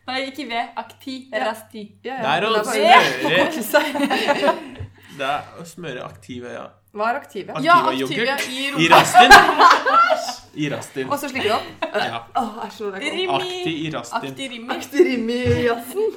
[0.07, 0.71] Nei, ikke ved.
[0.79, 1.83] Aktirasti.
[2.03, 4.55] Ja, Det er å smøre.
[5.19, 6.07] Det er å smøre
[6.55, 6.63] ja.
[6.93, 7.53] Hva er aktive?
[7.53, 8.47] Aktiva Ja, yoghurt.
[8.49, 8.95] i i I rumpa.
[8.97, 9.31] rastin.
[10.53, 11.07] I rastin.
[11.09, 11.85] Og så slikker du opp?
[11.97, 12.19] Ja.
[12.37, 13.27] Åh, er det Rimi.
[13.33, 14.29] Akti i rastin.
[14.29, 14.69] Akti Rimi.
[14.75, 16.11] Akti Rimi i rassen.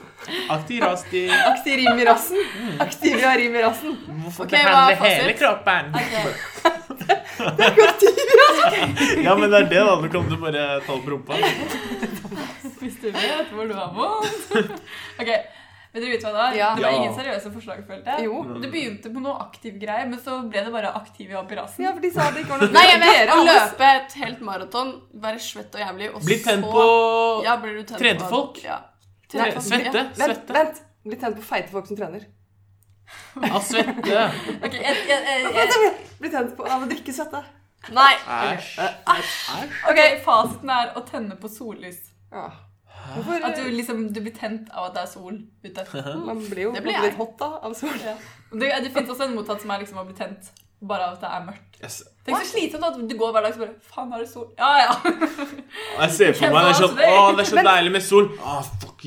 [0.53, 1.23] Akti Rasti.
[1.33, 2.43] Akti Rimi i rassen.
[2.85, 3.97] Akti Ria Rimi i rassen.
[4.25, 5.85] Hvorfor Ok, hva er behandle hele kroppen?
[5.97, 6.15] Ok.
[9.25, 9.95] Ja, men det er det, da.
[10.01, 11.37] Nå kan du bare ta opp rumpa.
[12.81, 14.73] Hvis du vet hvor du har vondt.
[15.21, 15.31] Ok,
[15.97, 16.57] Vil dere vite hva det var?
[16.59, 16.67] Ja.
[16.77, 18.27] Det var ingen seriøse forslag, følte jeg.
[18.29, 18.41] Jo.
[18.61, 21.39] Det begynte på noe aktiv greie, men så ble det bare aktiv i i.
[21.39, 24.43] Ja, for de sa det ikke var noe Nei, jeg vet å løpe et helt
[24.45, 24.91] maraton,
[25.23, 26.85] være svett og jævlig, og Bli tent på
[27.47, 28.61] Ja, blir du tent Trente på folk?
[28.67, 28.83] Ja.
[29.33, 29.89] Folk, Svette.
[29.89, 29.95] ja.
[29.97, 30.59] Vent, Svette.
[30.59, 30.83] vent.
[31.09, 32.29] Bli tent på feite folk som trener.
[33.57, 34.21] Av svette.
[34.61, 35.91] okay, jeg, jeg, jeg, jeg,
[36.21, 37.41] Bli tent på av å drikke svette.
[37.97, 38.13] Nei.
[38.37, 38.71] Æsj.
[39.17, 39.35] Æsj.
[39.89, 42.03] ok, Fasiten er å tenne på sollys.
[42.35, 42.51] Ja.
[43.15, 43.47] Hvorfor?
[43.49, 45.87] At du liksom, du blir tent av at det er sol ute.
[46.29, 47.97] Man blir jo Det blir litt hot da, av sol.
[47.97, 50.53] Det, det finnes også en mottatt som er liksom å bli tent
[50.87, 51.79] bare av at det er mørkt.
[51.81, 52.03] Yes.
[52.27, 54.47] Tenk så slitsomt at du går hver dag og så bare Faen, har det sol?
[54.59, 54.93] Ja, ja.
[56.01, 58.27] Jeg ser for meg det er sånn Å, det er så deilig med sol.
[58.37, 59.01] Å, fuck.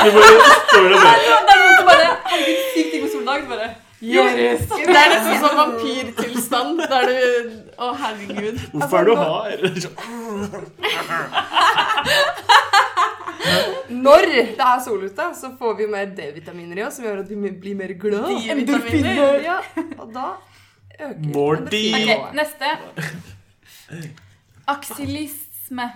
[0.00, 0.28] Du bare
[0.70, 3.44] står og bare Det er noen som bare Herregud, sykt digg med soldag.
[3.44, 3.68] så Bare
[4.00, 4.62] Joris.
[4.70, 6.29] Det er nesten sånn vampyrtilstand.
[6.50, 7.14] Der du
[7.80, 8.58] Å, herregud.
[8.74, 9.60] Hvorfor er du hard?
[9.84, 9.94] Sånn,
[13.90, 17.30] Når det er sol ute, så får vi mer D-vitaminer i oss, som gjør at
[17.30, 18.28] vi blir mer glad.
[18.44, 19.40] D-vitaminer.
[19.44, 19.58] Ja,
[19.96, 20.26] og da
[21.00, 22.74] øker More Okay, neste.
[24.70, 25.86] Aksilisme.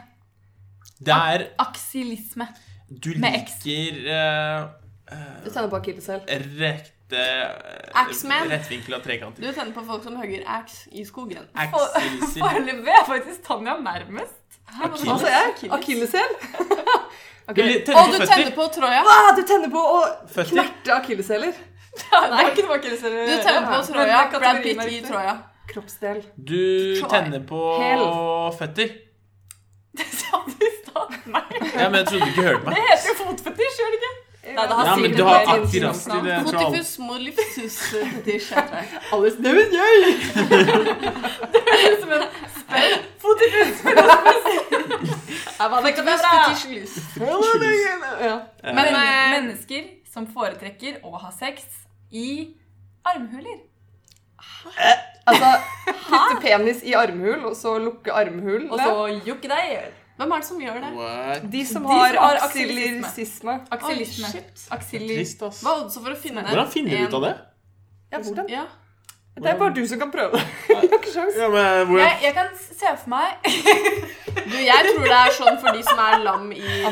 [1.04, 2.48] Det er Aksilisme.
[2.88, 4.64] Du liker eh,
[5.44, 6.20] Du tenner på akilleshæl.
[7.14, 8.48] Rekte Axeman.
[8.50, 9.42] Rettvinkla trekanter.
[9.42, 11.44] Du tenner på folk som hogger ax i skogen.
[11.54, 14.40] Foreløpig er faktisk Tanja nærmest.
[14.82, 15.28] Altså
[15.70, 16.34] akilleshæl.
[17.44, 19.02] Du Og du på tenner på Troja.
[19.04, 19.98] Ah, du tenner på å
[20.32, 20.54] Føtter.
[20.54, 21.52] knerte akilleshæler.
[22.32, 22.44] Nei.
[22.56, 22.62] Du
[23.44, 24.22] tenner på Troja.
[24.32, 25.34] Brad Pitt i Troja.
[25.68, 26.22] Kroppsdel.
[26.40, 27.60] Du tenner på
[28.58, 28.94] føtter.
[29.98, 31.12] Det sa du i stad.
[31.26, 31.42] Nei,
[31.76, 32.74] Ja, men jeg trodde du ikke hørte meg.
[32.74, 34.12] det heter jo fotfetisj, gjør det ikke?
[34.54, 36.24] Nei, det har Ja, men du har akkurat internasjonalt.
[36.24, 37.02] det, jeg molifus t-skjorte.
[37.08, 37.76] moliftus
[38.24, 38.38] det
[38.70, 38.84] det.
[39.12, 40.02] Alles det er jeg!
[42.00, 42.24] Som en
[42.58, 42.94] spell.
[43.24, 43.76] Fotifus.
[45.58, 46.02] Jeg var ikke.
[48.24, 48.34] Ja.
[48.62, 49.82] Eh, Men eh, mennesker
[50.12, 51.62] som foretrekker å ha sex
[52.14, 52.54] i
[53.06, 53.58] armhuler.
[55.26, 55.50] Altså,
[55.86, 58.66] putte penis i armhul, og så lukke armhul.
[58.70, 58.94] Og så
[59.26, 59.92] jukke deg i hjel.
[60.14, 60.92] Hvem er det som gjør det?
[60.94, 61.46] What?
[61.50, 63.56] De som De har som har aksilisisme.
[63.74, 64.30] Akselisme.
[64.70, 65.60] Oi, Trist, ass.
[65.64, 67.34] Hva er for å finne Hvordan finner du ut av det?
[68.14, 68.48] Ja, hvordan?
[68.52, 68.64] Ja.
[69.34, 70.42] Det er bare du som kan prøve det.
[70.70, 71.34] Jeg har ikke sjans.
[71.34, 73.48] Ja, men Jeg, jeg kan se for meg
[74.44, 76.84] Du, jeg tror det er sånn for de som er lam i eh,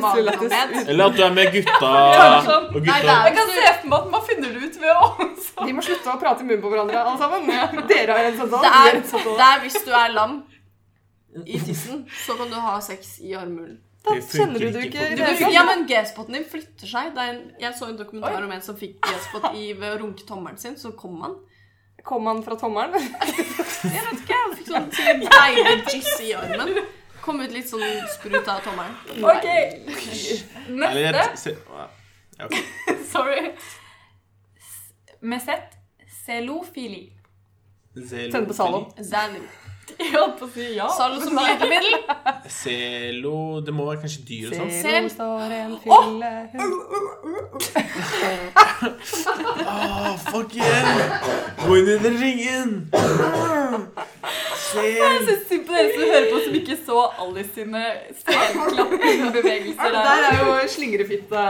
[0.00, 0.74] magen og med.
[0.88, 3.98] Eller at du er med gutta og gutta Nei, er- Jeg kan se for meg
[4.00, 6.72] at man finner det ut ved å De må slutte å prate i munnen på
[6.72, 7.86] hverandre, alle sammen.
[7.90, 10.36] Dere har en sånn Det er, det er hvis du er lam
[11.46, 13.80] i tissen, så kan du ha sex i armhulen.
[14.04, 15.38] Da kjenner du det ikke ikke.
[15.40, 17.14] Du, ja, men G-spoten din flytter seg.
[17.16, 20.00] Det er en, jeg så en dokumentar om en som fikk G-spot i- ved å
[20.02, 21.38] runke tommelen sin, så kom han.
[22.04, 23.00] Kom han fra tommelen?
[23.84, 26.74] Jeg vet ikke, han fikk sånn deilig jizz i armen.
[27.24, 28.92] Kom ut litt sånn sprut av tommelen.
[29.24, 29.46] Ok.
[30.68, 31.56] Neste.
[33.14, 33.54] Sorry.
[35.20, 35.78] Med sett
[36.26, 37.06] Zelofili.
[37.94, 38.84] Tenn på Zalo.
[39.00, 39.40] Zalo.
[39.98, 40.88] Jeg holdt på å si ja.
[40.96, 41.94] Zalo som glidemiddel.
[42.50, 44.72] Zelo Det må være kanskje dyr og sånn.
[44.82, 46.32] Zelo står en fylle
[49.64, 51.28] Åh, fuck yeah!
[51.64, 52.74] Gå inn den ringen!
[54.74, 57.82] Jeg synes synd på dere som hører på, som ikke så Alice sine
[58.24, 60.24] selklappingbevegelser der.
[60.30, 61.44] er jo slingrefitte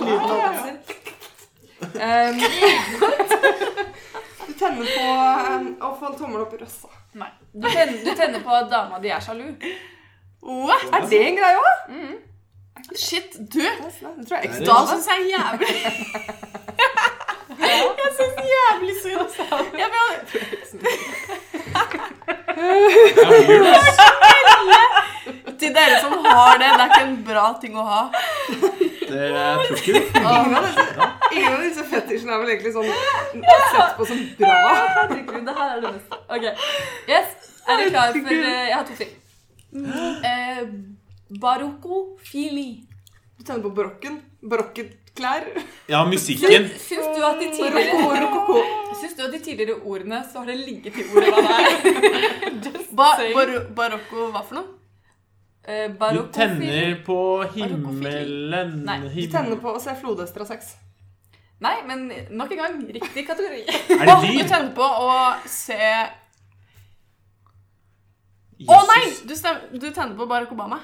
[0.00, 0.78] lyden.
[1.96, 2.40] Um,
[4.46, 5.04] du tenner på
[5.52, 6.88] um, å få en tommel opp i røssa.
[7.16, 7.30] Nei.
[7.54, 9.46] Du tenner, du tenner på at dama di er sjalu.
[10.42, 10.84] What?
[10.92, 11.78] Er det en greie òg?
[12.94, 13.62] Shit, du!
[13.64, 15.70] Det tror jeg Da syns jeg jævlig
[17.58, 19.30] Jeg syns jævlig synd.
[19.80, 20.22] Jeg weird,
[23.74, 23.96] ass.
[25.60, 28.00] Til dere som har det, det er ikke en bra ting å ha.
[29.06, 30.02] Det er tror ikke.
[30.20, 30.86] Ingen av disse,
[31.32, 34.56] ingen av disse fetisjene er vel egentlig sånn sett på som bra.
[34.96, 36.20] Herregud, det her er det beste.
[36.26, 36.48] Ok,
[37.10, 37.52] yes.
[37.66, 39.14] Er dere klar for eh, Jeg har to ting.
[40.26, 40.62] Eh,
[41.42, 42.68] Barokkofili.
[43.38, 44.20] Du tenner på barokken.
[44.46, 45.48] Barokkeklær.
[45.90, 46.68] Ja, musikken.
[46.80, 48.62] Syns du at de tidligere Rokoko.
[49.00, 52.82] Syns du at de tidligere ordene så har det ligget i ordet hva det er?
[52.96, 54.68] Ba, bar, barokko hva for noe?
[55.66, 60.76] Eh, Du tenner på himmelen Nei, Du tenner på å se flodhester av sex.
[61.58, 63.64] Nei, men nok en gang, riktig kategori.
[63.96, 64.42] Er det dyr?
[64.42, 65.16] du tenner på å
[65.50, 65.80] se
[68.62, 69.02] Å oh, nei!
[69.26, 69.34] Du,
[69.80, 70.78] du tenner på Barack Obama.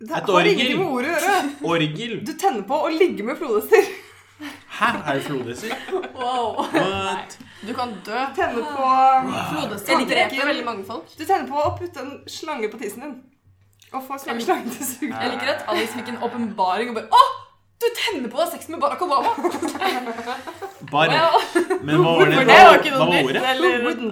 [0.00, 0.80] Det Et orgel.
[0.82, 1.20] ordet.
[1.74, 2.18] Orgel.
[2.24, 3.84] Du tenner på å ligge med flodhester.
[4.78, 4.90] Hæ?
[5.06, 5.76] Er det flodhester?
[6.16, 6.58] Wow.
[6.72, 7.38] What?
[7.62, 8.16] Du kan dø.
[8.16, 8.90] Du tenner på
[9.52, 11.08] Flodhester dreper veldig mange folk.
[11.16, 13.16] Du tenner på å putte en slange på tissen din.
[13.96, 15.10] Og få til å suge.
[15.10, 17.24] Jeg liker at Alice fikk en åpenbaring og bare Å!
[17.76, 19.34] Du tenner på å ha sex med Barack Obama!
[20.92, 21.16] Bare.
[21.18, 21.80] Wow.
[21.84, 22.38] Men hva var det?
[22.38, 23.34] Hva, var ikke Hva noe nytt.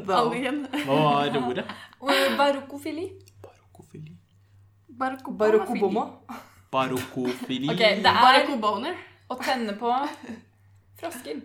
[0.05, 1.65] Hva var ordet?
[2.41, 3.07] Barokofili.
[3.41, 4.13] Barokofili.
[5.79, 6.05] Obama.
[6.75, 7.73] Barokofili.
[7.73, 8.95] Okay, det er
[9.33, 9.93] å tenne på
[11.01, 11.41] frosker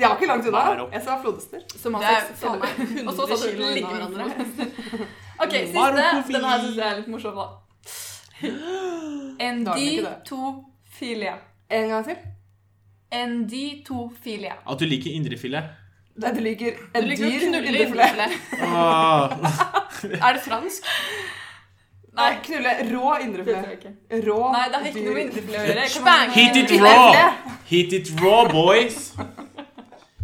[0.00, 0.88] Jeg var ikke langt unna.
[0.96, 1.62] Jeg sa flodhester.
[1.78, 2.42] som har sex.
[2.42, 5.10] Og så 100 sa du kilo ligge med hverandre.
[5.40, 5.86] Ok, siste.
[6.32, 7.46] Den her syns jeg er litt morsom, da.
[9.40, 11.34] Enditofilia.
[11.70, 12.16] En gang til.
[13.12, 14.54] Enditofilia.
[14.70, 15.64] At du liker indrefilet.
[16.20, 18.10] Nei, du liker Du en liker dyr knulle indrefilet.
[18.10, 18.32] indrefilet.
[18.62, 19.28] Ah.
[20.28, 20.88] Er det fransk?
[22.18, 23.86] Nei, knulle rå indrefilet.
[24.26, 25.84] Rå Nei, det har ikke noe med indrefilet å gjøre.
[26.36, 27.08] Heat it raw!
[27.70, 29.12] Hit it raw, boys!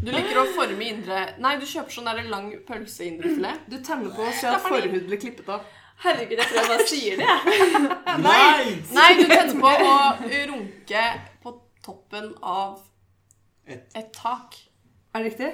[0.07, 3.65] Du liker å forme indre Nei, du kjøper sånn der lang pølseindrefilet.
[3.67, 5.67] Du tenner på så at forhuden blir klippet av.
[6.05, 7.27] Herregud, jeg tror jeg bare sier det.
[7.27, 7.87] jeg.
[8.27, 8.67] Nei!
[8.95, 9.95] Nei, du tenner på å
[10.53, 11.05] runke
[11.43, 11.55] på
[11.87, 12.83] toppen av
[13.67, 13.83] Et.
[14.15, 14.59] tak.
[15.15, 15.53] Er det riktig?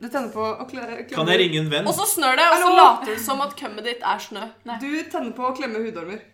[0.00, 1.86] Du tenner på å klemme Kan jeg ringe en venn?
[1.86, 4.48] Og så snør det, og så later du som at kømmet ditt er snø.
[4.82, 6.24] Du tenner på å klemme hudormer.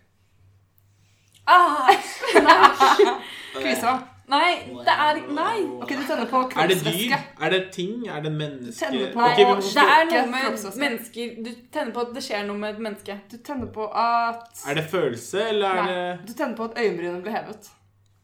[1.45, 1.91] Ah,
[3.59, 3.99] Kvisa.
[4.27, 5.57] Nei, det er Nei.
[5.81, 6.91] Ok, du tenner på Er det dyr?
[6.91, 7.19] kroppsvæske.
[7.41, 8.07] Er det ting?
[8.07, 8.79] Er det menneske?
[8.85, 10.79] Tenner på- Nei, Ok, vi må det er noe med kroppsvæske.
[10.79, 13.19] mennesker Du tenner på at det skjer noe med et menneske.
[13.31, 15.93] Du tenner på at Er det følelse, eller er Nei.
[15.93, 17.69] det Du tenner på at øyenbrynene blir hevet.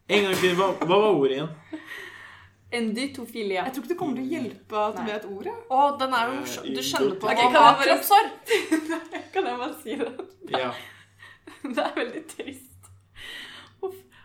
[0.09, 0.55] En gang til.
[0.55, 1.49] Hva, hva var ordet igjen?
[2.71, 3.63] Endytofilia.
[3.63, 5.11] Jeg tror ikke det kommer til å hjelpe at du Nei.
[5.13, 5.53] vet ordet.
[5.71, 6.63] Å, den er jo morsom.
[6.75, 8.25] Du skjønner på Ok, kan jeg bare- kroppshår.
[9.33, 10.11] Kan jeg bare si det?
[10.51, 10.71] Ja.
[11.63, 12.66] Det er veldig trist.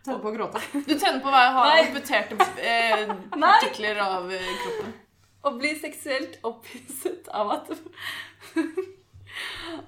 [0.03, 0.61] Tenner på å gråte.
[0.89, 4.93] Du tenner på å ha amputerte eh, partikler av eh, kroppen.
[5.43, 7.71] Å bli seksuelt opphisset av at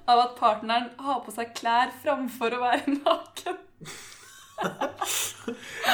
[0.09, 3.59] Av at partneren har på seg klær framfor å være naken.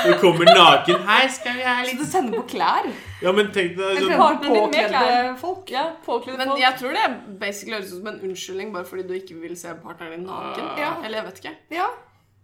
[0.05, 1.01] Du kommer naken.
[1.07, 2.87] Hei, skal vi ha litt du tenner på klær?
[3.21, 5.73] Ja, men tenk deg sånn partneren din med påkledde folk.
[5.73, 6.61] Ja, påkledde Men folk.
[6.61, 7.07] jeg tror det
[7.41, 10.71] basically høres ut som en unnskyldning bare fordi du ikke vil se partneren din naken.
[10.79, 10.93] Ja.
[11.01, 11.53] Eller jeg vet ikke.
[11.75, 11.89] Ja.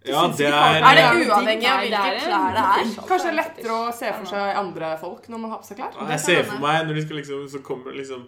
[0.08, 2.96] Ja, det er Er det uavhengig av hvilke klær det er?
[3.12, 5.82] Kanskje det er lettere å se for seg andre folk når man har på seg
[5.82, 5.96] klær?
[6.16, 8.28] Jeg ser for meg når de skal liksom Så kommer liksom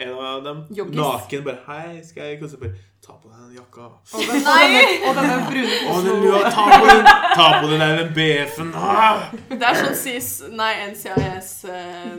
[0.00, 0.96] en av dem Joggis.
[0.96, 3.86] naken bare Hei, skal jeg kose bare Ta på deg den jakka.
[4.12, 4.42] Og, den,
[5.08, 8.72] og denne brune lua, ta på den Ta på den der BF-en.
[8.76, 9.22] Ah!
[9.48, 12.10] Det er sånn CIS Nei, NCIS eh,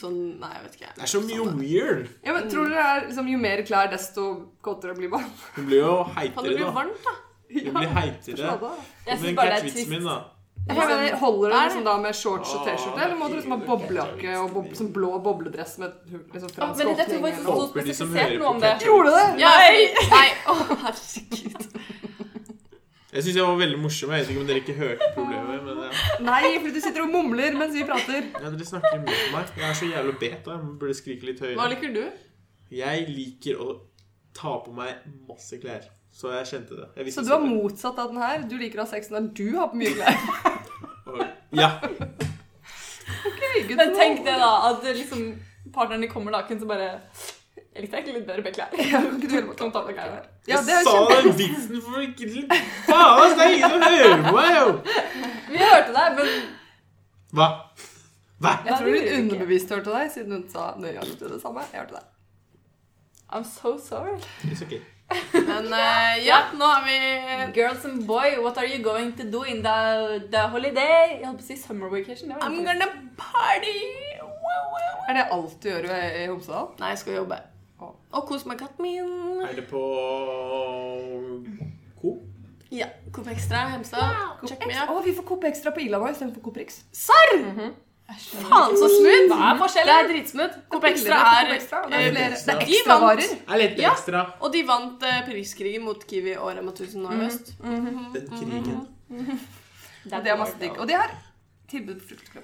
[0.00, 0.90] Sånn Nei, jeg vet ikke.
[0.96, 2.08] Det er så mye weird.
[2.26, 4.26] Ja, men tror dere det er liksom, Jo mer klær, desto
[4.66, 5.28] kåtere blir man?
[5.54, 6.72] Hun blir jo Kan du heitere, bli da.
[6.80, 7.14] varmt, da?
[7.54, 8.38] Hun blir heitere.
[8.38, 8.60] Jeg
[9.06, 9.88] Men synes bare det er trist.
[9.90, 10.16] min, da.
[10.64, 13.58] Jeg mener, Holder det liksom da med shorts og T-skjorte, eller må du liksom ha
[13.66, 15.92] boblejakke og bob, sånn blå bobledress med
[16.32, 16.96] liksom fransk åpning?
[16.96, 18.70] jeg tror det de som spesifisert noe om det.
[18.86, 19.26] Gjorde det?
[19.42, 21.68] Ja, fordi- Nei, å herregud.
[23.14, 24.10] Jeg syns jeg var veldig morsom.
[24.10, 25.60] Jeg vet ikke om dere ikke hørte problemet.
[25.68, 25.90] Men ja.
[26.26, 28.24] Nei, fordi du sitter og mumler mens vi prater.
[28.32, 29.52] Ja, dere snakker imot meg.
[29.60, 30.56] Jeg er så jævla beta.
[30.56, 31.54] Jeg burde skrike litt høyere.
[31.60, 32.02] Hva liker du?
[32.74, 33.68] Jeg liker å
[34.34, 35.86] ta på meg masse klær.
[36.14, 36.88] Så jeg kjente det.
[36.96, 38.42] Jeg Så du er motsatt av den her.
[38.46, 40.14] Du liker å ha sex når du har på mye klær.
[41.54, 41.70] Ja.
[43.24, 44.50] Okay, good Men tenk det, da.
[44.70, 45.24] At liksom
[45.74, 47.00] partneren din kommer naken, så bare
[47.74, 48.70] Jeg likte egentlig litt bedre med klær.
[48.92, 49.26] Ja, du
[49.58, 50.22] Kan ta på klærne.
[50.46, 52.30] Ja, det jeg sa den vitsen for ikke
[52.86, 54.72] Faen, det er ingen som hører på meg, jo!
[55.50, 56.32] Vi hørte deg, men
[57.34, 57.50] Hva?
[58.38, 58.56] Hva?
[58.66, 59.20] Jeg tror ikke.
[59.20, 61.66] underbevisst hørte deg, siden hun sa nøyaktig det samme.
[61.72, 62.10] Jeg hørte deg.
[63.34, 64.18] I'm so sorry.
[64.46, 64.82] It's okay.
[65.34, 66.98] Men uh, ja, nå har vi
[67.56, 71.18] Girls and boy, what are you going to do in the, the holiday?
[71.20, 72.30] Jeg holdt på å si summer vacation.
[72.32, 72.88] Det var I'm gonna
[73.18, 73.74] party!
[74.20, 75.00] Wow, wow.
[75.08, 76.70] Er det alt du gjør i, Homsedal?
[76.80, 77.40] Nei, jeg skal jobbe.
[77.84, 79.42] Og kose meg katten min.
[79.44, 79.80] Er det på
[82.00, 82.22] Coop?
[82.74, 82.86] Ja.
[83.12, 84.14] Coop Extra Hemsedal.
[84.48, 86.80] Check me Å, Oh, vi får Coop Extra på Illanois istedenfor Coop Rix.
[86.94, 87.44] Serr!
[88.04, 89.30] Faen, så smooth!
[89.32, 89.88] Hva er forskjellen?
[89.88, 90.56] Det er dritsmooth.
[90.70, 92.36] Coop Extra er Coop Extra, det eh, er flere.
[92.44, 93.22] Det er de ekstra vant-
[93.80, 93.92] Ja.
[94.44, 97.54] Og de vant uh, priskrigen mot Kiwi og Rema 1000 nå i høst.
[97.62, 98.84] Den krigen.
[100.04, 100.76] Og det er masse digg.
[100.78, 101.10] Og de har
[101.72, 102.42] tilbud på frukt og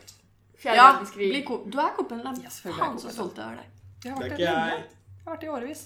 [0.65, 2.25] Ja, bli Du er Coop-en.
[2.25, 3.69] Ja, Faen, så stolt jeg er av deg.
[4.11, 4.67] Har Det vært det lenge.
[4.71, 4.85] jeg.
[5.21, 5.83] Jeg har vært det i årevis.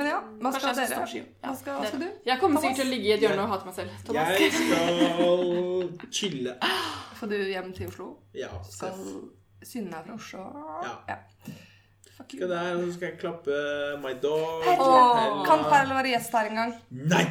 [0.00, 1.00] Men ja, hva skal dere?
[1.00, 2.06] Hva skal, hva skal du?
[2.24, 3.98] Jeg kommer sikkert til å ligge i et hjørne og hate meg selv.
[4.06, 4.30] Thomas.
[4.40, 6.54] Jeg skal chille.
[7.18, 8.08] Får du hjem til Oslo?
[8.38, 8.48] Ja.
[8.64, 8.96] Skal
[9.66, 10.46] Synne er fra Oslo?
[11.10, 11.18] Ja.
[12.16, 12.40] Fuck you.
[12.40, 13.60] skal der, så skal jeg klappe
[14.00, 14.64] my dog.
[14.64, 15.44] Perle.
[15.48, 16.74] Kan Perle være gjest her en gang?
[17.12, 17.24] Nei!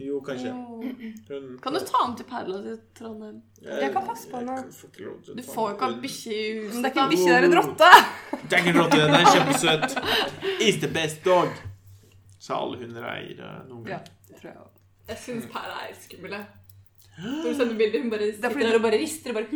[0.00, 0.50] Jo, kanskje.
[0.52, 3.36] Hun, Kan du ta den til Perla til Trondheim?
[3.62, 4.56] Jeg kan passe på henne.
[4.58, 6.00] Jeg Du får jo ikke ha den.
[6.02, 6.82] bikkje i Men huset.
[6.82, 7.92] det er ikke en bikkje, det er en rotte!
[8.48, 9.96] Det er ikke en rotte, den er kjempesøt.
[10.68, 11.48] Is the best dog.
[12.40, 14.10] Sa alle hundeeiere noen Ja, gang.
[14.28, 14.82] det tror jeg også.
[15.08, 16.30] Jeg syns Perla er skummel.
[16.30, 16.44] jeg.
[17.14, 19.46] Når du sender bilder, hun bare sitter fordi- der og bare rister og bare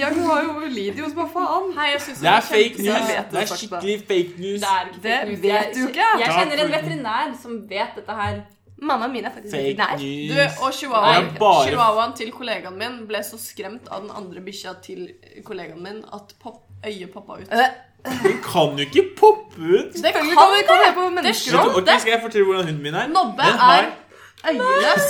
[0.00, 1.72] Ja, hun har jo lidio, så bare faen.
[1.78, 3.08] Hei, jeg Det er fake news.
[3.32, 4.60] Det er skikkelig fake news.
[4.60, 5.42] Det er ikke Det fake news.
[5.48, 6.06] vet du ikke.
[6.20, 8.36] Jeg kjenner en veterinær som vet dette her.
[8.82, 9.96] Mammaen min er faktisk Fake veterinær.
[9.98, 10.58] Du, news.
[10.62, 15.08] og chihuahuaen, bare- chihuahuaen til kollegaen min ble så skremt av den andre bikkja til
[15.44, 17.48] kollegaen min at pop, øyet poppa ut.
[17.52, 17.70] Eh,
[18.04, 19.92] Den kan jo ikke poppe ut.
[19.92, 20.94] Det Selvfølgelig kan kan ikke komme det!
[20.94, 21.76] på Det mennesker Vet òg.
[21.82, 23.06] ok, Skal jeg fortelle hvordan hunden min er?
[23.08, 25.06] Nobbe Den har- er øyeløs.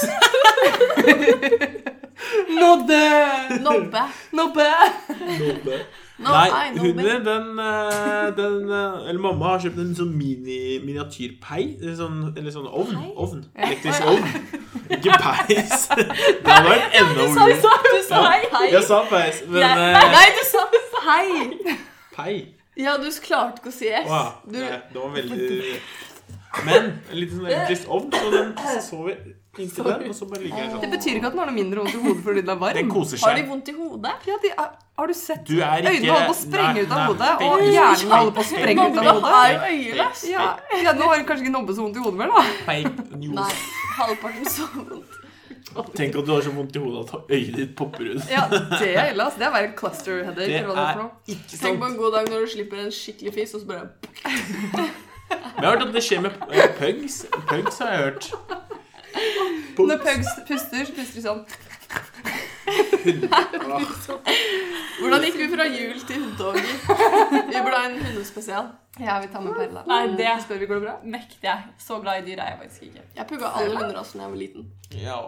[2.61, 3.03] Nådde!
[3.63, 4.03] Nobbe.
[4.33, 4.67] Nobbe!
[5.39, 5.79] Nobbe.
[6.19, 11.77] No, Nei, hunden den, eh, den eh, Eller mamma har kjøpt en sånn mini, miniatyrpei.
[11.95, 12.97] Sånn, eller sånn ovn.
[12.97, 13.13] Pei?
[13.23, 13.45] ovn.
[13.55, 14.27] Elektrisk ovn.
[14.97, 15.87] Ikke peis.
[16.43, 17.47] Det hadde vært enda sa,
[17.87, 18.67] du sa hei.
[18.73, 20.67] Jeg sa peis, men eh, Nei, du sa
[21.07, 21.77] hei!
[22.17, 22.37] Pei.
[22.79, 24.07] Ja, du klarte ikke å si S.
[24.11, 25.81] Wow, Du, det, det var veldig
[26.67, 29.19] Men en liten sånn elektrisk ovn, så den sover
[29.65, 30.93] inntil den, og så bare ligger jeg Det sånn.
[30.95, 32.79] betyr ikke at den har noe mindre vondt i hodet fordi den er varm.
[32.79, 34.15] Den koser har de vondt i hodet?
[34.31, 36.83] Ja, de er, har du sett Du er ikke øynene holder på å sprenge Nei,
[36.83, 39.31] ut av hodet, og hjernen holder på å sprenge ut av hodet?
[39.37, 40.25] har øyeløs.
[40.33, 40.49] Ja,
[40.85, 42.45] ja, nå har kanskje ikke Nobbe så vondt i hodet mer, da.
[42.67, 43.35] Fake news.
[43.39, 43.53] Nei,
[43.99, 45.17] halvparten så vondt.
[45.95, 48.23] Tenk at du har så vondt i hodet at øyet ditt popper ut.
[48.33, 49.39] Ja, det er ille, altså.
[49.39, 51.61] Det er bare en cluster headache, Det er ikke sant.
[51.63, 53.89] Tenk på en god dag når du slipper en skikkelig fis, og så bare
[54.25, 57.19] Vi jeg har hørt at det skjer med eh, pugs.
[57.51, 58.31] Pugs har jeg hørt.
[59.79, 61.43] Når pugs puster, så puster de sånn.
[64.99, 66.69] Hvordan gikk vi fra jul til hundedager?
[67.49, 68.67] Vi burde ha en hundespesial.
[68.99, 69.81] Ja, vi tar med Perla.
[69.89, 70.95] Nei, det Spør vi går det bra?
[71.17, 71.59] nekter jeg.
[71.81, 73.03] Så glad i dyr er jeg faktisk ikke.
[73.17, 74.63] Jeg pugga alle hunderasene da jeg var liten.
[75.05, 75.19] Ja.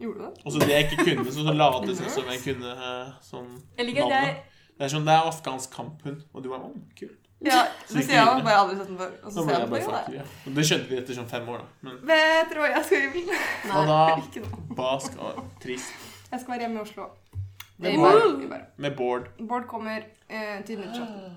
[0.00, 0.32] Gjorde du det?
[0.44, 2.70] Og så det jeg ikke kunne, så, så late det som jeg kunne
[3.24, 4.18] sånn Jeg liker det.
[4.26, 4.32] jeg
[4.76, 6.68] Det er sånn, det er afghansk kamphund, og du er å,
[6.98, 7.22] kult.
[7.44, 8.42] Ja, sier jeg jo.
[8.46, 9.10] Bare aldri sett den før.
[9.22, 10.22] Og så ser jeg på det, ja.
[10.56, 11.66] Det skjønte vi etter sånn fem år, da.
[11.84, 13.40] Men Vet dere hva jeg skal gjøre?
[13.66, 13.86] hva Nei.
[13.90, 13.98] da?
[14.22, 14.62] Ikke noe.
[14.78, 15.92] Hva skal Trist.
[16.32, 17.10] Jeg skal være hjemme i Oslo.
[17.78, 18.46] Med Bård.
[18.78, 19.28] Med Bård.
[19.50, 21.36] Bård kommer eh, til nyttårsaften.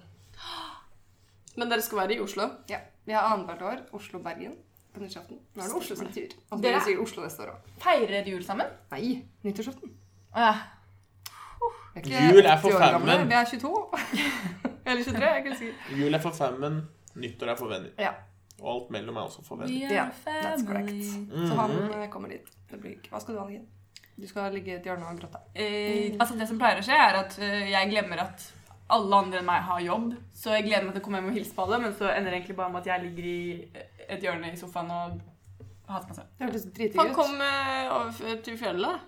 [1.60, 2.48] Men dere skal være i Oslo?
[2.72, 2.80] Ja.
[3.06, 4.56] Vi har annethvert år Oslo-Bergen
[4.94, 5.38] på nyttårsaften.
[5.56, 6.36] Nå er det Oslo sin tur.
[6.52, 7.70] Og Dere- sier Oslo neste år òg.
[7.84, 8.72] feirer jul sammen.
[8.96, 9.92] Nei, nyttårsaften.
[10.34, 10.64] Ah,
[12.00, 12.30] ja.
[12.32, 13.28] Jul er for 80 femmen.
[13.28, 13.74] Vi er 22.
[14.90, 15.96] Eller 23, jeg er ikke sikker.
[16.02, 16.80] Jul er for femmen,
[17.16, 17.92] nyttår er for venner.
[18.02, 18.14] Ja,
[18.60, 19.92] Og alt mellom er også for venner.
[19.96, 20.90] Ja, that's correct.
[20.92, 21.48] family.
[21.48, 22.48] så han eh, kommer dit.
[22.70, 23.68] Det blir Hva skal du, ha, Anniken?
[24.20, 25.40] Du skal ligge i et hjørne og gråte.
[25.56, 28.50] Eh, altså Det som pleier å skje, er at eh, jeg glemmer at
[28.90, 30.10] alle andre enn meg har jobb.
[30.36, 32.34] Så jeg gleder meg til å komme hjem og hilse på alle, men så ender
[32.34, 33.40] det egentlig bare med at jeg ligger i
[34.10, 35.20] et hjørne i sofaen og
[35.90, 36.34] hater meg selv.
[36.36, 37.02] Det hørtes dritgøy ut.
[37.04, 39.08] Han kom eh, over til fjellet.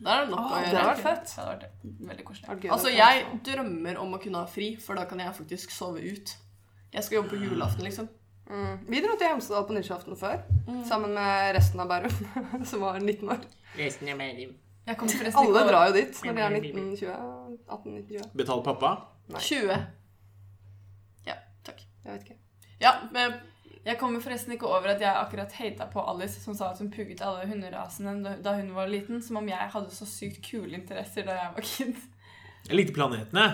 [0.00, 0.76] Der er det nok å det gjøre.
[0.76, 1.24] hadde vært fett.
[1.34, 2.70] Det hadde vært veldig koselig.
[2.72, 6.32] Altså, jeg drømmer om å kunne ha fri, for da kan jeg faktisk sove ut.
[6.94, 8.08] Jeg skal jobbe på julaften, liksom.
[8.48, 8.86] mm.
[8.88, 10.40] Vi dro til Hemsedal på nyttårsaften før,
[10.70, 10.84] Mm.
[10.86, 13.44] sammen med resten av Bærum, som var 19 år.
[13.76, 14.54] Resten av Bærum.
[14.90, 17.58] Alle drar jo dit når de er 1920.
[17.68, 18.30] 18-19-20.
[18.34, 18.90] Betal pappa?
[19.30, 19.40] Nei.
[19.40, 19.86] 20.
[21.26, 21.34] Ja,
[21.64, 21.84] takk.
[22.04, 22.38] Jeg vet ikke.
[22.80, 23.34] Ja, men
[23.86, 26.90] Jeg kommer forresten ikke over at jeg akkurat hata på Alice, som sa at hun
[26.92, 31.24] pugget alle hunderasene da- hun var liten, som om jeg hadde så sykt kule interesser
[31.24, 31.96] da jeg var kid.
[32.68, 33.46] Jeg likte planetene.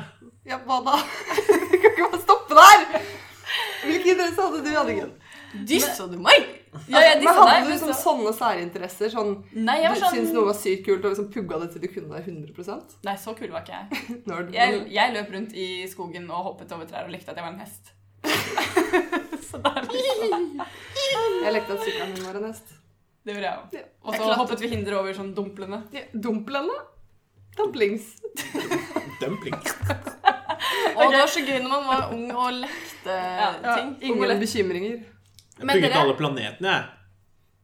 [0.44, 0.96] Ja, hva da?
[1.70, 3.06] Du kan ikke bare stoppe der!
[3.86, 5.12] Hvilke interesser hadde du, Anniken?
[5.64, 6.48] dissa du meg?
[6.90, 9.12] Ja, jeg Men hadde deg, du liksom sånne særinteresser?
[9.14, 11.70] Sånn, Nei, jeg du var sånn syntes noe var sykt kult og liksom pugga det
[11.72, 14.18] til du kunne det 100 Nei, så kul var ikke jeg.
[14.58, 14.82] Jeg.
[14.98, 17.62] Jeg løp rundt i skogen og hoppet over trær og likte at jeg var en
[17.62, 17.94] hest.
[19.62, 20.50] så liksom.
[21.44, 22.74] Jeg lekte at sykkelen min var en hest.
[23.26, 23.88] Det gjorde jeg òg.
[24.06, 25.82] Og så hoppet vi hinder over sånn dumplende.
[25.94, 26.76] Ja, Dumplene?
[27.56, 28.12] Dumplings.
[29.20, 29.56] Dumpling.
[30.96, 33.94] Og det var så gøy når man var ung og lekte Ja, ting.
[34.04, 34.98] Ingen bekymringer.
[35.56, 36.84] Jeg bygget alle planetene, jeg.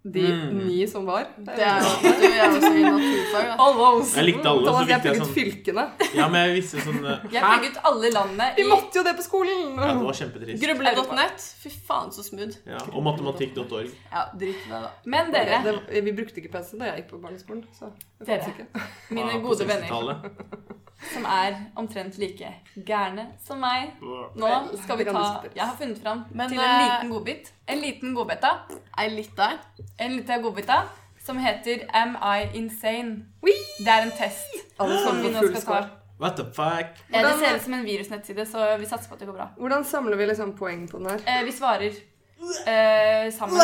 [0.04, 0.66] De Mm.
[0.66, 1.28] ni som var.
[1.38, 3.54] Det er jo du er også i naturfag, da.
[3.62, 4.14] Alvos.
[4.16, 5.84] Jeg likte alle, Thomas, jeg jeg pugget sånn fylkene.
[6.18, 7.50] Ja, men jeg visste sånn eh, Jeg Hæ?
[7.54, 9.76] bygget alle landene Vi måtte jo det på skolen!
[9.78, 10.64] Ja, det var kjempetrist.
[10.64, 11.46] Gruble.net.
[11.62, 12.56] Fy faen, så smooth.
[12.66, 13.92] Ja, og matematikk.org.
[14.10, 14.90] Ja, drit i det, da.
[15.06, 17.62] Men dere, Det, vi brukte ikke PC da jeg gikk på barneskolen.
[17.78, 17.92] Så
[18.26, 18.66] Dere.
[19.10, 20.30] mine Ja, gode venner,
[21.12, 22.54] som er omtrent like
[22.86, 24.50] gærne som meg Nå
[24.84, 25.24] skal vi ta.
[25.54, 27.52] Jeg har funnet fram Men, til en eh, liten godbit.
[27.68, 28.52] En liten godbita.
[28.98, 29.48] Ei lita.
[29.98, 30.82] En liten godbita
[31.24, 33.24] som heter Am I Insane?
[33.78, 35.82] Det er en test som vi nå skal ta.
[36.22, 36.86] What the fuck?
[37.12, 39.48] Ja, Det ser ut som en virusnettside, så vi satser på at det går bra.
[39.58, 41.22] Hvordan samler vi liksom poeng på den her?
[41.26, 41.90] Eh, vi svarer
[42.66, 43.58] eh, sammen.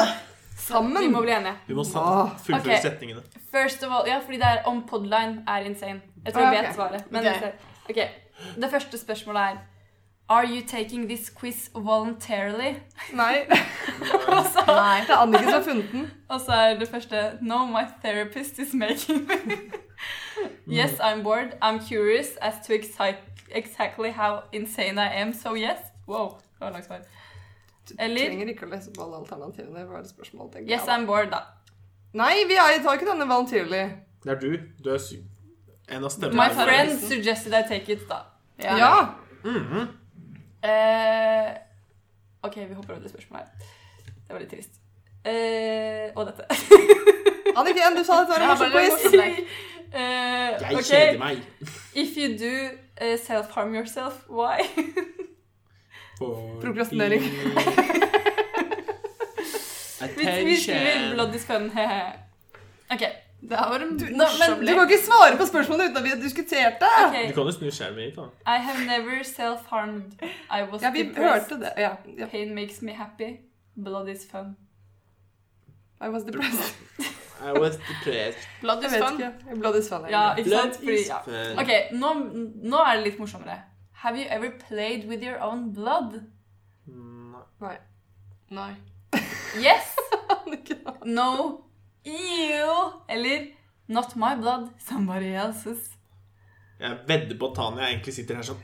[0.59, 1.03] Sammen?
[1.03, 1.55] Vi må bli enige.
[1.67, 2.81] Vi må Ah, fullføre okay.
[2.83, 3.23] setningene.
[3.55, 6.01] First of all, ja, fordi det er om podline er insane.
[6.25, 6.67] Jeg tror Ah, jeg ok.
[6.69, 7.11] vet svaret.
[7.13, 7.51] Men okay.
[7.91, 8.09] Okay.
[8.63, 9.57] Det første spørsmålet er
[10.31, 12.75] Are you taking this quiz voluntarily?
[13.13, 13.35] Nei.
[14.53, 15.01] Så, Nei.
[15.01, 16.11] Det er Anniken som har funnet den.
[16.29, 19.35] og så er det første No, my therapist is making me.
[20.79, 21.53] yes, I'm bored.
[21.63, 22.75] I'm curious as to
[23.55, 25.79] exactly how insane I am, so yes.
[26.09, 26.97] Wow, det var langt svar.
[27.89, 29.85] Du Eller- trenger ikke å lese på alle alternativene.
[30.03, 31.41] Det spørsmålet, tenker Yes, jeg Yes, I'm bored, da.
[32.15, 33.83] Nei, vi er- tar ikke denne voluntarily.
[34.25, 34.57] Det er du.
[34.85, 35.25] Du er syk.
[35.89, 36.37] En av stemmene.
[36.37, 38.23] My friend friend suggested I take it, da.
[38.63, 39.15] Ja.
[39.45, 39.89] Mhm.
[40.63, 41.55] Eh,
[42.43, 43.67] ok, vi hopper over det spørsmålet her.
[44.27, 44.71] Det var litt trist.
[45.27, 46.45] Uh, og dette.
[47.59, 49.47] Anniken, du sa dette var en Ja, morsom quiz.
[49.93, 51.39] Eh, Jeg kjeder meg.
[51.95, 52.53] If you do
[53.03, 54.25] uh, self-harm yourself?
[54.29, 54.59] Why?
[56.63, 57.23] Prokrastinering.
[60.17, 61.71] vi, skriver blood is fun.
[61.71, 62.13] hehe.
[62.91, 63.03] OK.
[63.41, 66.17] Det var en Du, men du kan ikke svare på spørsmålet uten at vi har
[66.23, 66.89] diskutert det!
[67.09, 67.29] Okay.
[67.29, 68.23] Du kan jo snu skjermen hit, da.
[68.55, 70.13] I have never self-harmed.
[70.51, 71.29] I was Ja, vi depressed.
[71.29, 71.73] hørte det.
[71.79, 71.93] Ja.
[72.19, 72.27] ja.
[72.27, 73.37] Pain makes me happy.
[73.77, 74.57] Blood is fun.
[76.01, 76.75] I was depressed.
[77.41, 78.49] I was depressed.
[78.61, 79.21] Blood is fun.
[79.21, 79.61] ikke.
[79.61, 80.11] Blood is fun.
[80.11, 80.35] Ja?
[80.45, 81.23] Blood Fordi, is ja.
[81.25, 81.59] fun.
[81.59, 82.15] Ok, nå,
[82.71, 83.61] nå er det litt morsommere.
[84.03, 86.23] Have you ever played with your own blood?
[86.87, 87.79] Nei.
[88.51, 88.75] Nei.
[89.59, 89.97] Yes.
[91.05, 91.65] No.
[92.05, 92.93] Ew.
[93.09, 93.49] Eller
[93.89, 95.97] not my blood, somebody else's.
[96.81, 98.61] Jeg vedder på at Tanya egentlig sitter her sånn.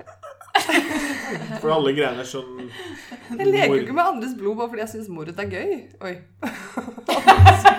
[1.63, 2.69] For alle greiene er sånn
[3.35, 5.73] Jeg leker jo ikke med andres blod bare fordi jeg syns mord er gøy.
[6.05, 6.15] Oi.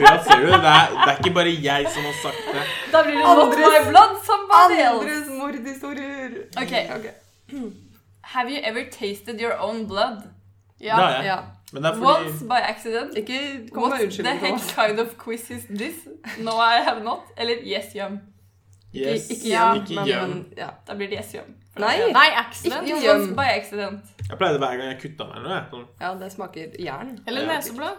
[0.00, 0.46] Akkurat, ser du.
[0.46, 2.64] Det er, det er ikke bare jeg som har sagt det.
[2.92, 5.00] Da blir det not my blood, somebody else.
[5.00, 6.30] Andres mordhistorier.
[6.62, 6.74] Ok.
[8.22, 10.22] Have you ever tasted your own blood?
[10.80, 10.96] Ja.
[10.96, 11.24] Det har jeg.
[11.24, 11.38] Ja.
[11.72, 13.16] Men det er fordi Once by accident?
[13.16, 13.38] Ikke
[13.74, 15.94] kom What med the heck kind of quiz is this?
[16.38, 17.18] No, I have not.
[17.36, 18.18] Eller yes, yum.
[18.94, 20.26] Yes, Ikke yum, ikke men, gjør.
[20.26, 20.68] men ja.
[20.88, 21.54] Da blir det yes, yum.
[21.78, 21.96] Nei.
[22.12, 22.88] Nei, accident.
[22.88, 24.00] Ikke- Once by accident.
[24.28, 25.84] Jeg pleide hver gang jeg kutta meg noe.
[26.00, 27.18] Ja, det smaker jern.
[27.26, 27.56] Eller Ja.
[27.56, 27.96] neseblod.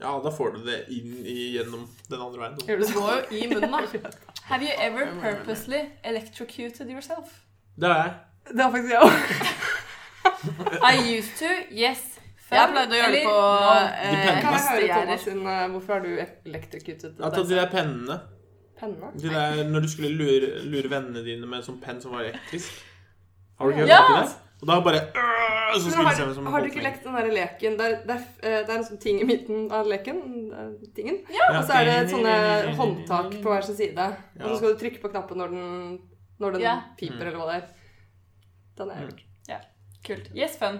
[0.00, 2.58] Ja, da får du det inn i, gjennom den andre veien.
[2.66, 4.10] Det går jo i munnen, da.
[4.50, 7.32] Have you ever purposely electrocuted yourself?
[7.76, 8.14] Det har jeg.
[8.54, 9.12] Det har faktisk jeg òg.
[10.92, 12.04] I used to, yes.
[12.48, 13.72] Før, Jeg pleide å gjøre det på no.
[13.76, 14.42] eh, Depends.
[14.42, 14.88] Kan jeg høre.
[15.02, 16.12] Thomas sin eh, Hvorfor har du
[16.48, 18.16] electrocuted Jeg har tatt de der pennene.
[18.78, 19.10] Penne?
[19.20, 22.24] De der, når du skulle lure, lure vennene dine med en sånn penn som var
[22.24, 22.78] elektrisk.
[23.58, 24.04] Har du ikke hørt Ja!
[24.06, 24.36] om det?
[24.60, 27.76] Og da bare øh, Så har, som har du ikke lekt den der leken?
[27.78, 30.18] Det er, det, er, eh, det er en sånn ting i midten av leken.
[30.50, 31.20] eh, Tingen.
[31.30, 32.34] Ja, Og så er det sånne
[32.78, 34.06] håndtak på hver sin side.
[34.40, 35.98] Og så skal du trykke på knappen når den,
[36.42, 36.74] når den Ja.
[36.98, 37.68] piper, eller hva det er.
[38.80, 39.24] Den er lurt.
[40.06, 40.28] Kult.
[40.34, 40.78] Yes, fun.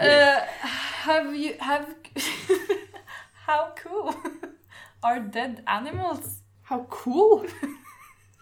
[0.00, 0.40] Uh,
[1.06, 1.86] have you, have,
[3.46, 4.12] how cool
[5.04, 6.40] are dead animals?
[6.62, 7.46] How cool!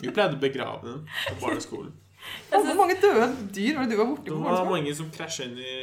[0.01, 1.93] Vi pleide å begrave dem på barneskolen.
[2.53, 2.77] Og synes...
[2.77, 5.75] mange døde dyr var det du var borti Det var mange som krasja inn i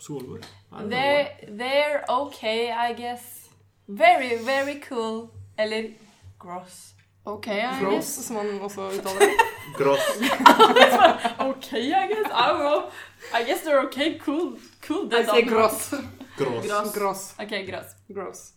[0.00, 0.38] skolen vår.
[0.72, 3.48] Nei, det var- They're, they're okay, I guess.
[3.88, 5.28] Very, very cool.
[5.58, 5.90] Eller
[6.38, 6.94] gross.
[7.24, 8.24] OK, I Gross, guess.
[8.26, 9.36] som man også uttaler det.
[9.78, 10.00] Gross.
[11.52, 12.26] Okay, I guess.
[12.32, 12.90] I don't know.
[13.34, 15.06] I guess they're okay, cool, cool.
[15.14, 15.90] I say gross.
[16.36, 16.66] gross.
[16.66, 16.94] Gross.
[16.98, 17.34] Gross.
[17.38, 17.94] Ok, gross.
[18.14, 18.52] Gross.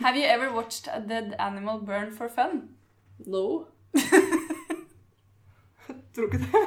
[0.00, 2.68] Have you ever watched a dead animal burn for fun?
[3.26, 3.66] No.
[6.14, 6.64] Tror ikke det.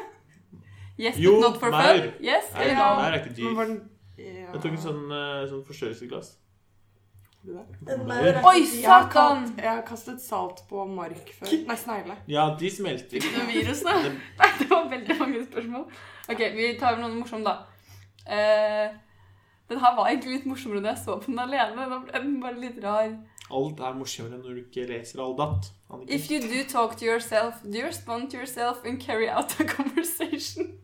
[1.01, 1.97] Yes, Jo, but not for mer.
[1.97, 2.13] fun?
[2.21, 3.01] Yes, Nei, eller det no?
[3.07, 3.65] er ikke dyr.
[3.65, 3.79] den
[4.21, 4.51] ja.
[4.53, 6.35] Jeg tok en sånn, eh, sånn forstørrelsesglass.
[7.41, 9.47] Oi, satan!
[9.57, 11.53] Jeg har kastet salt på mark før.
[11.65, 12.17] Nei, snegle.
[12.29, 13.23] Ja, de smelter.
[13.23, 14.11] De virusene.
[14.59, 15.87] Det var veldig mange spørsmål.
[16.29, 17.55] Ok, vi tar noen morsomme da.
[18.29, 18.93] Uh,
[19.71, 21.89] den her var egentlig litt morsommere da jeg så på den alene.
[21.89, 23.09] Da ble den bare litt rar.
[23.51, 25.35] Alt er morsommere når du ikke leser All
[25.91, 26.09] Anniken.
[26.09, 29.63] If you do talk to yourself, do you respond to yourself and carry out a
[29.77, 30.77] conversation?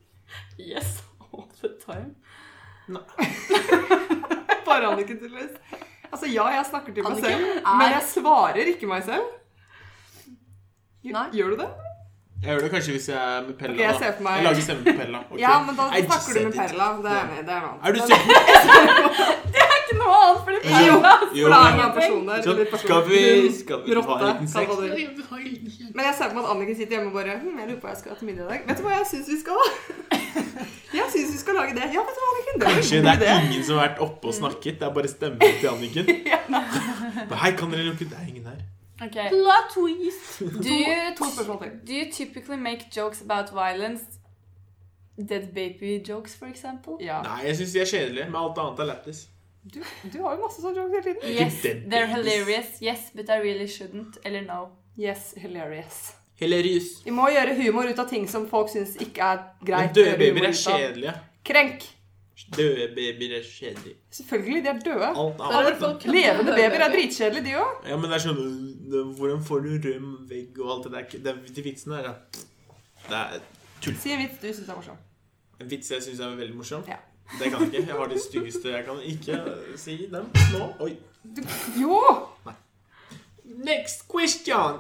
[0.60, 1.04] Yes,
[1.34, 2.16] all the time.
[4.66, 5.52] Bare Anniken, tydeligvis.
[6.12, 9.24] Altså, ja, jeg snakker til meg Anniken selv, er- men jeg svarer ikke meg selv.
[11.06, 11.28] Gj- Nei.
[11.34, 11.70] Gjør du det?
[12.44, 13.74] Jeg gjør det kanskje hvis jeg er med Pella.
[13.74, 14.00] Ok, jeg da.
[14.00, 15.20] ser for meg- Jeg lager stemme på Pella.
[15.32, 15.40] ok?
[15.40, 16.60] Ja, men da I just snakker du med it.
[16.60, 16.88] Perla.
[17.06, 17.26] Det er.
[17.48, 18.28] Det er noe Er du sikker?
[19.88, 21.48] Ikke noe annet, for det Jo, er Jo,
[22.78, 23.22] skal vi,
[23.56, 24.68] skal vi ha en liten sex?
[25.96, 27.88] Men jeg ser på meg at Anniken sitter hjemme og bare hm, Jeg lurer på
[27.88, 28.66] hva jeg skal ha til middag i dag.
[28.68, 29.62] Vet du hva jeg syns vi skal?
[30.98, 31.88] Jeg syns vi skal lage det.
[31.94, 32.60] Ja, vet du hva, Anniken?
[32.62, 34.80] Det Kanskje det er ingen som har vært oppe og snakket.
[34.80, 36.12] Det er bare stemmen til Anniken.
[37.30, 38.60] Men Hei, kan dere lukke Det er ingen her.
[39.08, 39.30] Okay.
[39.30, 40.40] Plot twist.
[40.40, 41.14] Do you,
[41.86, 44.18] do you typically make jokes about violence?
[45.18, 46.98] Dead baby jokes, for example?
[47.02, 47.22] Ja.
[47.26, 48.30] Nei, jeg syns de er kjedelige.
[48.30, 49.28] Men alt annet er lættis.
[49.74, 49.82] Du,
[50.14, 51.34] du har jo masse sånne jokes hele tiden.
[51.42, 51.58] Yes,
[51.92, 52.78] they're hilarious.
[52.82, 54.20] Yes, but I really shouldn't.
[54.26, 54.70] Eller no.
[54.98, 56.14] Yes, hilarious.
[56.40, 56.90] Hilarious.
[57.06, 59.90] Vi må gjøre humor ut av ting som folk syns ikke er greit.
[59.90, 61.14] Men døde babyer er kjedelige.
[61.50, 61.88] Krenk.
[62.54, 63.98] Døde babyer er kjedelige.
[64.14, 65.10] Selvfølgelig, de er døde.
[65.10, 67.90] Alt alt, kødde Levende babyer er dritkjedelige, de òg.
[67.90, 68.44] Ja, men det er sånn
[69.18, 71.10] Hvordan får du røm vegg og alt det der?
[71.26, 72.14] Det er de vitsene er.
[73.10, 73.42] Det er
[73.84, 73.98] tull.
[74.00, 75.02] Si en vits du syns er morsom.
[75.60, 76.86] en vits jeg syns er veldig morsom.
[76.88, 77.02] Ja.
[77.40, 77.88] Det kan jeg ikke.
[77.88, 78.70] Jeg har de styggeste.
[78.70, 79.44] Jeg kan ikke
[79.76, 80.74] si dem nå.
[80.80, 80.98] Oi.
[81.82, 82.28] Jo!
[83.44, 84.80] Next question.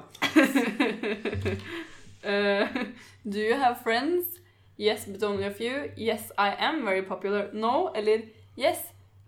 [2.23, 2.67] Uh,
[3.31, 4.25] do you have friends?
[4.77, 5.91] Yes, but only a few.
[5.97, 7.49] Yes, I am very popular.
[7.53, 8.19] No, eller
[8.55, 8.77] yes,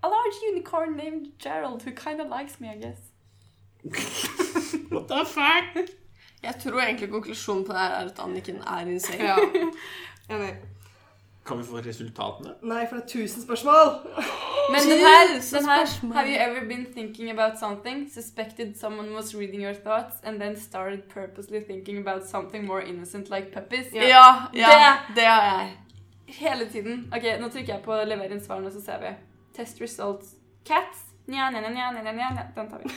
[0.04, 3.00] a large unicorn named Gerald who kind of likes me, I guess.
[4.92, 5.90] What the fuck?
[6.44, 9.24] Jeg tror egentlig konklusjonen på det her er at Anniken er insane.
[9.24, 9.36] Ja.
[10.36, 10.56] Enig.
[11.50, 12.54] Kan vi få resultatene?
[12.62, 13.90] Nei, for det er 1000 spørsmål.
[14.74, 15.86] Men den her, den her.
[16.14, 20.60] Have you ever been thinking about something, suspected someone was reading your thoughts, and then
[20.62, 23.94] started purposely thinking about something more innocent like puppies?
[23.94, 25.78] Ja, ja, det har jeg.
[26.28, 27.14] Hele tiden.
[27.16, 29.16] Ok, nå trykker jeg på lever inn svarene, så ser vi.
[29.58, 30.36] Test results.
[30.66, 31.10] Cats.
[31.28, 32.30] Nja, nja, nja, nja, nja.
[32.56, 32.94] Den tar vi.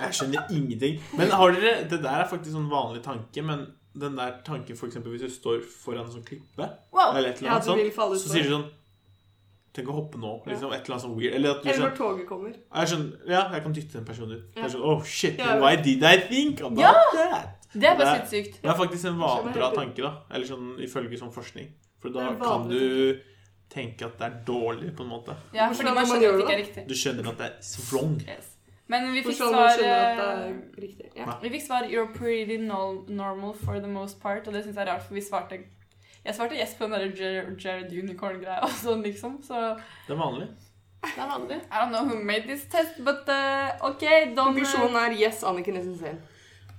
[0.00, 1.00] Jeg skjønner ingenting.
[1.18, 3.66] Men har dere Det der er faktisk sånn vanlig tanke, men
[3.96, 7.16] den der tanken eksempel hvis du står foran en sånn klippe, Wow.
[7.16, 8.70] eller et eller annet ja, sånt, så sier du sånn
[9.74, 10.28] Tenk å hoppe nå.
[10.46, 11.32] Liksom, et eller annet sånn weird.
[11.34, 12.50] Eller at du Eller sånn når toget kommer.
[12.54, 14.44] jeg skjønner, Ja, jeg kan dytte en person ut.
[14.54, 14.64] Det Ja.
[14.66, 16.92] er sånn Oh shit, Ja, why did I think about Ja!
[17.14, 17.48] that?
[17.74, 18.62] Det er bare er- sykt.
[18.62, 20.22] Det er faktisk en vanlig bra tanke, da.
[20.30, 21.72] Eller sånn ifølge sånn forskning.
[21.98, 23.18] For da kan du
[23.68, 25.34] tenke at det er dårlig, på en måte.
[25.52, 26.86] Ja, for fordi man skjønner at det ikke er riktig.
[26.86, 28.20] Du skjønner at det er wrong.
[28.28, 28.53] Yes.
[28.86, 30.50] Men vi fikk svar eh.
[31.16, 31.38] Ja.
[31.42, 34.86] Vi fikk svar 'you're pretty no normal for the most part', og det syns jeg
[34.86, 35.58] er rart, for vi svarte
[36.24, 39.76] Jeg svarte yes på den der Jared, Jared Unicorn-greia og sånn, liksom, så
[40.08, 40.48] Det er vanlig.
[41.04, 41.56] Det er vanlig.
[41.70, 44.04] I don't know who made this test, but uh, OK,
[44.36, 46.20] don't Konklusjonen er yes, Anniken is insane.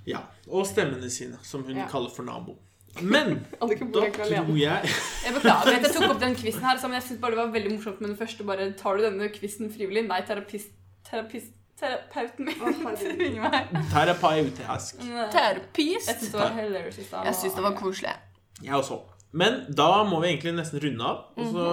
[0.06, 0.20] Ja.
[0.50, 1.88] Og stemmene sine, som hun Ja.
[1.88, 2.58] kaller for nabo.
[3.02, 4.90] Men da tror jeg
[5.26, 7.52] Jeg beklager at jeg tok opp den quizen her, men jeg syns bare det var
[7.52, 8.44] veldig morsomt med den første.
[8.44, 10.08] Bare tar du denne quizen frivillig?
[10.08, 10.72] Nei, terapist,
[11.10, 13.18] terapist terapeuten min herregud.
[13.18, 13.74] tvinger meg.
[13.92, 15.02] Terapeutisk.
[15.32, 16.08] Terapist.
[16.08, 17.26] Jeg syns det var hilarious i stad.
[17.26, 18.16] Jeg syns det var koselig.
[18.64, 19.00] Jeg også.
[19.36, 21.18] Men da må vi egentlig nesten runde av.
[21.36, 21.66] Og så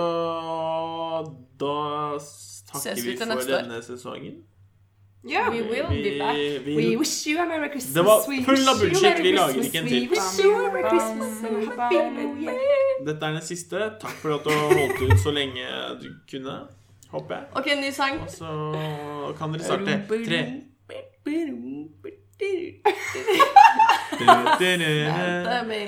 [1.63, 1.75] Da
[2.73, 4.41] takker vi for denne sesongen.
[5.23, 5.51] Ja.
[5.51, 6.35] We will be back.
[6.67, 7.95] vi, We wish you a Merry Christmas.
[7.95, 9.23] Det var full av bullshit.
[9.23, 10.09] Vi lager ikke en We til.
[13.07, 13.79] Dette er den siste.
[14.03, 15.63] Takk for at du holdt ut så lenge
[16.03, 16.57] du kunne.
[17.13, 17.45] Håper jeg.
[17.57, 18.21] OK, ny sang.
[18.23, 18.49] Og så
[19.39, 19.93] kan dere starte.
[20.29, 20.41] Tre.
[25.47, 25.81] Den vil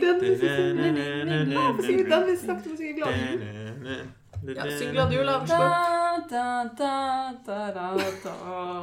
[0.00, 3.04] jeg si- Den vil snakke om å si jul.
[4.56, 5.26] Ja, syng glad jul.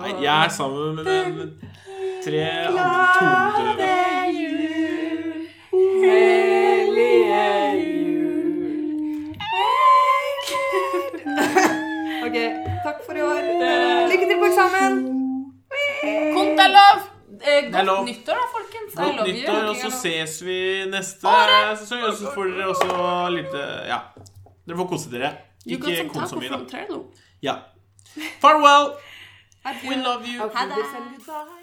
[0.02, 1.52] Nei, jeg er sammen med, den
[2.26, 2.86] tre andre
[3.18, 4.77] tonedøve.
[13.32, 13.44] År.
[14.12, 14.98] Lykke til på eksamen.
[16.36, 17.04] Kont er lov!
[17.38, 18.94] Eh, Det godt nyttår, da, folkens.
[18.94, 19.70] I Godt love nyttår, you.
[19.70, 20.60] og så ses vi
[20.90, 21.36] neste
[21.82, 22.04] sesong.
[22.08, 23.54] Og så får dere også litt
[23.88, 24.00] Ja.
[24.68, 25.32] Dere får kose dere.
[25.68, 26.98] Ikke kom så mye, da.
[27.42, 27.56] Ja.
[28.42, 28.96] Farewell!
[29.84, 30.40] We love you.
[30.56, 31.57] Ha goodbye.